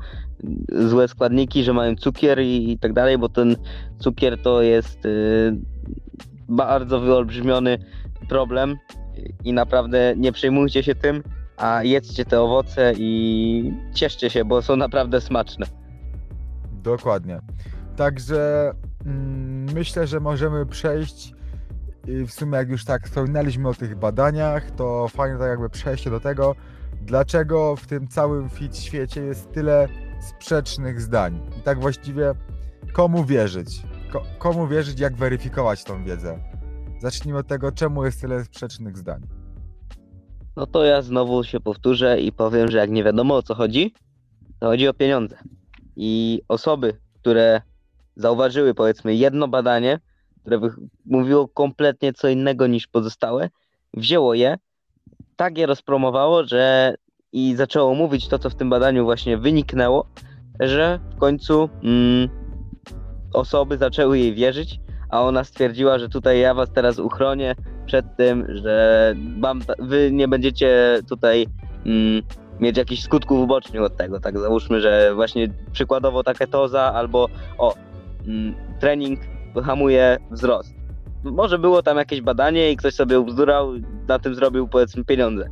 złe 0.69 1.07
składniki, 1.07 1.63
że 1.63 1.73
mają 1.73 1.95
cukier 1.95 2.39
i, 2.39 2.71
i 2.71 2.79
tak 2.79 2.93
dalej, 2.93 3.17
bo 3.17 3.29
ten 3.29 3.55
cukier 3.99 4.41
to 4.41 4.61
jest 4.61 5.05
y, 5.05 5.57
bardzo 6.49 6.99
wyolbrzymiony 6.99 7.77
problem 8.29 8.77
i 9.43 9.53
naprawdę 9.53 10.13
nie 10.17 10.31
przejmujcie 10.31 10.83
się 10.83 10.95
tym, 10.95 11.23
a 11.57 11.83
jedzcie 11.83 12.25
te 12.25 12.41
owoce 12.41 12.93
i 12.97 13.73
cieszcie 13.93 14.29
się, 14.29 14.45
bo 14.45 14.61
są 14.61 14.75
naprawdę 14.75 15.21
smaczne. 15.21 15.65
Dokładnie. 16.83 17.39
Także 17.95 18.71
mm, 19.05 19.73
myślę, 19.73 20.07
że 20.07 20.19
możemy 20.19 20.65
przejść 20.65 21.33
i 22.07 22.25
w 22.25 22.31
sumie 22.31 22.57
jak 22.57 22.69
już 22.69 22.85
tak 22.85 23.05
wspominaliśmy 23.05 23.69
o 23.69 23.73
tych 23.73 23.95
badaniach, 23.95 24.71
to 24.71 25.07
fajnie 25.07 25.37
tak 25.37 25.49
jakby 25.49 25.69
przejście 25.69 26.09
do 26.09 26.19
tego, 26.19 26.55
dlaczego 27.01 27.75
w 27.75 27.87
tym 27.87 28.07
całym 28.07 28.49
fit 28.49 28.77
świecie 28.77 29.21
jest 29.21 29.51
tyle 29.51 29.87
sprzecznych 30.29 31.01
zdań. 31.01 31.39
I 31.59 31.61
tak 31.61 31.79
właściwie 31.79 32.33
komu 32.93 33.25
wierzyć? 33.25 33.81
Ko- 34.11 34.23
komu 34.39 34.67
wierzyć, 34.67 34.99
jak 34.99 35.15
weryfikować 35.15 35.83
tą 35.83 36.03
wiedzę? 36.03 36.39
Zacznijmy 37.01 37.39
od 37.39 37.47
tego, 37.47 37.71
czemu 37.71 38.05
jest 38.05 38.21
tyle 38.21 38.43
sprzecznych 38.43 38.97
zdań. 38.97 39.21
No 40.55 40.65
to 40.67 40.83
ja 40.83 41.01
znowu 41.01 41.43
się 41.43 41.59
powtórzę 41.59 42.21
i 42.21 42.31
powiem, 42.31 42.71
że 42.71 42.77
jak 42.77 42.89
nie 42.89 43.03
wiadomo 43.03 43.35
o 43.35 43.43
co 43.43 43.55
chodzi, 43.55 43.93
to 44.59 44.67
chodzi 44.67 44.87
o 44.87 44.93
pieniądze. 44.93 45.37
I 45.95 46.41
osoby, 46.47 46.97
które 47.21 47.61
zauważyły 48.15 48.73
powiedzmy 48.73 49.15
jedno 49.15 49.47
badanie, 49.47 49.99
które 50.41 50.59
mówiło 51.05 51.47
kompletnie 51.47 52.13
co 52.13 52.27
innego 52.29 52.67
niż 52.67 52.87
pozostałe, 52.87 53.49
wzięło 53.93 54.33
je, 54.33 54.57
tak 55.41 55.57
je 55.57 55.65
rozpromowało, 55.65 56.43
że 56.43 56.95
i 57.33 57.55
zaczęło 57.55 57.95
mówić 57.95 58.27
to, 58.27 58.39
co 58.39 58.49
w 58.49 58.55
tym 58.55 58.69
badaniu 58.69 59.03
właśnie 59.03 59.37
wyniknęło, 59.37 60.05
że 60.59 60.99
w 61.15 61.19
końcu 61.19 61.69
mm, 61.83 62.29
osoby 63.33 63.77
zaczęły 63.77 64.19
jej 64.19 64.33
wierzyć, 64.33 64.79
a 65.09 65.21
ona 65.21 65.43
stwierdziła, 65.43 65.99
że 65.99 66.09
tutaj 66.09 66.39
ja 66.39 66.53
was 66.53 66.71
teraz 66.71 66.99
uchronię 66.99 67.55
przed 67.85 68.05
tym, 68.17 68.57
że 68.57 69.15
wy 69.79 70.09
nie 70.11 70.27
będziecie 70.27 70.99
tutaj 71.09 71.47
mm, 71.85 72.23
mieć 72.59 72.77
jakichś 72.77 73.03
skutków 73.03 73.39
ubocznych 73.39 73.81
od 73.81 73.97
tego. 73.97 74.19
Tak 74.19 74.39
załóżmy, 74.39 74.81
że 74.81 75.11
właśnie 75.15 75.47
przykładowo 75.71 76.23
ta 76.23 76.33
ketoza 76.33 76.93
albo 76.93 77.27
o 77.57 77.73
mm, 78.27 78.55
trening 78.79 79.19
hamuje 79.63 80.17
wzrost. 80.31 80.80
Może 81.23 81.59
było 81.59 81.83
tam 81.83 81.97
jakieś 81.97 82.21
badanie 82.21 82.71
i 82.71 82.77
ktoś 82.77 82.93
sobie 82.93 83.19
ubzdurał, 83.19 83.73
na 84.07 84.19
tym 84.19 84.35
zrobił 84.35 84.67
powiedzmy 84.67 85.05
pieniądze. 85.05 85.49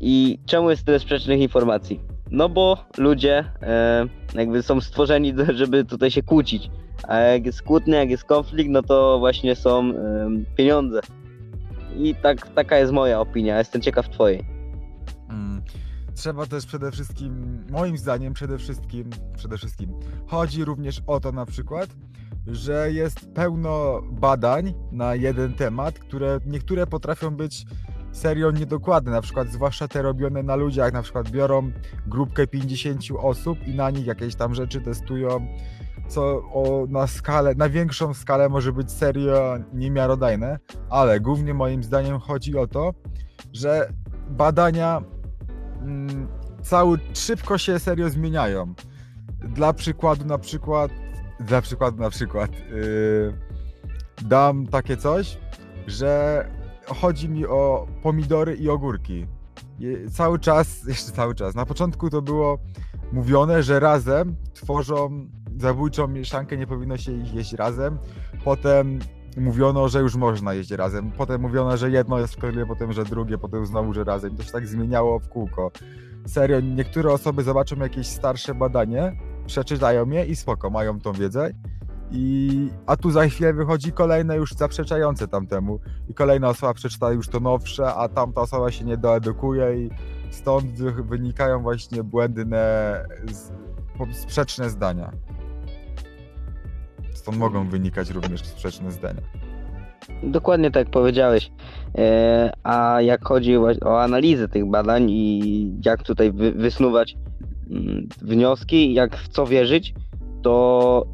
I 0.00 0.38
czemu 0.46 0.70
jest 0.70 0.86
tyle 0.86 0.98
sprzecznych 0.98 1.40
informacji? 1.40 2.00
No 2.30 2.48
bo 2.48 2.84
ludzie 2.98 3.44
e, 3.62 4.06
jakby 4.34 4.62
są 4.62 4.80
stworzeni, 4.80 5.34
żeby 5.54 5.84
tutaj 5.84 6.10
się 6.10 6.22
kłócić. 6.22 6.70
A 7.08 7.18
jak 7.18 7.46
jest 7.46 7.62
kłótnia, 7.62 7.98
jak 7.98 8.10
jest 8.10 8.24
konflikt, 8.24 8.70
no 8.70 8.82
to 8.82 9.18
właśnie 9.18 9.56
są 9.56 9.78
em, 9.80 10.44
pieniądze. 10.56 11.00
I 11.98 12.14
tak, 12.14 12.48
taka 12.48 12.78
jest 12.78 12.92
moja 12.92 13.20
opinia. 13.20 13.58
Jestem 13.58 13.82
ciekaw 13.82 14.08
twojej. 14.08 14.44
Mm, 15.30 15.62
trzeba 16.14 16.46
też 16.46 16.66
przede 16.66 16.92
wszystkim, 16.92 17.64
moim 17.70 17.98
zdaniem 17.98 18.34
przede 18.34 18.58
wszystkim, 18.58 19.10
przede 19.36 19.58
wszystkim, 19.58 19.90
chodzi 20.26 20.64
również 20.64 21.02
o 21.06 21.20
to 21.20 21.32
na 21.32 21.46
przykład, 21.46 21.90
że 22.46 22.92
jest 22.92 23.30
pełno 23.34 24.02
badań 24.10 24.74
na 24.92 25.14
jeden 25.14 25.54
temat, 25.54 25.98
które 25.98 26.38
niektóre 26.46 26.86
potrafią 26.86 27.30
być 27.30 27.66
serio 28.12 28.50
niedokładne, 28.50 29.10
na 29.10 29.22
przykład 29.22 29.48
zwłaszcza 29.48 29.88
te 29.88 30.02
robione 30.02 30.42
na 30.42 30.56
ludziach, 30.56 30.92
na 30.92 31.02
przykład 31.02 31.30
biorą 31.30 31.72
grupkę 32.06 32.46
50 32.46 33.02
osób 33.18 33.66
i 33.66 33.74
na 33.74 33.90
nich 33.90 34.06
jakieś 34.06 34.34
tam 34.34 34.54
rzeczy 34.54 34.80
testują, 34.80 35.46
co 36.08 36.22
o, 36.36 36.86
na 36.88 37.06
skalę, 37.06 37.54
na 37.54 37.68
większą 37.68 38.14
skalę 38.14 38.48
może 38.48 38.72
być 38.72 38.92
serio 38.92 39.58
niemiarodajne, 39.72 40.58
ale 40.90 41.20
głównie 41.20 41.54
moim 41.54 41.82
zdaniem 41.82 42.18
chodzi 42.18 42.58
o 42.58 42.66
to, 42.66 42.94
że 43.52 43.92
badania 44.30 45.02
cały, 46.62 46.98
szybko 47.14 47.58
się 47.58 47.78
serio 47.78 48.10
zmieniają. 48.10 48.74
Dla 49.48 49.72
przykładu 49.72 50.24
na 50.24 50.38
przykład, 50.38 50.90
dla 51.40 51.62
przykładu 51.62 51.98
na 52.02 52.10
przykład 52.10 52.50
yy, 52.52 53.38
dam 54.22 54.66
takie 54.66 54.96
coś, 54.96 55.38
że 55.86 56.44
chodzi 56.86 57.28
mi 57.28 57.46
o 57.46 57.86
pomidory 58.02 58.54
i 58.56 58.68
ogórki. 58.68 59.26
Je- 59.78 60.10
Cały 60.10 60.38
czas, 60.38 60.84
jeszcze 60.88 61.12
cały 61.12 61.34
czas, 61.34 61.54
na 61.54 61.66
początku 61.66 62.10
to 62.10 62.22
było 62.22 62.58
mówione, 63.12 63.62
że 63.62 63.80
razem 63.80 64.36
tworzą 64.54 65.26
zabójczą 65.58 66.08
mieszankę, 66.08 66.56
nie 66.56 66.66
powinno 66.66 66.96
się 66.96 67.12
ich 67.12 67.34
jeść 67.34 67.52
razem. 67.52 67.98
Potem 68.44 68.98
mówiono, 69.36 69.88
że 69.88 70.00
już 70.00 70.16
można 70.16 70.54
jeść 70.54 70.70
razem. 70.70 71.10
Potem 71.10 71.40
mówiono, 71.40 71.76
że 71.76 71.90
jedno 71.90 72.18
jest 72.18 72.32
szkodliwe, 72.32 72.66
potem, 72.66 72.92
że 72.92 73.04
drugie, 73.04 73.38
potem 73.38 73.66
znowu, 73.66 73.94
że 73.94 74.04
razem. 74.04 74.36
To 74.36 74.42
się 74.42 74.52
tak 74.52 74.66
zmieniało 74.66 75.18
w 75.18 75.28
kółko. 75.28 75.70
Serio, 76.26 76.60
niektóre 76.60 77.12
osoby 77.12 77.42
zobaczą 77.42 77.76
jakieś 77.76 78.06
starsze 78.06 78.54
badanie, 78.54 79.12
przeczytają 79.46 80.10
je 80.10 80.24
i 80.26 80.36
spoko, 80.36 80.70
mają 80.70 81.00
tą 81.00 81.12
wiedzę. 81.12 81.50
I, 82.10 82.68
a 82.86 82.96
tu 82.96 83.10
za 83.10 83.26
chwilę 83.26 83.52
wychodzi 83.52 83.92
kolejne 83.92 84.36
już 84.36 84.52
zaprzeczające 84.52 85.28
tamtemu. 85.28 85.80
I 86.08 86.14
kolejna 86.14 86.48
osoba 86.48 86.74
przeczyta 86.74 87.12
już 87.12 87.28
to 87.28 87.40
nowsze, 87.40 87.94
a 87.94 88.08
tamta 88.08 88.40
osoba 88.40 88.70
się 88.70 88.84
nie 88.84 88.96
doedukuje 88.96 89.76
i 89.86 89.90
stąd 90.30 90.66
wy- 90.72 91.02
wynikają 91.02 91.62
właśnie 91.62 92.02
błędne, 92.04 93.04
sprzeczne 94.12 94.70
zdania. 94.70 95.12
Stąd 97.22 97.38
mogą 97.38 97.68
wynikać 97.68 98.10
również 98.10 98.40
sprzeczne 98.40 98.92
zdania. 98.92 99.20
Dokładnie 100.22 100.70
tak 100.70 100.90
powiedziałeś. 100.90 101.50
E, 101.98 102.52
a 102.62 103.00
jak 103.00 103.24
chodzi 103.24 103.56
o 103.84 104.02
analizę 104.02 104.48
tych 104.48 104.66
badań 104.66 105.10
i 105.10 105.74
jak 105.84 106.02
tutaj 106.02 106.32
wy, 106.32 106.52
wysnuwać 106.52 107.16
mm, 107.70 108.08
wnioski, 108.22 108.94
jak 108.94 109.16
w 109.16 109.28
co 109.28 109.46
wierzyć, 109.46 109.94
to 110.42 111.06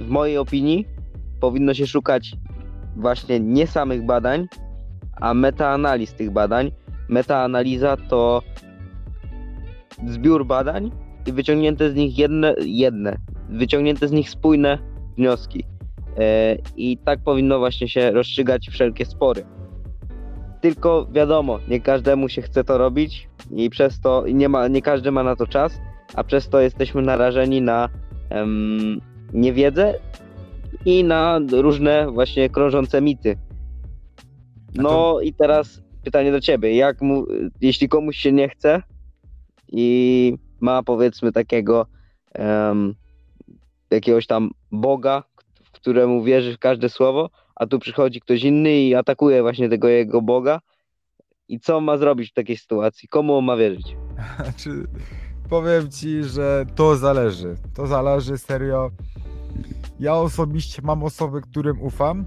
w 0.00 0.08
mojej 0.08 0.38
opinii 0.38 0.86
powinno 1.40 1.74
się 1.74 1.86
szukać 1.86 2.36
właśnie 2.96 3.40
nie 3.40 3.66
samych 3.66 4.06
badań, 4.06 4.48
a 5.20 5.34
metaanaliz 5.34 6.14
tych 6.14 6.30
badań. 6.30 6.72
Metaanaliza 7.08 7.96
to 7.96 8.42
zbiór 10.06 10.46
badań 10.46 10.90
i 11.26 11.32
wyciągnięte 11.32 11.90
z 11.90 11.94
nich 11.94 12.18
jedne, 12.18 12.54
jedne 12.60 13.16
wyciągnięte 13.48 14.08
z 14.08 14.12
nich 14.12 14.30
spójne 14.30 14.93
wnioski. 15.16 15.64
E, 16.18 16.56
I 16.76 16.98
tak 16.98 17.20
powinno 17.24 17.58
właśnie 17.58 17.88
się 17.88 18.10
rozstrzygać 18.10 18.68
wszelkie 18.68 19.04
spory. 19.04 19.44
Tylko 20.60 21.06
wiadomo, 21.12 21.58
nie 21.68 21.80
każdemu 21.80 22.28
się 22.28 22.42
chce 22.42 22.64
to 22.64 22.78
robić 22.78 23.28
i 23.50 23.70
przez 23.70 24.00
to 24.00 24.24
nie, 24.32 24.48
ma, 24.48 24.68
nie 24.68 24.82
każdy 24.82 25.10
ma 25.10 25.22
na 25.22 25.36
to 25.36 25.46
czas, 25.46 25.80
a 26.14 26.24
przez 26.24 26.48
to 26.48 26.60
jesteśmy 26.60 27.02
narażeni 27.02 27.62
na 27.62 27.88
em, 28.30 29.00
niewiedzę 29.32 29.94
i 30.84 31.04
na 31.04 31.40
różne 31.52 32.10
właśnie 32.10 32.50
krążące 32.50 33.00
mity. 33.00 33.36
No 34.74 35.20
i 35.20 35.32
teraz 35.32 35.82
pytanie 36.04 36.32
do 36.32 36.40
ciebie. 36.40 36.76
Jak 36.76 37.02
mu, 37.02 37.26
jeśli 37.60 37.88
komuś 37.88 38.16
się 38.16 38.32
nie 38.32 38.48
chce 38.48 38.82
i 39.68 40.36
ma 40.60 40.82
powiedzmy 40.82 41.32
takiego 41.32 41.86
em, 42.32 42.94
jakiegoś 43.94 44.26
tam 44.26 44.50
Boga, 44.72 45.22
w 45.64 45.70
któremu 45.70 46.22
wierzy 46.22 46.56
w 46.56 46.58
każde 46.58 46.88
słowo, 46.88 47.30
a 47.56 47.66
tu 47.66 47.78
przychodzi 47.78 48.20
ktoś 48.20 48.42
inny 48.42 48.72
i 48.76 48.94
atakuje 48.94 49.42
właśnie 49.42 49.68
tego 49.68 49.88
jego 49.88 50.22
Boga. 50.22 50.60
I 51.48 51.60
co 51.60 51.80
ma 51.80 51.96
zrobić 51.96 52.30
w 52.30 52.34
takiej 52.34 52.56
sytuacji? 52.56 53.08
Komu 53.08 53.36
on 53.36 53.44
ma 53.44 53.56
wierzyć? 53.56 53.96
Znaczy, 54.36 54.86
powiem 55.50 55.90
ci, 55.90 56.24
że 56.24 56.66
to 56.74 56.96
zależy. 56.96 57.54
To 57.74 57.86
zależy 57.86 58.38
serio. 58.38 58.90
Ja 60.00 60.14
osobiście 60.14 60.82
mam 60.82 61.02
osoby, 61.02 61.40
którym 61.40 61.82
ufam. 61.82 62.24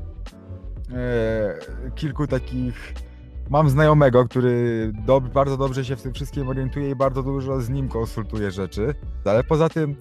E, 0.93 1.59
kilku 1.95 2.27
takich. 2.27 2.93
Mam 3.49 3.69
znajomego, 3.69 4.25
który 4.25 4.91
bardzo 5.33 5.57
dobrze 5.57 5.85
się 5.85 5.95
w 5.95 6.01
tym 6.01 6.13
wszystkim 6.13 6.49
orientuje 6.49 6.89
i 6.89 6.95
bardzo 6.95 7.23
dużo 7.23 7.61
z 7.61 7.69
nim 7.69 7.89
konsultuje 7.89 8.51
rzeczy. 8.51 8.93
Ale 9.25 9.43
poza 9.43 9.69
tym 9.69 9.95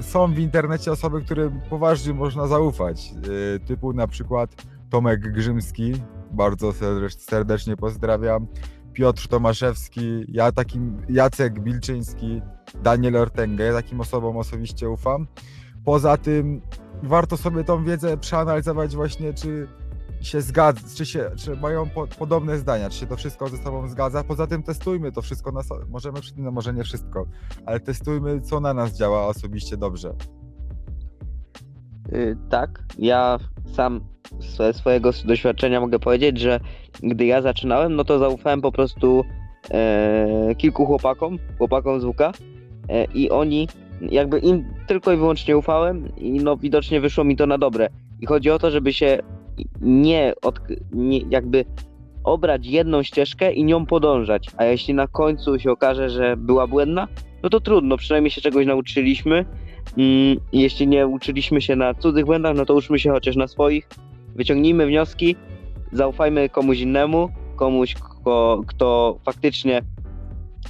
są 0.00 0.34
w 0.34 0.38
internecie 0.38 0.92
osoby, 0.92 1.22
którym 1.22 1.60
poważnie 1.70 2.14
można 2.14 2.46
zaufać. 2.46 3.14
E, 3.56 3.58
typu 3.58 3.92
na 3.92 4.06
przykład 4.06 4.54
Tomek 4.90 5.32
Grzymski. 5.32 5.92
Bardzo 6.32 6.70
serdecz- 6.70 7.18
serdecznie 7.18 7.76
pozdrawiam. 7.76 8.46
Piotr 8.92 9.28
Tomaszewski, 9.28 10.24
ja 10.28 10.52
takim 10.52 11.02
Jacek 11.08 11.60
Bilczyński, 11.60 12.42
Daniel 12.82 13.16
Ortega, 13.16 13.64
ja 13.64 13.72
takim 13.72 14.00
osobom 14.00 14.36
osobiście 14.36 14.90
ufam. 14.90 15.26
Poza 15.84 16.16
tym 16.16 16.60
warto 17.02 17.36
sobie 17.36 17.64
tą 17.64 17.84
wiedzę 17.84 18.16
przeanalizować 18.16 18.96
właśnie, 18.96 19.34
czy 19.34 19.68
się 20.20 20.40
zgadza, 20.40 20.80
czy, 20.96 21.06
się, 21.06 21.30
czy 21.36 21.56
mają 21.56 21.88
po, 21.88 22.06
podobne 22.06 22.58
zdania, 22.58 22.90
czy 22.90 22.98
się 22.98 23.06
to 23.06 23.16
wszystko 23.16 23.48
ze 23.48 23.58
sobą 23.58 23.88
zgadza. 23.88 24.24
Poza 24.24 24.46
tym 24.46 24.62
testujmy 24.62 25.12
to 25.12 25.22
wszystko, 25.22 25.52
na, 25.52 25.60
możemy, 25.88 26.20
no 26.36 26.50
może 26.50 26.74
nie 26.74 26.84
wszystko, 26.84 27.26
ale 27.66 27.80
testujmy, 27.80 28.40
co 28.40 28.60
na 28.60 28.74
nas 28.74 28.98
działa 28.98 29.26
osobiście 29.26 29.76
dobrze. 29.76 30.14
Y, 32.12 32.36
tak, 32.50 32.84
ja 32.98 33.38
sam 33.72 34.00
ze 34.56 34.72
swojego 34.72 35.10
doświadczenia 35.24 35.80
mogę 35.80 35.98
powiedzieć, 35.98 36.40
że 36.40 36.60
gdy 37.02 37.26
ja 37.26 37.42
zaczynałem, 37.42 37.96
no 37.96 38.04
to 38.04 38.18
zaufałem 38.18 38.60
po 38.60 38.72
prostu 38.72 39.24
e, 39.70 40.54
kilku 40.54 40.86
chłopakom, 40.86 41.38
chłopakom 41.58 42.00
z 42.00 42.04
WK 42.04 42.20
e, 42.20 43.04
i 43.04 43.30
oni, 43.30 43.68
jakby 44.00 44.38
im 44.38 44.64
tylko 44.86 45.12
i 45.12 45.16
wyłącznie 45.16 45.56
ufałem 45.56 46.16
i 46.16 46.30
no 46.30 46.56
widocznie 46.56 47.00
wyszło 47.00 47.24
mi 47.24 47.36
to 47.36 47.46
na 47.46 47.58
dobre. 47.58 47.88
I 48.20 48.26
chodzi 48.26 48.50
o 48.50 48.58
to, 48.58 48.70
żeby 48.70 48.92
się 48.92 49.18
nie, 49.80 50.32
od, 50.42 50.60
nie 50.92 51.18
jakby 51.18 51.64
obrać 52.24 52.66
jedną 52.66 53.02
ścieżkę 53.02 53.52
i 53.52 53.64
nią 53.64 53.86
podążać, 53.86 54.50
a 54.56 54.64
jeśli 54.64 54.94
na 54.94 55.06
końcu 55.06 55.58
się 55.58 55.70
okaże, 55.70 56.10
że 56.10 56.36
była 56.36 56.66
błędna, 56.66 57.08
no 57.42 57.50
to 57.50 57.60
trudno, 57.60 57.96
przynajmniej 57.96 58.30
się 58.30 58.40
czegoś 58.40 58.66
nauczyliśmy. 58.66 59.44
Mm, 59.98 60.36
jeśli 60.52 60.88
nie 60.88 61.06
uczyliśmy 61.06 61.60
się 61.60 61.76
na 61.76 61.94
cudzych 61.94 62.24
błędach, 62.24 62.56
no 62.56 62.64
to 62.66 62.74
uczmy 62.74 62.98
się 62.98 63.10
chociaż 63.10 63.36
na 63.36 63.46
swoich. 63.46 63.88
Wyciągnijmy 64.34 64.86
wnioski, 64.86 65.36
zaufajmy 65.92 66.48
komuś 66.48 66.80
innemu, 66.80 67.28
komuś, 67.56 67.94
kto, 67.94 68.62
kto 68.66 69.18
faktycznie 69.24 69.82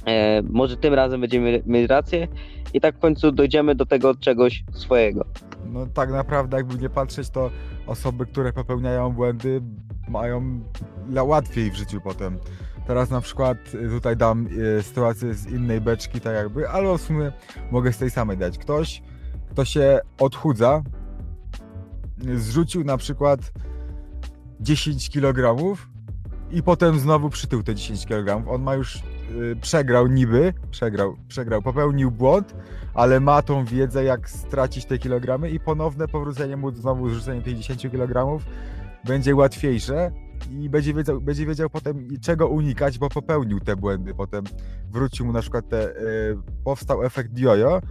e, 0.05 0.41
może 0.41 0.77
tym 0.77 0.93
razem 0.93 1.21
będziemy 1.21 1.63
mieć 1.65 1.89
rację 1.89 2.27
i 2.73 2.81
tak 2.81 2.95
w 2.95 2.99
końcu 2.99 3.31
dojdziemy 3.31 3.75
do 3.75 3.85
tego 3.85 4.15
czegoś 4.15 4.63
swojego. 4.73 5.25
No 5.67 5.85
tak 5.85 6.11
naprawdę, 6.11 6.57
jakby 6.57 6.77
nie 6.77 6.89
patrzeć, 6.89 7.29
to 7.29 7.51
osoby, 7.87 8.25
które 8.25 8.53
popełniają 8.53 9.09
błędy, 9.13 9.61
mają 10.07 10.61
łatwiej 11.21 11.71
w 11.71 11.75
życiu 11.75 12.01
potem. 12.01 12.37
Teraz 12.87 13.09
na 13.09 13.21
przykład 13.21 13.57
y, 13.73 13.89
tutaj 13.89 14.17
dam 14.17 14.47
y, 14.47 14.83
sytuację 14.83 15.33
z 15.33 15.47
innej 15.47 15.81
beczki, 15.81 16.21
tak 16.21 16.35
jakby, 16.35 16.69
ale 16.69 16.97
w 16.97 17.01
sumie 17.01 17.31
mogę 17.71 17.93
z 17.93 17.97
tej 17.97 18.09
samej 18.09 18.37
dać. 18.37 18.57
Ktoś, 18.57 19.01
kto 19.51 19.65
się 19.65 19.99
odchudza, 20.19 20.83
zrzucił 22.35 22.83
na 22.83 22.97
przykład 22.97 23.51
10 24.59 25.09
kg 25.09 25.57
i 26.51 26.63
potem 26.63 26.99
znowu 26.99 27.29
przytył 27.29 27.63
te 27.63 27.75
10 27.75 28.05
kg. 28.05 28.49
On 28.49 28.63
ma 28.63 28.75
już, 28.75 29.03
przegrał 29.61 30.07
niby, 30.07 30.53
przegrał, 30.71 31.15
przegrał, 31.27 31.61
popełnił 31.61 32.11
błąd, 32.11 32.55
ale 32.93 33.19
ma 33.19 33.41
tą 33.41 33.65
wiedzę, 33.65 34.03
jak 34.03 34.29
stracić 34.29 34.85
te 34.85 34.97
kilogramy 34.97 35.49
i 35.49 35.59
ponowne 35.59 36.07
powrócenie 36.07 36.57
mu 36.57 36.71
znowu 36.71 37.09
zrzucenie 37.09 37.41
tych 37.41 37.57
10 37.57 37.87
kg 37.91 38.39
będzie 39.03 39.35
łatwiejsze 39.35 40.11
i 40.51 40.69
będzie 40.69 40.93
wiedział, 40.93 41.21
będzie 41.21 41.45
wiedział 41.45 41.69
potem 41.69 42.07
czego 42.21 42.47
unikać, 42.47 42.97
bo 42.97 43.09
popełnił 43.09 43.59
te 43.59 43.75
błędy. 43.75 44.13
Potem 44.13 44.43
wrócił 44.91 45.25
mu 45.25 45.31
na 45.31 45.41
przykład 45.41 45.69
te, 45.69 45.89
y, 45.89 46.37
powstał 46.63 47.03
efekt 47.03 47.37
jojo 47.37 47.81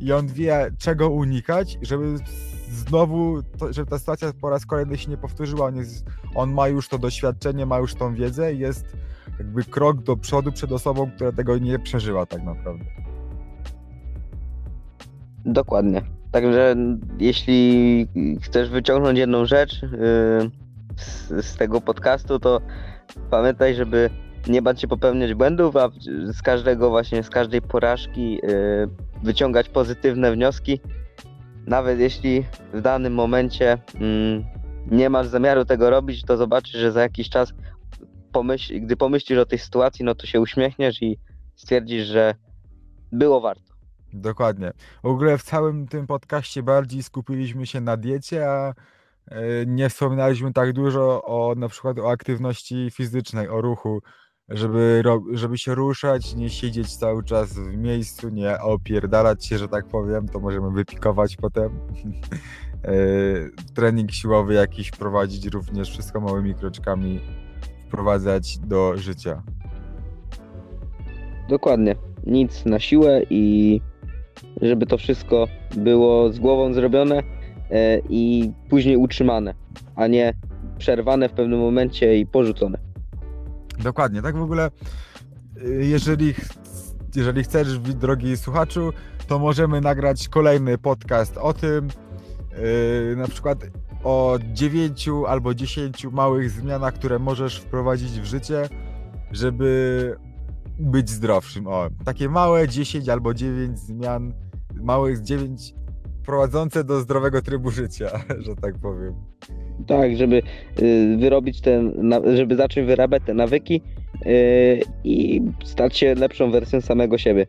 i 0.00 0.12
on 0.12 0.26
wie 0.26 0.70
czego 0.78 1.10
unikać, 1.10 1.78
żeby 1.82 2.16
znowu, 2.70 3.42
to, 3.58 3.72
żeby 3.72 3.90
ta 3.90 3.98
sytuacja 3.98 4.32
po 4.40 4.50
raz 4.50 4.66
kolejny 4.66 4.98
się 4.98 5.10
nie 5.10 5.16
powtórzyła. 5.16 5.66
On, 5.66 5.76
jest, 5.76 6.06
on 6.34 6.52
ma 6.52 6.68
już 6.68 6.88
to 6.88 6.98
doświadczenie, 6.98 7.66
ma 7.66 7.78
już 7.78 7.94
tą 7.94 8.14
wiedzę 8.14 8.54
jest 8.54 8.96
jakby 9.38 9.64
krok 9.64 10.02
do 10.02 10.16
przodu 10.16 10.52
przed 10.52 10.72
osobą, 10.72 11.10
która 11.10 11.32
tego 11.32 11.58
nie 11.58 11.78
przeżyła 11.78 12.26
tak 12.26 12.42
naprawdę. 12.42 12.84
Dokładnie. 15.44 16.02
Także 16.32 16.76
jeśli 17.18 18.06
chcesz 18.42 18.70
wyciągnąć 18.70 19.18
jedną 19.18 19.46
rzecz 19.46 19.82
yy, 19.82 19.88
z, 20.96 21.46
z 21.46 21.56
tego 21.56 21.80
podcastu, 21.80 22.38
to 22.38 22.60
pamiętaj, 23.30 23.74
żeby 23.74 24.10
nie 24.48 24.62
bać 24.62 24.80
się 24.80 24.88
popełniać 24.88 25.34
błędów, 25.34 25.76
a 25.76 25.90
z 26.32 26.42
każdego 26.42 26.90
właśnie, 26.90 27.22
z 27.22 27.30
każdej 27.30 27.62
porażki 27.62 28.32
yy, 28.32 28.88
wyciągać 29.22 29.68
pozytywne 29.68 30.32
wnioski. 30.32 30.80
Nawet 31.66 31.98
jeśli 31.98 32.44
w 32.72 32.80
danym 32.80 33.14
momencie 33.14 33.78
yy, 34.00 34.44
nie 34.90 35.10
masz 35.10 35.26
zamiaru 35.26 35.64
tego 35.64 35.90
robić, 35.90 36.22
to 36.22 36.36
zobaczysz, 36.36 36.80
że 36.80 36.92
za 36.92 37.02
jakiś 37.02 37.28
czas, 37.28 37.54
pomyśl, 38.34 38.80
gdy 38.80 38.96
pomyślisz 38.96 39.38
o 39.38 39.46
tej 39.46 39.58
sytuacji, 39.58 40.04
no 40.04 40.14
to 40.14 40.26
się 40.26 40.40
uśmiechniesz 40.40 41.02
i 41.02 41.18
stwierdzisz, 41.54 42.06
że 42.06 42.34
było 43.12 43.40
warto. 43.40 43.74
Dokładnie. 44.12 44.72
W 45.02 45.06
ogóle 45.06 45.38
w 45.38 45.42
całym 45.42 45.86
tym 45.88 46.06
podcaście 46.06 46.62
bardziej 46.62 47.02
skupiliśmy 47.02 47.66
się 47.66 47.80
na 47.80 47.96
diecie, 47.96 48.50
a 48.50 48.74
e, 49.30 49.66
nie 49.66 49.88
wspominaliśmy 49.88 50.52
tak 50.52 50.72
dużo 50.72 51.22
o 51.24 51.54
na 51.54 51.68
przykład 51.68 51.98
o 51.98 52.10
aktywności 52.10 52.90
fizycznej, 52.90 53.48
o 53.48 53.60
ruchu, 53.60 54.00
żeby, 54.48 55.02
żeby 55.32 55.58
się 55.58 55.74
ruszać, 55.74 56.34
nie 56.34 56.50
siedzieć 56.50 56.96
cały 56.96 57.24
czas 57.24 57.52
w 57.52 57.76
miejscu, 57.76 58.28
nie 58.28 58.58
opierdalać 58.60 59.46
się, 59.46 59.58
że 59.58 59.68
tak 59.68 59.88
powiem, 59.88 60.28
to 60.28 60.40
możemy 60.40 60.70
wypikować 60.70 61.36
potem. 61.36 61.70
E, 62.84 62.94
Trening 63.74 64.12
siłowy 64.12 64.54
jakiś 64.54 64.90
prowadzić 64.90 65.46
również, 65.46 65.90
wszystko 65.90 66.20
małymi 66.20 66.54
kroczkami 66.54 67.20
wprowadzać 67.94 68.58
do 68.58 68.96
życia. 68.96 69.42
Dokładnie. 71.48 71.96
Nic 72.26 72.64
na 72.64 72.78
siłę 72.78 73.22
i 73.30 73.80
żeby 74.62 74.86
to 74.86 74.98
wszystko 74.98 75.46
było 75.76 76.32
z 76.32 76.38
głową 76.38 76.72
zrobione 76.72 77.22
e, 77.70 77.98
i 78.08 78.52
później 78.70 78.96
utrzymane, 78.96 79.54
a 79.96 80.06
nie 80.06 80.34
przerwane 80.78 81.28
w 81.28 81.32
pewnym 81.32 81.60
momencie 81.60 82.18
i 82.18 82.26
porzucone. 82.26 82.78
Dokładnie, 83.78 84.22
tak 84.22 84.36
w 84.36 84.42
ogóle 84.42 84.70
y, 85.62 85.84
jeżeli, 85.84 86.34
jeżeli 87.16 87.44
chcesz, 87.44 87.78
drogi 87.78 88.36
słuchaczu, 88.36 88.92
to 89.28 89.38
możemy 89.38 89.80
nagrać 89.80 90.28
kolejny 90.28 90.78
podcast 90.78 91.38
o 91.38 91.52
tym, 91.52 91.88
yy, 93.08 93.16
na 93.16 93.28
przykład 93.28 93.58
o 94.04 94.38
dziewięciu 94.52 95.26
albo 95.26 95.54
dziesięciu 95.54 96.10
małych 96.10 96.50
zmianach, 96.50 96.94
które 96.94 97.18
możesz 97.18 97.60
wprowadzić 97.60 98.20
w 98.20 98.24
życie, 98.24 98.68
żeby 99.32 100.16
być 100.78 101.10
zdrowszym. 101.10 101.66
O, 101.66 101.88
takie 102.04 102.28
małe 102.28 102.68
10 102.68 103.08
albo 103.08 103.34
9 103.34 103.78
zmian, 103.78 104.32
małych 104.82 105.22
9 105.22 105.74
prowadzące 106.26 106.84
do 106.84 107.00
zdrowego 107.00 107.42
trybu 107.42 107.70
życia, 107.70 108.10
że 108.46 108.56
tak 108.56 108.78
powiem. 108.78 109.14
Tak, 109.86 110.16
żeby 110.16 110.42
y, 110.82 111.16
wyrobić 111.20 111.60
ten, 111.60 112.12
żeby 112.34 112.56
zacząć 112.56 112.86
wyrabiać 112.86 113.22
te 113.26 113.34
nawyki 113.34 113.82
y, 114.26 114.80
i 115.04 115.42
stać 115.64 115.96
się 115.96 116.14
lepszą 116.14 116.50
wersją 116.50 116.80
samego 116.80 117.18
siebie. 117.18 117.46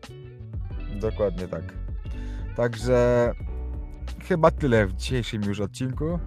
Dokładnie 1.00 1.48
tak. 1.48 1.62
Także 2.56 3.32
chyba 4.28 4.50
tyle 4.50 4.86
w 4.86 4.92
dzisiejszym 4.92 5.42
już 5.42 5.60
odcinku. 5.60 6.18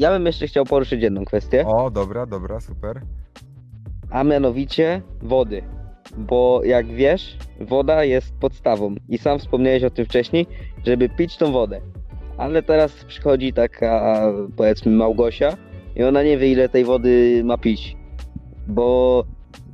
Ja 0.00 0.10
bym 0.10 0.26
jeszcze 0.26 0.46
chciał 0.46 0.64
poruszyć 0.64 1.02
jedną 1.02 1.24
kwestię, 1.24 1.66
O, 1.66 1.90
dobra, 1.90 2.26
dobra, 2.26 2.60
super. 2.60 3.00
a 4.10 4.24
mianowicie 4.24 5.02
wody. 5.22 5.62
Bo 6.18 6.60
jak 6.64 6.86
wiesz, 6.86 7.36
woda 7.60 8.04
jest 8.04 8.34
podstawą 8.40 8.94
i 9.08 9.18
sam 9.18 9.38
wspomniałeś 9.38 9.84
o 9.84 9.90
tym 9.90 10.04
wcześniej, 10.04 10.46
żeby 10.86 11.08
pić 11.08 11.36
tą 11.36 11.52
wodę. 11.52 11.80
Ale 12.36 12.62
teraz 12.62 13.04
przychodzi 13.04 13.52
taka, 13.52 14.22
powiedzmy, 14.56 14.92
Małgosia 14.92 15.56
i 15.96 16.02
ona 16.02 16.22
nie 16.22 16.38
wie, 16.38 16.52
ile 16.52 16.68
tej 16.68 16.84
wody 16.84 17.42
ma 17.44 17.58
pić. 17.58 17.96
Bo 18.68 19.24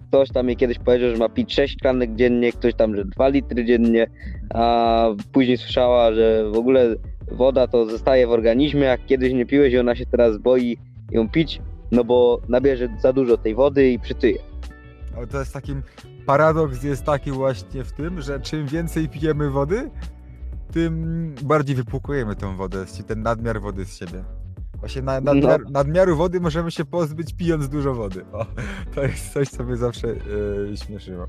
ktoś 0.08 0.28
tam 0.32 0.48
jej 0.48 0.56
kiedyś 0.56 0.78
powiedział, 0.78 1.10
że 1.10 1.16
ma 1.16 1.28
pić 1.28 1.54
6 1.54 1.74
szklanek 1.74 2.14
dziennie, 2.14 2.52
ktoś 2.52 2.74
tam, 2.74 2.96
że 2.96 3.04
2 3.04 3.28
litry 3.28 3.64
dziennie, 3.64 4.06
a 4.54 5.06
później 5.32 5.56
słyszała, 5.56 6.12
że 6.12 6.50
w 6.50 6.56
ogóle 6.56 6.94
woda 7.30 7.66
to 7.66 7.86
zostaje 7.86 8.26
w 8.26 8.30
organizmie, 8.30 8.80
jak 8.80 9.06
kiedyś 9.06 9.32
nie 9.32 9.46
piłeś 9.46 9.72
i 9.72 9.78
ona 9.78 9.96
się 9.96 10.06
teraz 10.06 10.38
boi 10.38 10.78
ją 11.10 11.28
pić, 11.28 11.60
no 11.90 12.04
bo 12.04 12.40
nabierze 12.48 12.88
za 13.00 13.12
dużo 13.12 13.36
tej 13.36 13.54
wody 13.54 13.90
i 13.90 13.98
przytyje. 13.98 14.38
O, 15.22 15.26
to 15.26 15.38
jest 15.38 15.52
takim 15.52 15.82
paradoks 16.26 16.82
jest 16.82 17.04
taki 17.04 17.30
właśnie 17.30 17.84
w 17.84 17.92
tym, 17.92 18.20
że 18.20 18.40
czym 18.40 18.66
więcej 18.66 19.08
pijemy 19.08 19.50
wody, 19.50 19.90
tym 20.72 21.34
bardziej 21.42 21.76
wypłukujemy 21.76 22.36
tą 22.36 22.56
wodę, 22.56 22.84
ten 23.06 23.22
nadmiar 23.22 23.60
wody 23.60 23.84
z 23.84 23.98
siebie. 23.98 24.24
Właśnie 24.80 25.02
na, 25.02 25.20
nadmiar, 25.20 25.70
nadmiaru 25.70 26.16
wody 26.16 26.40
możemy 26.40 26.70
się 26.70 26.84
pozbyć 26.84 27.34
pijąc 27.34 27.68
dużo 27.68 27.94
wody. 27.94 28.24
O, 28.32 28.46
to 28.94 29.02
jest 29.02 29.32
coś, 29.32 29.48
co 29.48 29.64
mnie 29.64 29.76
zawsze 29.76 30.08
yy, 30.08 30.76
śmieszyło. 30.76 31.26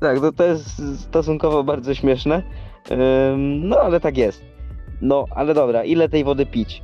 Tak, 0.00 0.20
to, 0.20 0.32
to 0.32 0.44
jest 0.44 0.82
stosunkowo 0.98 1.64
bardzo 1.64 1.94
śmieszne. 1.94 2.42
Ym, 2.90 3.68
no 3.68 3.76
ale 3.80 4.00
tak 4.00 4.16
jest. 4.16 4.55
No 5.00 5.24
ale 5.30 5.54
dobra, 5.54 5.84
ile 5.84 6.08
tej 6.08 6.24
wody 6.24 6.46
pić? 6.46 6.82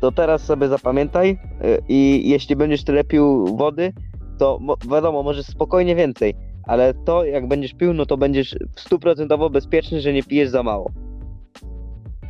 To 0.00 0.12
teraz 0.12 0.42
sobie 0.44 0.68
zapamiętaj 0.68 1.30
y, 1.30 1.36
i 1.88 2.22
jeśli 2.30 2.56
będziesz 2.56 2.84
tyle 2.84 3.04
pił 3.04 3.56
wody, 3.56 3.92
to 4.38 4.58
mo- 4.60 4.76
wiadomo, 4.90 5.22
możesz 5.22 5.46
spokojnie 5.46 5.94
więcej, 5.96 6.34
ale 6.64 6.94
to 6.94 7.24
jak 7.24 7.48
będziesz 7.48 7.74
pił, 7.74 7.94
no 7.94 8.06
to 8.06 8.16
będziesz 8.16 8.56
stuprocentowo 8.76 9.50
bezpieczny, 9.50 10.00
że 10.00 10.12
nie 10.12 10.22
pijesz 10.22 10.48
za 10.48 10.62
mało. 10.62 10.90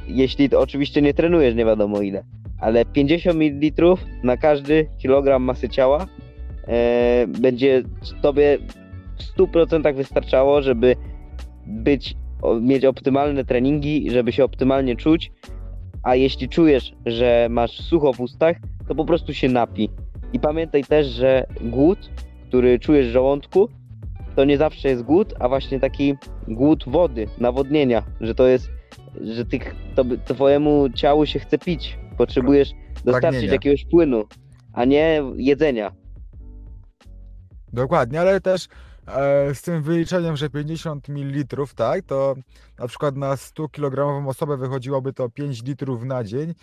Jeśli 0.06 0.48
to 0.48 0.60
oczywiście 0.60 1.02
nie 1.02 1.14
trenujesz, 1.14 1.54
nie 1.54 1.64
wiadomo 1.64 2.00
ile. 2.00 2.24
Ale 2.60 2.84
50 2.84 3.36
ml 3.38 3.94
na 4.22 4.36
każdy 4.36 4.86
kilogram 4.98 5.42
masy 5.42 5.68
ciała 5.68 6.06
e, 6.68 7.26
będzie 7.26 7.82
tobie 8.22 8.58
w 9.18 9.38
100% 9.38 9.94
wystarczało, 9.94 10.62
żeby 10.62 10.96
być, 11.66 12.14
mieć 12.60 12.84
optymalne 12.84 13.44
treningi, 13.44 14.10
żeby 14.10 14.32
się 14.32 14.44
optymalnie 14.44 14.96
czuć. 14.96 15.32
A 16.02 16.14
jeśli 16.14 16.48
czujesz, 16.48 16.92
że 17.06 17.46
masz 17.50 17.70
sucho 17.70 18.12
w 18.12 18.20
ustach, 18.20 18.56
to 18.88 18.94
po 18.94 19.04
prostu 19.04 19.34
się 19.34 19.48
napij. 19.48 19.90
I 20.32 20.40
pamiętaj 20.40 20.84
też, 20.84 21.06
że 21.06 21.46
głód, 21.60 22.10
który 22.48 22.78
czujesz 22.78 23.08
w 23.08 23.12
żołądku, 23.12 23.68
to 24.36 24.44
nie 24.44 24.58
zawsze 24.58 24.88
jest 24.88 25.02
głód, 25.02 25.34
a 25.38 25.48
właśnie 25.48 25.80
taki 25.80 26.14
głód 26.48 26.84
wody, 26.86 27.26
nawodnienia, 27.38 28.02
że 28.20 28.34
to 28.34 28.46
jest, 28.46 28.70
że 29.20 29.44
tych, 29.44 29.74
to, 29.94 30.04
twojemu 30.34 30.88
ciału 30.90 31.26
się 31.26 31.38
chce 31.38 31.58
pić. 31.58 31.98
Potrzebujesz 32.18 32.70
dostarczyć 32.94 33.20
Pragnienia. 33.20 33.52
jakiegoś 33.52 33.84
płynu, 33.84 34.24
a 34.72 34.84
nie 34.84 35.22
jedzenia. 35.36 35.92
Dokładnie, 37.72 38.20
ale 38.20 38.40
też 38.40 38.68
z 39.54 39.62
tym 39.62 39.82
wyliczeniem, 39.82 40.36
że 40.36 40.50
50 40.50 41.08
ml, 41.08 41.44
tak, 41.76 42.04
to 42.04 42.34
na 42.78 42.88
przykład 42.88 43.16
na 43.16 43.36
100 43.36 43.68
kg 43.68 44.28
osobę 44.28 44.56
wychodziłoby 44.56 45.12
to 45.12 45.28
5 45.28 45.62
litrów 45.62 46.04
na 46.04 46.24
dzień, 46.24 46.54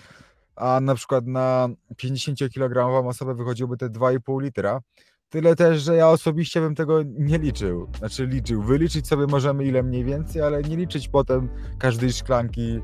a 0.55 0.79
na 0.79 0.95
przykład 0.95 1.27
na 1.27 1.69
50 1.97 2.39
kg 2.53 3.07
osobę 3.07 3.35
wychodziłoby 3.35 3.77
te 3.77 3.89
2,5 3.89 4.41
litra. 4.41 4.81
Tyle 5.29 5.55
też, 5.55 5.81
że 5.81 5.95
ja 5.95 6.09
osobiście 6.09 6.61
bym 6.61 6.75
tego 6.75 7.03
nie 7.03 7.37
liczył. 7.37 7.87
Znaczy 7.97 8.27
liczył. 8.27 8.61
Wyliczyć 8.61 9.07
sobie 9.07 9.27
możemy 9.27 9.65
ile 9.65 9.83
mniej 9.83 10.03
więcej, 10.03 10.41
ale 10.41 10.61
nie 10.61 10.77
liczyć 10.77 11.07
potem 11.07 11.49
każdej 11.79 12.13
szklanki 12.13 12.79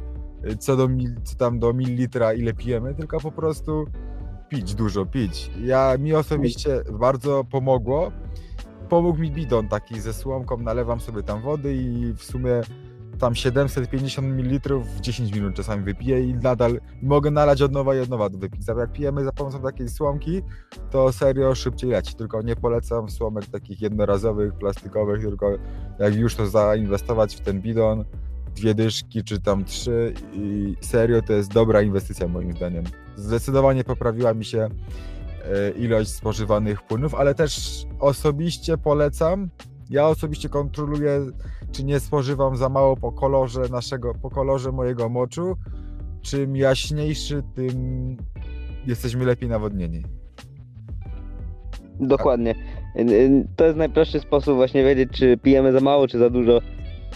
y, 0.45 0.57
co, 0.57 0.75
do 0.75 0.87
mil, 0.87 1.15
co 1.23 1.35
tam 1.35 1.59
do 1.59 1.73
mililitra 1.73 2.33
ile 2.33 2.53
pijemy, 2.53 2.95
tylko 2.95 3.19
po 3.19 3.31
prostu 3.31 3.85
pić 4.49 4.75
dużo, 4.75 5.05
pić. 5.05 5.51
Ja 5.63 5.95
mi 5.99 6.13
osobiście 6.13 6.83
bardzo 6.99 7.43
pomogło. 7.43 8.11
Pomógł 8.91 9.19
mi 9.19 9.31
bidon 9.31 9.67
taki 9.67 10.01
ze 10.01 10.13
słomką, 10.13 10.57
nalewam 10.57 10.99
sobie 10.99 11.23
tam 11.23 11.41
wody 11.41 11.75
i 11.75 12.13
w 12.13 12.23
sumie 12.23 12.61
tam 13.19 13.35
750 13.35 14.27
ml 14.27 14.79
w 14.79 15.01
10 15.01 15.33
minut 15.33 15.55
czasami 15.55 15.83
wypiję 15.83 16.23
i 16.23 16.33
nadal 16.33 16.79
mogę 17.01 17.31
nalać 17.31 17.61
od 17.61 17.71
nowa 17.71 17.95
i 17.95 17.99
od 17.99 18.09
nowa 18.09 18.29
do 18.29 18.37
wypić. 18.37 18.67
Jak 18.67 18.91
pijemy 18.91 19.23
za 19.23 19.31
pomocą 19.31 19.61
takiej 19.61 19.89
słomki, 19.89 20.41
to 20.89 21.11
serio 21.11 21.55
szybciej 21.55 21.89
leci. 21.89 22.15
Tylko 22.15 22.41
nie 22.41 22.55
polecam 22.55 23.09
słomek 23.09 23.45
takich 23.45 23.81
jednorazowych, 23.81 24.53
plastikowych, 24.53 25.21
tylko 25.21 25.51
jak 25.99 26.15
już 26.15 26.35
to 26.35 26.47
zainwestować 26.47 27.35
w 27.35 27.39
ten 27.39 27.61
bidon, 27.61 28.05
dwie 28.55 28.73
dyszki 28.73 29.23
czy 29.23 29.41
tam 29.41 29.65
trzy 29.65 30.13
i 30.33 30.75
serio 30.81 31.21
to 31.21 31.33
jest 31.33 31.53
dobra 31.53 31.81
inwestycja 31.81 32.27
moim 32.27 32.53
zdaniem. 32.53 32.83
Zdecydowanie 33.15 33.83
poprawiła 33.83 34.33
mi 34.33 34.45
się 34.45 34.69
ilość 35.77 36.09
spożywanych 36.09 36.81
płynów, 36.81 37.15
ale 37.15 37.35
też 37.35 37.83
osobiście 37.99 38.77
polecam, 38.77 39.49
ja 39.89 40.07
osobiście 40.07 40.49
kontroluję, 40.49 41.25
czy 41.71 41.83
nie 41.83 41.99
spożywam 41.99 42.57
za 42.57 42.69
mało 42.69 42.97
po 42.97 43.11
kolorze 43.11 43.61
naszego, 43.71 44.13
po 44.13 44.29
kolorze 44.29 44.71
mojego 44.71 45.09
moczu. 45.09 45.55
Czym 46.21 46.55
jaśniejszy, 46.55 47.43
tym 47.55 48.17
jesteśmy 48.87 49.25
lepiej 49.25 49.49
nawodnieni. 49.49 50.03
Dokładnie. 51.99 52.55
Y, 52.95 53.01
y, 53.01 53.47
To 53.55 53.65
jest 53.65 53.77
najprostszy 53.77 54.19
sposób 54.19 54.55
właśnie 54.55 54.83
wiedzieć, 54.83 55.09
czy 55.11 55.37
pijemy 55.37 55.71
za 55.71 55.79
mało, 55.79 56.07
czy 56.07 56.19
za 56.19 56.29
dużo. 56.29 56.61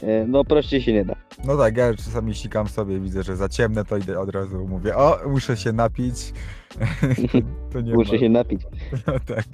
Y, 0.04 0.26
No 0.28 0.44
prościej 0.44 0.82
się 0.82 0.94
nie 0.94 1.06
da. 1.06 1.16
No 1.46 1.58
tak, 1.58 1.78
ja 1.78 1.94
czasami 1.94 2.36
sikam 2.36 2.68
sobie, 2.68 3.00
widzę, 3.00 3.24
że 3.24 3.36
za 3.36 3.50
ciemne, 3.50 3.86
to 3.86 3.98
idę 3.98 4.20
od 4.20 4.30
razu 4.30 4.68
mówię, 4.68 4.96
o, 4.96 5.18
muszę 5.28 5.58
się 5.58 5.72
napić. 5.72 6.34
to, 7.74 7.82
nie 7.82 7.94
Muszę 7.94 8.14
ma. 8.14 8.20
się 8.20 8.30
napić. 8.30 8.62
No 9.08 9.14
tak. 9.26 9.46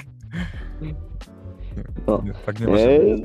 No. 2.07 2.23
Tak 2.45 2.59
nie 2.59 2.67
może 2.67 2.91
E. 2.95 3.15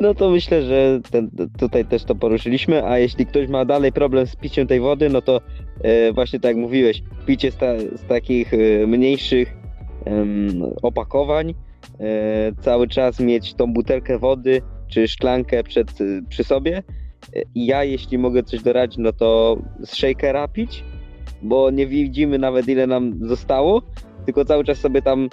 No 0.00 0.14
to 0.14 0.30
myślę, 0.30 0.62
że 0.62 1.00
ten, 1.10 1.30
tutaj 1.58 1.84
też 1.84 2.04
to 2.04 2.14
poruszyliśmy, 2.14 2.84
a 2.86 2.98
jeśli 2.98 3.26
ktoś 3.26 3.48
ma 3.48 3.64
dalej 3.64 3.92
problem 3.92 4.26
z 4.26 4.36
piciem 4.36 4.66
tej 4.66 4.80
wody, 4.80 5.08
no 5.08 5.22
to 5.22 5.40
e, 5.82 6.12
właśnie 6.12 6.40
tak 6.40 6.48
jak 6.48 6.56
mówiłeś, 6.56 7.02
picie 7.26 7.50
z, 7.52 7.56
ta, 7.56 7.66
z 7.78 8.04
takich 8.08 8.54
e, 8.54 8.86
mniejszych 8.86 9.56
em, 10.04 10.62
opakowań, 10.82 11.54
e, 12.00 12.52
cały 12.60 12.88
czas 12.88 13.20
mieć 13.20 13.54
tą 13.54 13.72
butelkę 13.72 14.18
wody 14.18 14.62
czy 14.90 15.08
szklankę 15.08 15.62
przed, 15.62 15.92
przy 16.28 16.44
sobie. 16.44 16.82
Ja 17.54 17.84
jeśli 17.84 18.18
mogę 18.18 18.42
coś 18.42 18.62
doradzić, 18.62 18.98
no 18.98 19.12
to 19.12 19.58
z 19.80 19.94
shakera 19.94 20.48
pić, 20.48 20.84
bo 21.42 21.70
nie 21.70 21.86
widzimy 21.86 22.38
nawet 22.38 22.68
ile 22.68 22.86
nam 22.86 23.28
zostało, 23.28 23.82
tylko 24.26 24.44
cały 24.44 24.64
czas 24.64 24.78
sobie 24.78 25.02
tam 25.02 25.28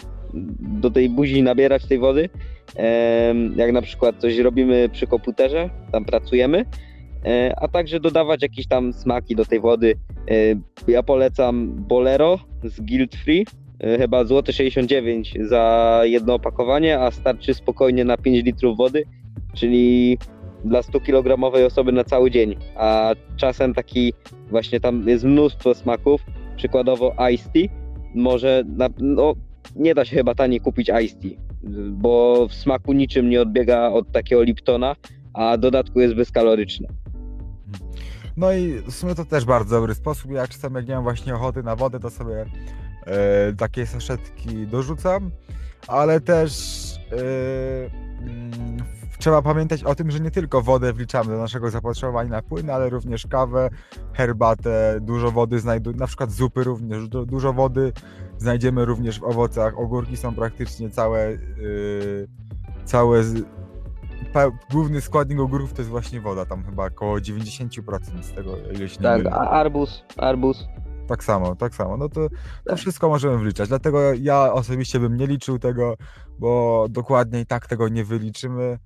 do 0.60 0.92
tej 0.92 1.10
buzi 1.10 1.44
nabierać 1.44 1.86
tej 1.86 2.00
wody. 2.00 2.30
Jak 3.56 3.72
na 3.72 3.82
przykład 3.82 4.16
coś 4.20 4.38
robimy 4.38 4.90
przy 4.90 5.08
komputerze, 5.08 5.70
tam 5.92 6.06
pracujemy, 6.06 6.66
e, 7.26 7.54
a 7.58 7.68
także 7.68 8.00
dodawać 8.00 8.42
jakieś 8.42 8.68
tam 8.68 8.94
smaki 8.94 9.36
do 9.36 9.46
tej 9.46 9.60
wody. 9.60 9.96
E, 10.32 10.92
Ja 10.92 11.04
polecam 11.04 11.76
Bolero 11.88 12.40
z 12.64 12.82
Guilt 12.82 13.16
Free, 13.16 13.46
e, 13.80 13.98
chyba 13.98 14.26
złote 14.26 14.54
69 14.54 15.38
za 15.42 16.02
jedno 16.04 16.34
opakowanie, 16.34 17.00
a 17.00 17.12
starczy 17.12 17.54
spokojnie 17.54 18.06
na 18.06 18.18
5 18.18 18.44
litrów 18.44 18.78
wody, 18.78 19.04
czyli 19.54 20.18
dla 20.66 20.82
100 20.84 21.00
kilogramowej 21.00 21.66
osoby 21.66 21.92
na 21.92 22.04
cały 22.04 22.32
dzień, 22.32 22.56
a 22.76 23.14
czasem 23.36 23.74
taki 23.74 24.14
właśnie 24.50 24.80
tam 24.80 25.08
jest 25.08 25.24
mnóstwo 25.24 25.74
smaków, 25.74 26.22
przykładowo 26.56 27.16
Ice 27.34 27.50
Tea, 27.54 27.68
może 28.16 28.64
na, 28.78 28.90
no, 29.00 29.34
nie 29.76 29.96
da 29.96 30.06
się 30.06 30.16
chyba 30.16 30.36
taniej 30.36 30.60
kupić 30.60 30.92
Ice 31.04 31.16
Tea, 31.16 31.32
bo 31.92 32.48
w 32.48 32.54
smaku 32.54 32.94
niczym 32.94 33.30
nie 33.30 33.42
odbiega 33.42 33.90
od 33.90 34.12
takiego 34.12 34.44
Liptona, 34.44 34.96
a 35.34 35.58
dodatku 35.58 36.00
jest 36.00 36.16
bezkaloryczny. 36.16 36.88
No 38.38 38.54
i 38.54 38.82
w 38.82 38.92
sumie 38.92 39.16
to 39.16 39.26
też 39.26 39.46
bardzo 39.46 39.76
dobry 39.76 39.96
sposób. 39.96 40.32
Ja 40.32 40.48
czasami 40.48 40.76
jak 40.76 40.88
nie 40.88 40.96
mam 40.96 41.04
właśnie 41.04 41.36
ochoty 41.36 41.64
na 41.64 41.76
wodę, 41.76 42.00
to 42.00 42.10
sobie 42.10 42.46
e, 43.06 43.54
takie 43.54 43.86
saszetki 43.86 44.68
dorzucam, 44.68 45.32
ale 45.88 46.22
też 46.22 46.52
e, 47.12 47.16
mm, 48.22 48.78
trzeba 49.20 49.42
pamiętać 49.42 49.84
o 49.84 49.96
tym, 49.96 50.12
że 50.12 50.20
nie 50.20 50.32
tylko 50.32 50.62
wodę 50.62 50.94
wliczamy 50.94 51.32
do 51.32 51.38
naszego 51.38 51.70
zapotrzebowania 51.70 52.30
na 52.30 52.42
płyn, 52.42 52.70
ale 52.70 52.90
również 52.90 53.28
kawę, 53.28 53.70
herbatę, 54.14 55.00
dużo 55.02 55.32
wody 55.32 55.60
znajdu, 55.60 55.94
na 55.94 56.08
przykład 56.08 56.32
zupy 56.32 56.64
również, 56.64 57.08
du, 57.08 57.26
dużo 57.26 57.54
wody 57.54 57.94
znajdziemy 58.38 58.86
również 58.86 59.20
w 59.20 59.24
owocach. 59.24 59.80
Ogórki 59.80 60.18
są 60.18 60.36
praktycznie 60.36 60.90
całe, 60.90 61.20
e, 61.28 61.38
całe 62.86 63.24
z, 63.24 63.46
główny 64.72 65.02
składnik 65.02 65.40
ogórków 65.40 65.74
to 65.74 65.82
jest 65.82 65.90
właśnie 65.90 66.22
woda, 66.22 66.46
tam 66.46 66.64
chyba 66.64 66.86
około 66.86 67.18
90% 67.18 68.24
z 68.24 68.34
tego, 68.34 68.58
ile 68.58 68.90
się 68.90 68.96
nie 68.96 69.04
Tak, 69.04 69.26
a 69.26 69.50
arbuz, 69.50 70.04
arbuz. 70.18 70.68
Tak 71.08 71.24
samo, 71.24 71.56
tak 71.56 71.76
samo. 71.76 71.98
No 71.98 72.10
to, 72.10 72.30
to 72.30 72.36
Tak. 72.66 72.78
wszystko 72.78 73.10
możemy 73.10 73.38
wliczać. 73.38 73.70
Dlatego 73.70 74.14
ja 74.14 74.54
osobiście 74.54 75.00
bym 75.00 75.18
nie 75.18 75.28
liczył 75.28 75.60
tego, 75.60 75.96
bo 76.40 76.86
dokładnie 76.90 77.40
i 77.40 77.46
tak 77.46 77.68
tego 77.68 77.90
nie 77.90 78.04
wyliczymy. 78.04 78.80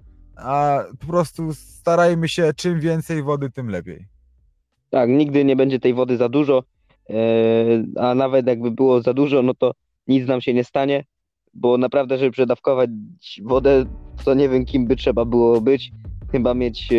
A 0.43 0.83
po 0.99 1.07
prostu 1.07 1.53
starajmy 1.53 2.27
się, 2.29 2.53
czym 2.55 2.79
więcej 2.79 3.23
wody, 3.23 3.49
tym 3.49 3.69
lepiej. 3.69 4.05
Tak, 4.89 5.09
nigdy 5.09 5.45
nie 5.45 5.55
będzie 5.55 5.79
tej 5.79 5.93
wody 5.93 6.17
za 6.17 6.29
dużo, 6.29 6.63
e, 7.09 7.13
a 7.95 8.15
nawet 8.15 8.47
jakby 8.47 8.71
było 8.71 9.01
za 9.01 9.13
dużo, 9.13 9.41
no 9.41 9.53
to 9.53 9.71
nic 10.07 10.27
nam 10.27 10.41
się 10.41 10.53
nie 10.53 10.63
stanie, 10.63 11.03
bo 11.53 11.77
naprawdę, 11.77 12.17
żeby 12.17 12.31
przedawkować 12.31 12.89
wodę, 13.43 13.85
to 14.25 14.33
nie 14.33 14.49
wiem 14.49 14.65
kim 14.65 14.87
by 14.87 14.95
trzeba 14.95 15.25
było 15.25 15.61
być, 15.61 15.91
chyba 16.31 16.53
mieć, 16.53 16.93
e, 16.93 16.95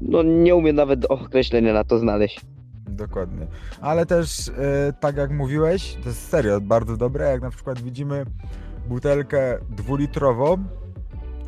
no 0.00 0.22
nie 0.22 0.54
umiem 0.54 0.76
nawet 0.76 1.04
określenia 1.04 1.72
na 1.72 1.84
to 1.84 1.98
znaleźć. 1.98 2.40
Dokładnie. 2.90 3.46
Ale 3.80 4.06
też, 4.06 4.48
e, 4.48 4.92
tak 5.00 5.16
jak 5.16 5.30
mówiłeś, 5.30 5.96
to 6.02 6.08
jest 6.08 6.28
serio 6.28 6.60
bardzo 6.60 6.96
dobre, 6.96 7.24
jak 7.30 7.42
na 7.42 7.50
przykład 7.50 7.82
widzimy 7.82 8.24
butelkę 8.88 9.58
dwulitrową 9.70 10.64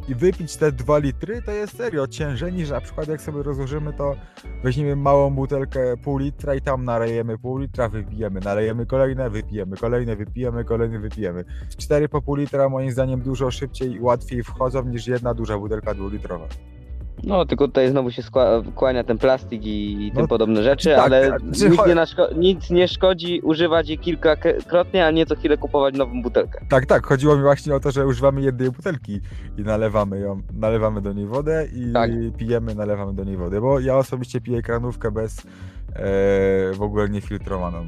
i 0.08 0.14
wypić 0.14 0.56
te 0.56 0.72
dwa 0.72 0.98
litry, 0.98 1.42
to 1.42 1.52
jest 1.52 1.76
serio 1.76 2.06
ciężej 2.06 2.52
niż 2.52 2.70
na 2.70 2.80
przykład 2.80 3.08
jak 3.08 3.22
sobie 3.22 3.42
rozłożymy 3.42 3.92
to, 3.92 4.16
weźmiemy 4.64 4.96
małą 4.96 5.30
butelkę 5.30 5.96
pół 5.96 6.18
litra 6.18 6.54
i 6.54 6.60
tam 6.60 6.84
nalejemy 6.84 7.38
pół 7.38 7.58
litra, 7.58 7.88
wypijemy, 7.88 8.40
nalejemy 8.40 8.86
kolejne, 8.86 9.30
wypijemy, 9.30 9.76
kolejne, 9.76 10.16
wypijemy, 10.16 10.64
kolejne, 10.64 10.98
wypijemy. 10.98 11.44
Cztery 11.78 12.08
po 12.08 12.22
pół 12.22 12.34
litra 12.34 12.68
moim 12.68 12.90
zdaniem 12.90 13.20
dużo 13.20 13.50
szybciej 13.50 13.92
i 13.92 14.00
łatwiej 14.00 14.42
wchodzą 14.42 14.84
niż 14.84 15.06
jedna 15.06 15.34
duża 15.34 15.58
butelka 15.58 15.94
dwulitrowa. 15.94 16.48
No, 17.24 17.46
tylko 17.46 17.66
tutaj 17.68 17.90
znowu 17.90 18.10
się 18.10 18.22
kłania 18.74 19.04
ten 19.04 19.18
plastik 19.18 19.66
i, 19.66 20.06
i 20.06 20.12
tym 20.12 20.20
No, 20.22 20.28
podobne 20.28 20.62
rzeczy, 20.62 20.90
tak, 20.90 20.98
ale 21.04 21.28
tak, 21.30 21.42
nic, 21.42 21.62
nie 21.86 21.94
naszko- 21.94 22.36
nic 22.36 22.70
nie 22.70 22.88
szkodzi 22.88 23.40
używać 23.40 23.88
jej 23.88 23.98
kilkakrotnie, 23.98 25.06
a 25.06 25.10
nie 25.10 25.26
co 25.26 25.36
chwilę 25.36 25.56
kupować 25.56 25.94
nową 25.94 26.22
butelkę. 26.22 26.66
Tak, 26.68 26.86
tak, 26.86 27.06
chodziło 27.06 27.36
mi 27.36 27.42
właśnie 27.42 27.74
o 27.74 27.80
to, 27.80 27.90
że 27.90 28.06
używamy 28.06 28.40
jednej 28.42 28.70
butelki 28.70 29.20
i 29.58 29.62
nalewamy 29.62 30.20
ją, 30.20 30.40
nalewamy 30.54 31.00
do 31.00 31.12
niej 31.12 31.26
wodę 31.26 31.66
i 31.74 31.92
Tak. 31.92 32.10
pijemy, 32.38 32.74
nalewamy 32.74 33.14
do 33.14 33.24
niej 33.24 33.36
wodę, 33.36 33.60
bo 33.60 33.80
ja 33.80 33.96
osobiście 33.96 34.40
piję 34.40 34.62
kranówkę 34.62 35.10
bez 35.10 35.38
e, 35.40 35.42
w 36.74 36.78
ogóle 36.80 37.08
niefiltrowaną. 37.08 37.86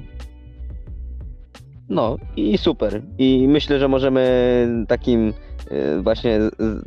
No 1.88 2.16
i 2.36 2.58
super. 2.58 3.02
I 3.18 3.46
myślę, 3.48 3.78
że 3.78 3.88
możemy 3.88 4.84
takim 4.88 5.32
e, 5.70 6.02
właśnie 6.02 6.40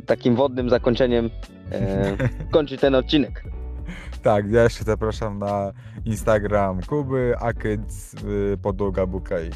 takim 0.06 0.36
wodnym 0.36 0.70
zakończeniem 0.70 1.30
e, 1.72 2.16
kończyć 2.50 2.80
ten 2.80 2.94
odcinek. 2.94 3.44
Tak, 4.22 4.50
ja 4.50 4.62
jeszcze 4.62 4.84
zapraszam 4.84 5.38
na 5.38 5.72
Instagram 6.04 6.80
Kuby, 6.82 7.34
Akyc, 7.38 8.14
y, 8.14 8.58
podłoga 8.62 9.06
Bukai. 9.06 9.50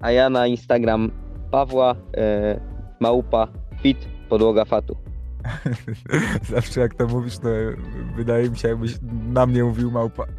A 0.00 0.10
ja 0.10 0.30
na 0.30 0.46
Instagram 0.46 1.10
Pawła 1.50 1.96
e, 2.16 2.60
Małpa 3.00 3.48
Fit 3.82 3.98
Podłoga 4.28 4.64
Fatu. 4.64 4.96
Zawsze 6.54 6.80
jak 6.80 6.94
to 6.94 7.06
mówisz, 7.06 7.38
to 7.38 7.48
wydaje 8.16 8.50
mi 8.50 8.56
się 8.56 8.68
jakbyś 8.68 8.98
na 9.32 9.46
mnie 9.46 9.64
mówił 9.64 9.90
małpa. 9.90 10.24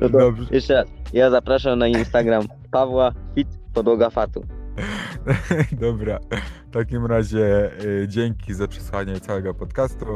No 0.00 0.08
to 0.08 0.18
Dobrze. 0.18 0.46
jeszcze 0.50 0.74
raz. 0.74 0.88
Ja 1.12 1.30
zapraszam 1.30 1.78
na 1.78 1.86
Instagram 1.86 2.44
Pawła 2.70 3.12
Fit 3.34 3.48
Podłoga 3.74 4.10
Fatu. 4.10 4.44
Dobra, 5.72 6.18
w 6.68 6.70
takim 6.70 7.06
razie 7.06 7.70
y, 7.84 8.08
dzięki 8.08 8.54
za 8.54 8.68
przesłuchanie 8.68 9.20
całego 9.20 9.54
podcastu 9.54 10.06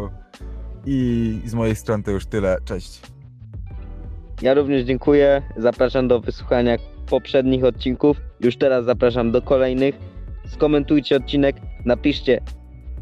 i 0.86 1.40
z 1.44 1.54
mojej 1.54 1.76
strony 1.76 2.02
to 2.02 2.10
już 2.10 2.26
tyle. 2.26 2.56
Cześć. 2.64 3.00
Ja 4.42 4.54
również 4.54 4.84
dziękuję. 4.84 5.42
Zapraszam 5.56 6.08
do 6.08 6.20
wysłuchania 6.20 6.76
poprzednich 7.10 7.64
odcinków. 7.64 8.16
Już 8.40 8.56
teraz 8.56 8.84
zapraszam 8.84 9.32
do 9.32 9.42
kolejnych. 9.42 9.94
Skomentujcie 10.46 11.16
odcinek, 11.16 11.56
napiszcie, 11.84 12.40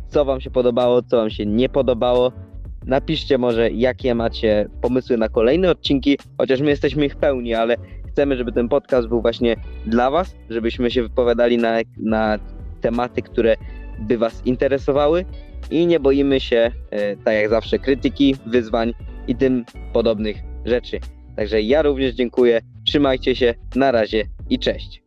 co 0.09 0.25
Wam 0.25 0.41
się 0.41 0.51
podobało, 0.51 1.03
co 1.03 1.17
Wam 1.17 1.31
się 1.31 1.47
nie 1.47 1.69
podobało. 1.69 2.33
Napiszcie 2.87 3.39
może, 3.39 3.71
jakie 3.71 4.15
macie 4.15 4.69
pomysły 4.81 5.17
na 5.17 5.29
kolejne 5.29 5.71
odcinki, 5.71 6.19
chociaż 6.39 6.61
my 6.61 6.71
jesteśmy 6.71 7.07
ich 7.07 7.17
pełni, 7.17 7.55
ale 7.55 7.77
chcemy, 8.09 8.37
żeby 8.37 8.53
ten 8.53 8.69
podcast 8.69 9.09
był 9.09 9.23
właśnie 9.23 9.57
dla 9.87 10.11
Was, 10.11 10.37
żebyśmy 10.51 10.91
się 10.91 11.03
wypowiadali 11.03 11.59
na, 11.59 11.79
na 11.97 12.39
tematy, 12.81 13.23
które 13.23 13.57
by 13.99 14.19
Was 14.19 14.43
interesowały 14.45 15.25
i 15.71 15.87
nie 15.87 16.01
boimy 16.01 16.41
się, 16.41 16.73
e, 16.91 17.17
tak 17.17 17.35
jak 17.35 17.49
zawsze, 17.49 17.79
krytyki, 17.79 18.37
wyzwań 18.47 18.95
i 19.29 19.37
tym 19.37 19.65
podobnych 19.93 20.37
rzeczy. 20.65 21.01
Także 21.37 21.63
ja 21.63 21.83
również 21.83 22.15
dziękuję. 22.15 22.61
Trzymajcie 22.85 23.37
się. 23.37 23.55
Na 23.75 23.93
razie 23.93 24.25
i 24.51 24.59
cześć. 24.59 25.03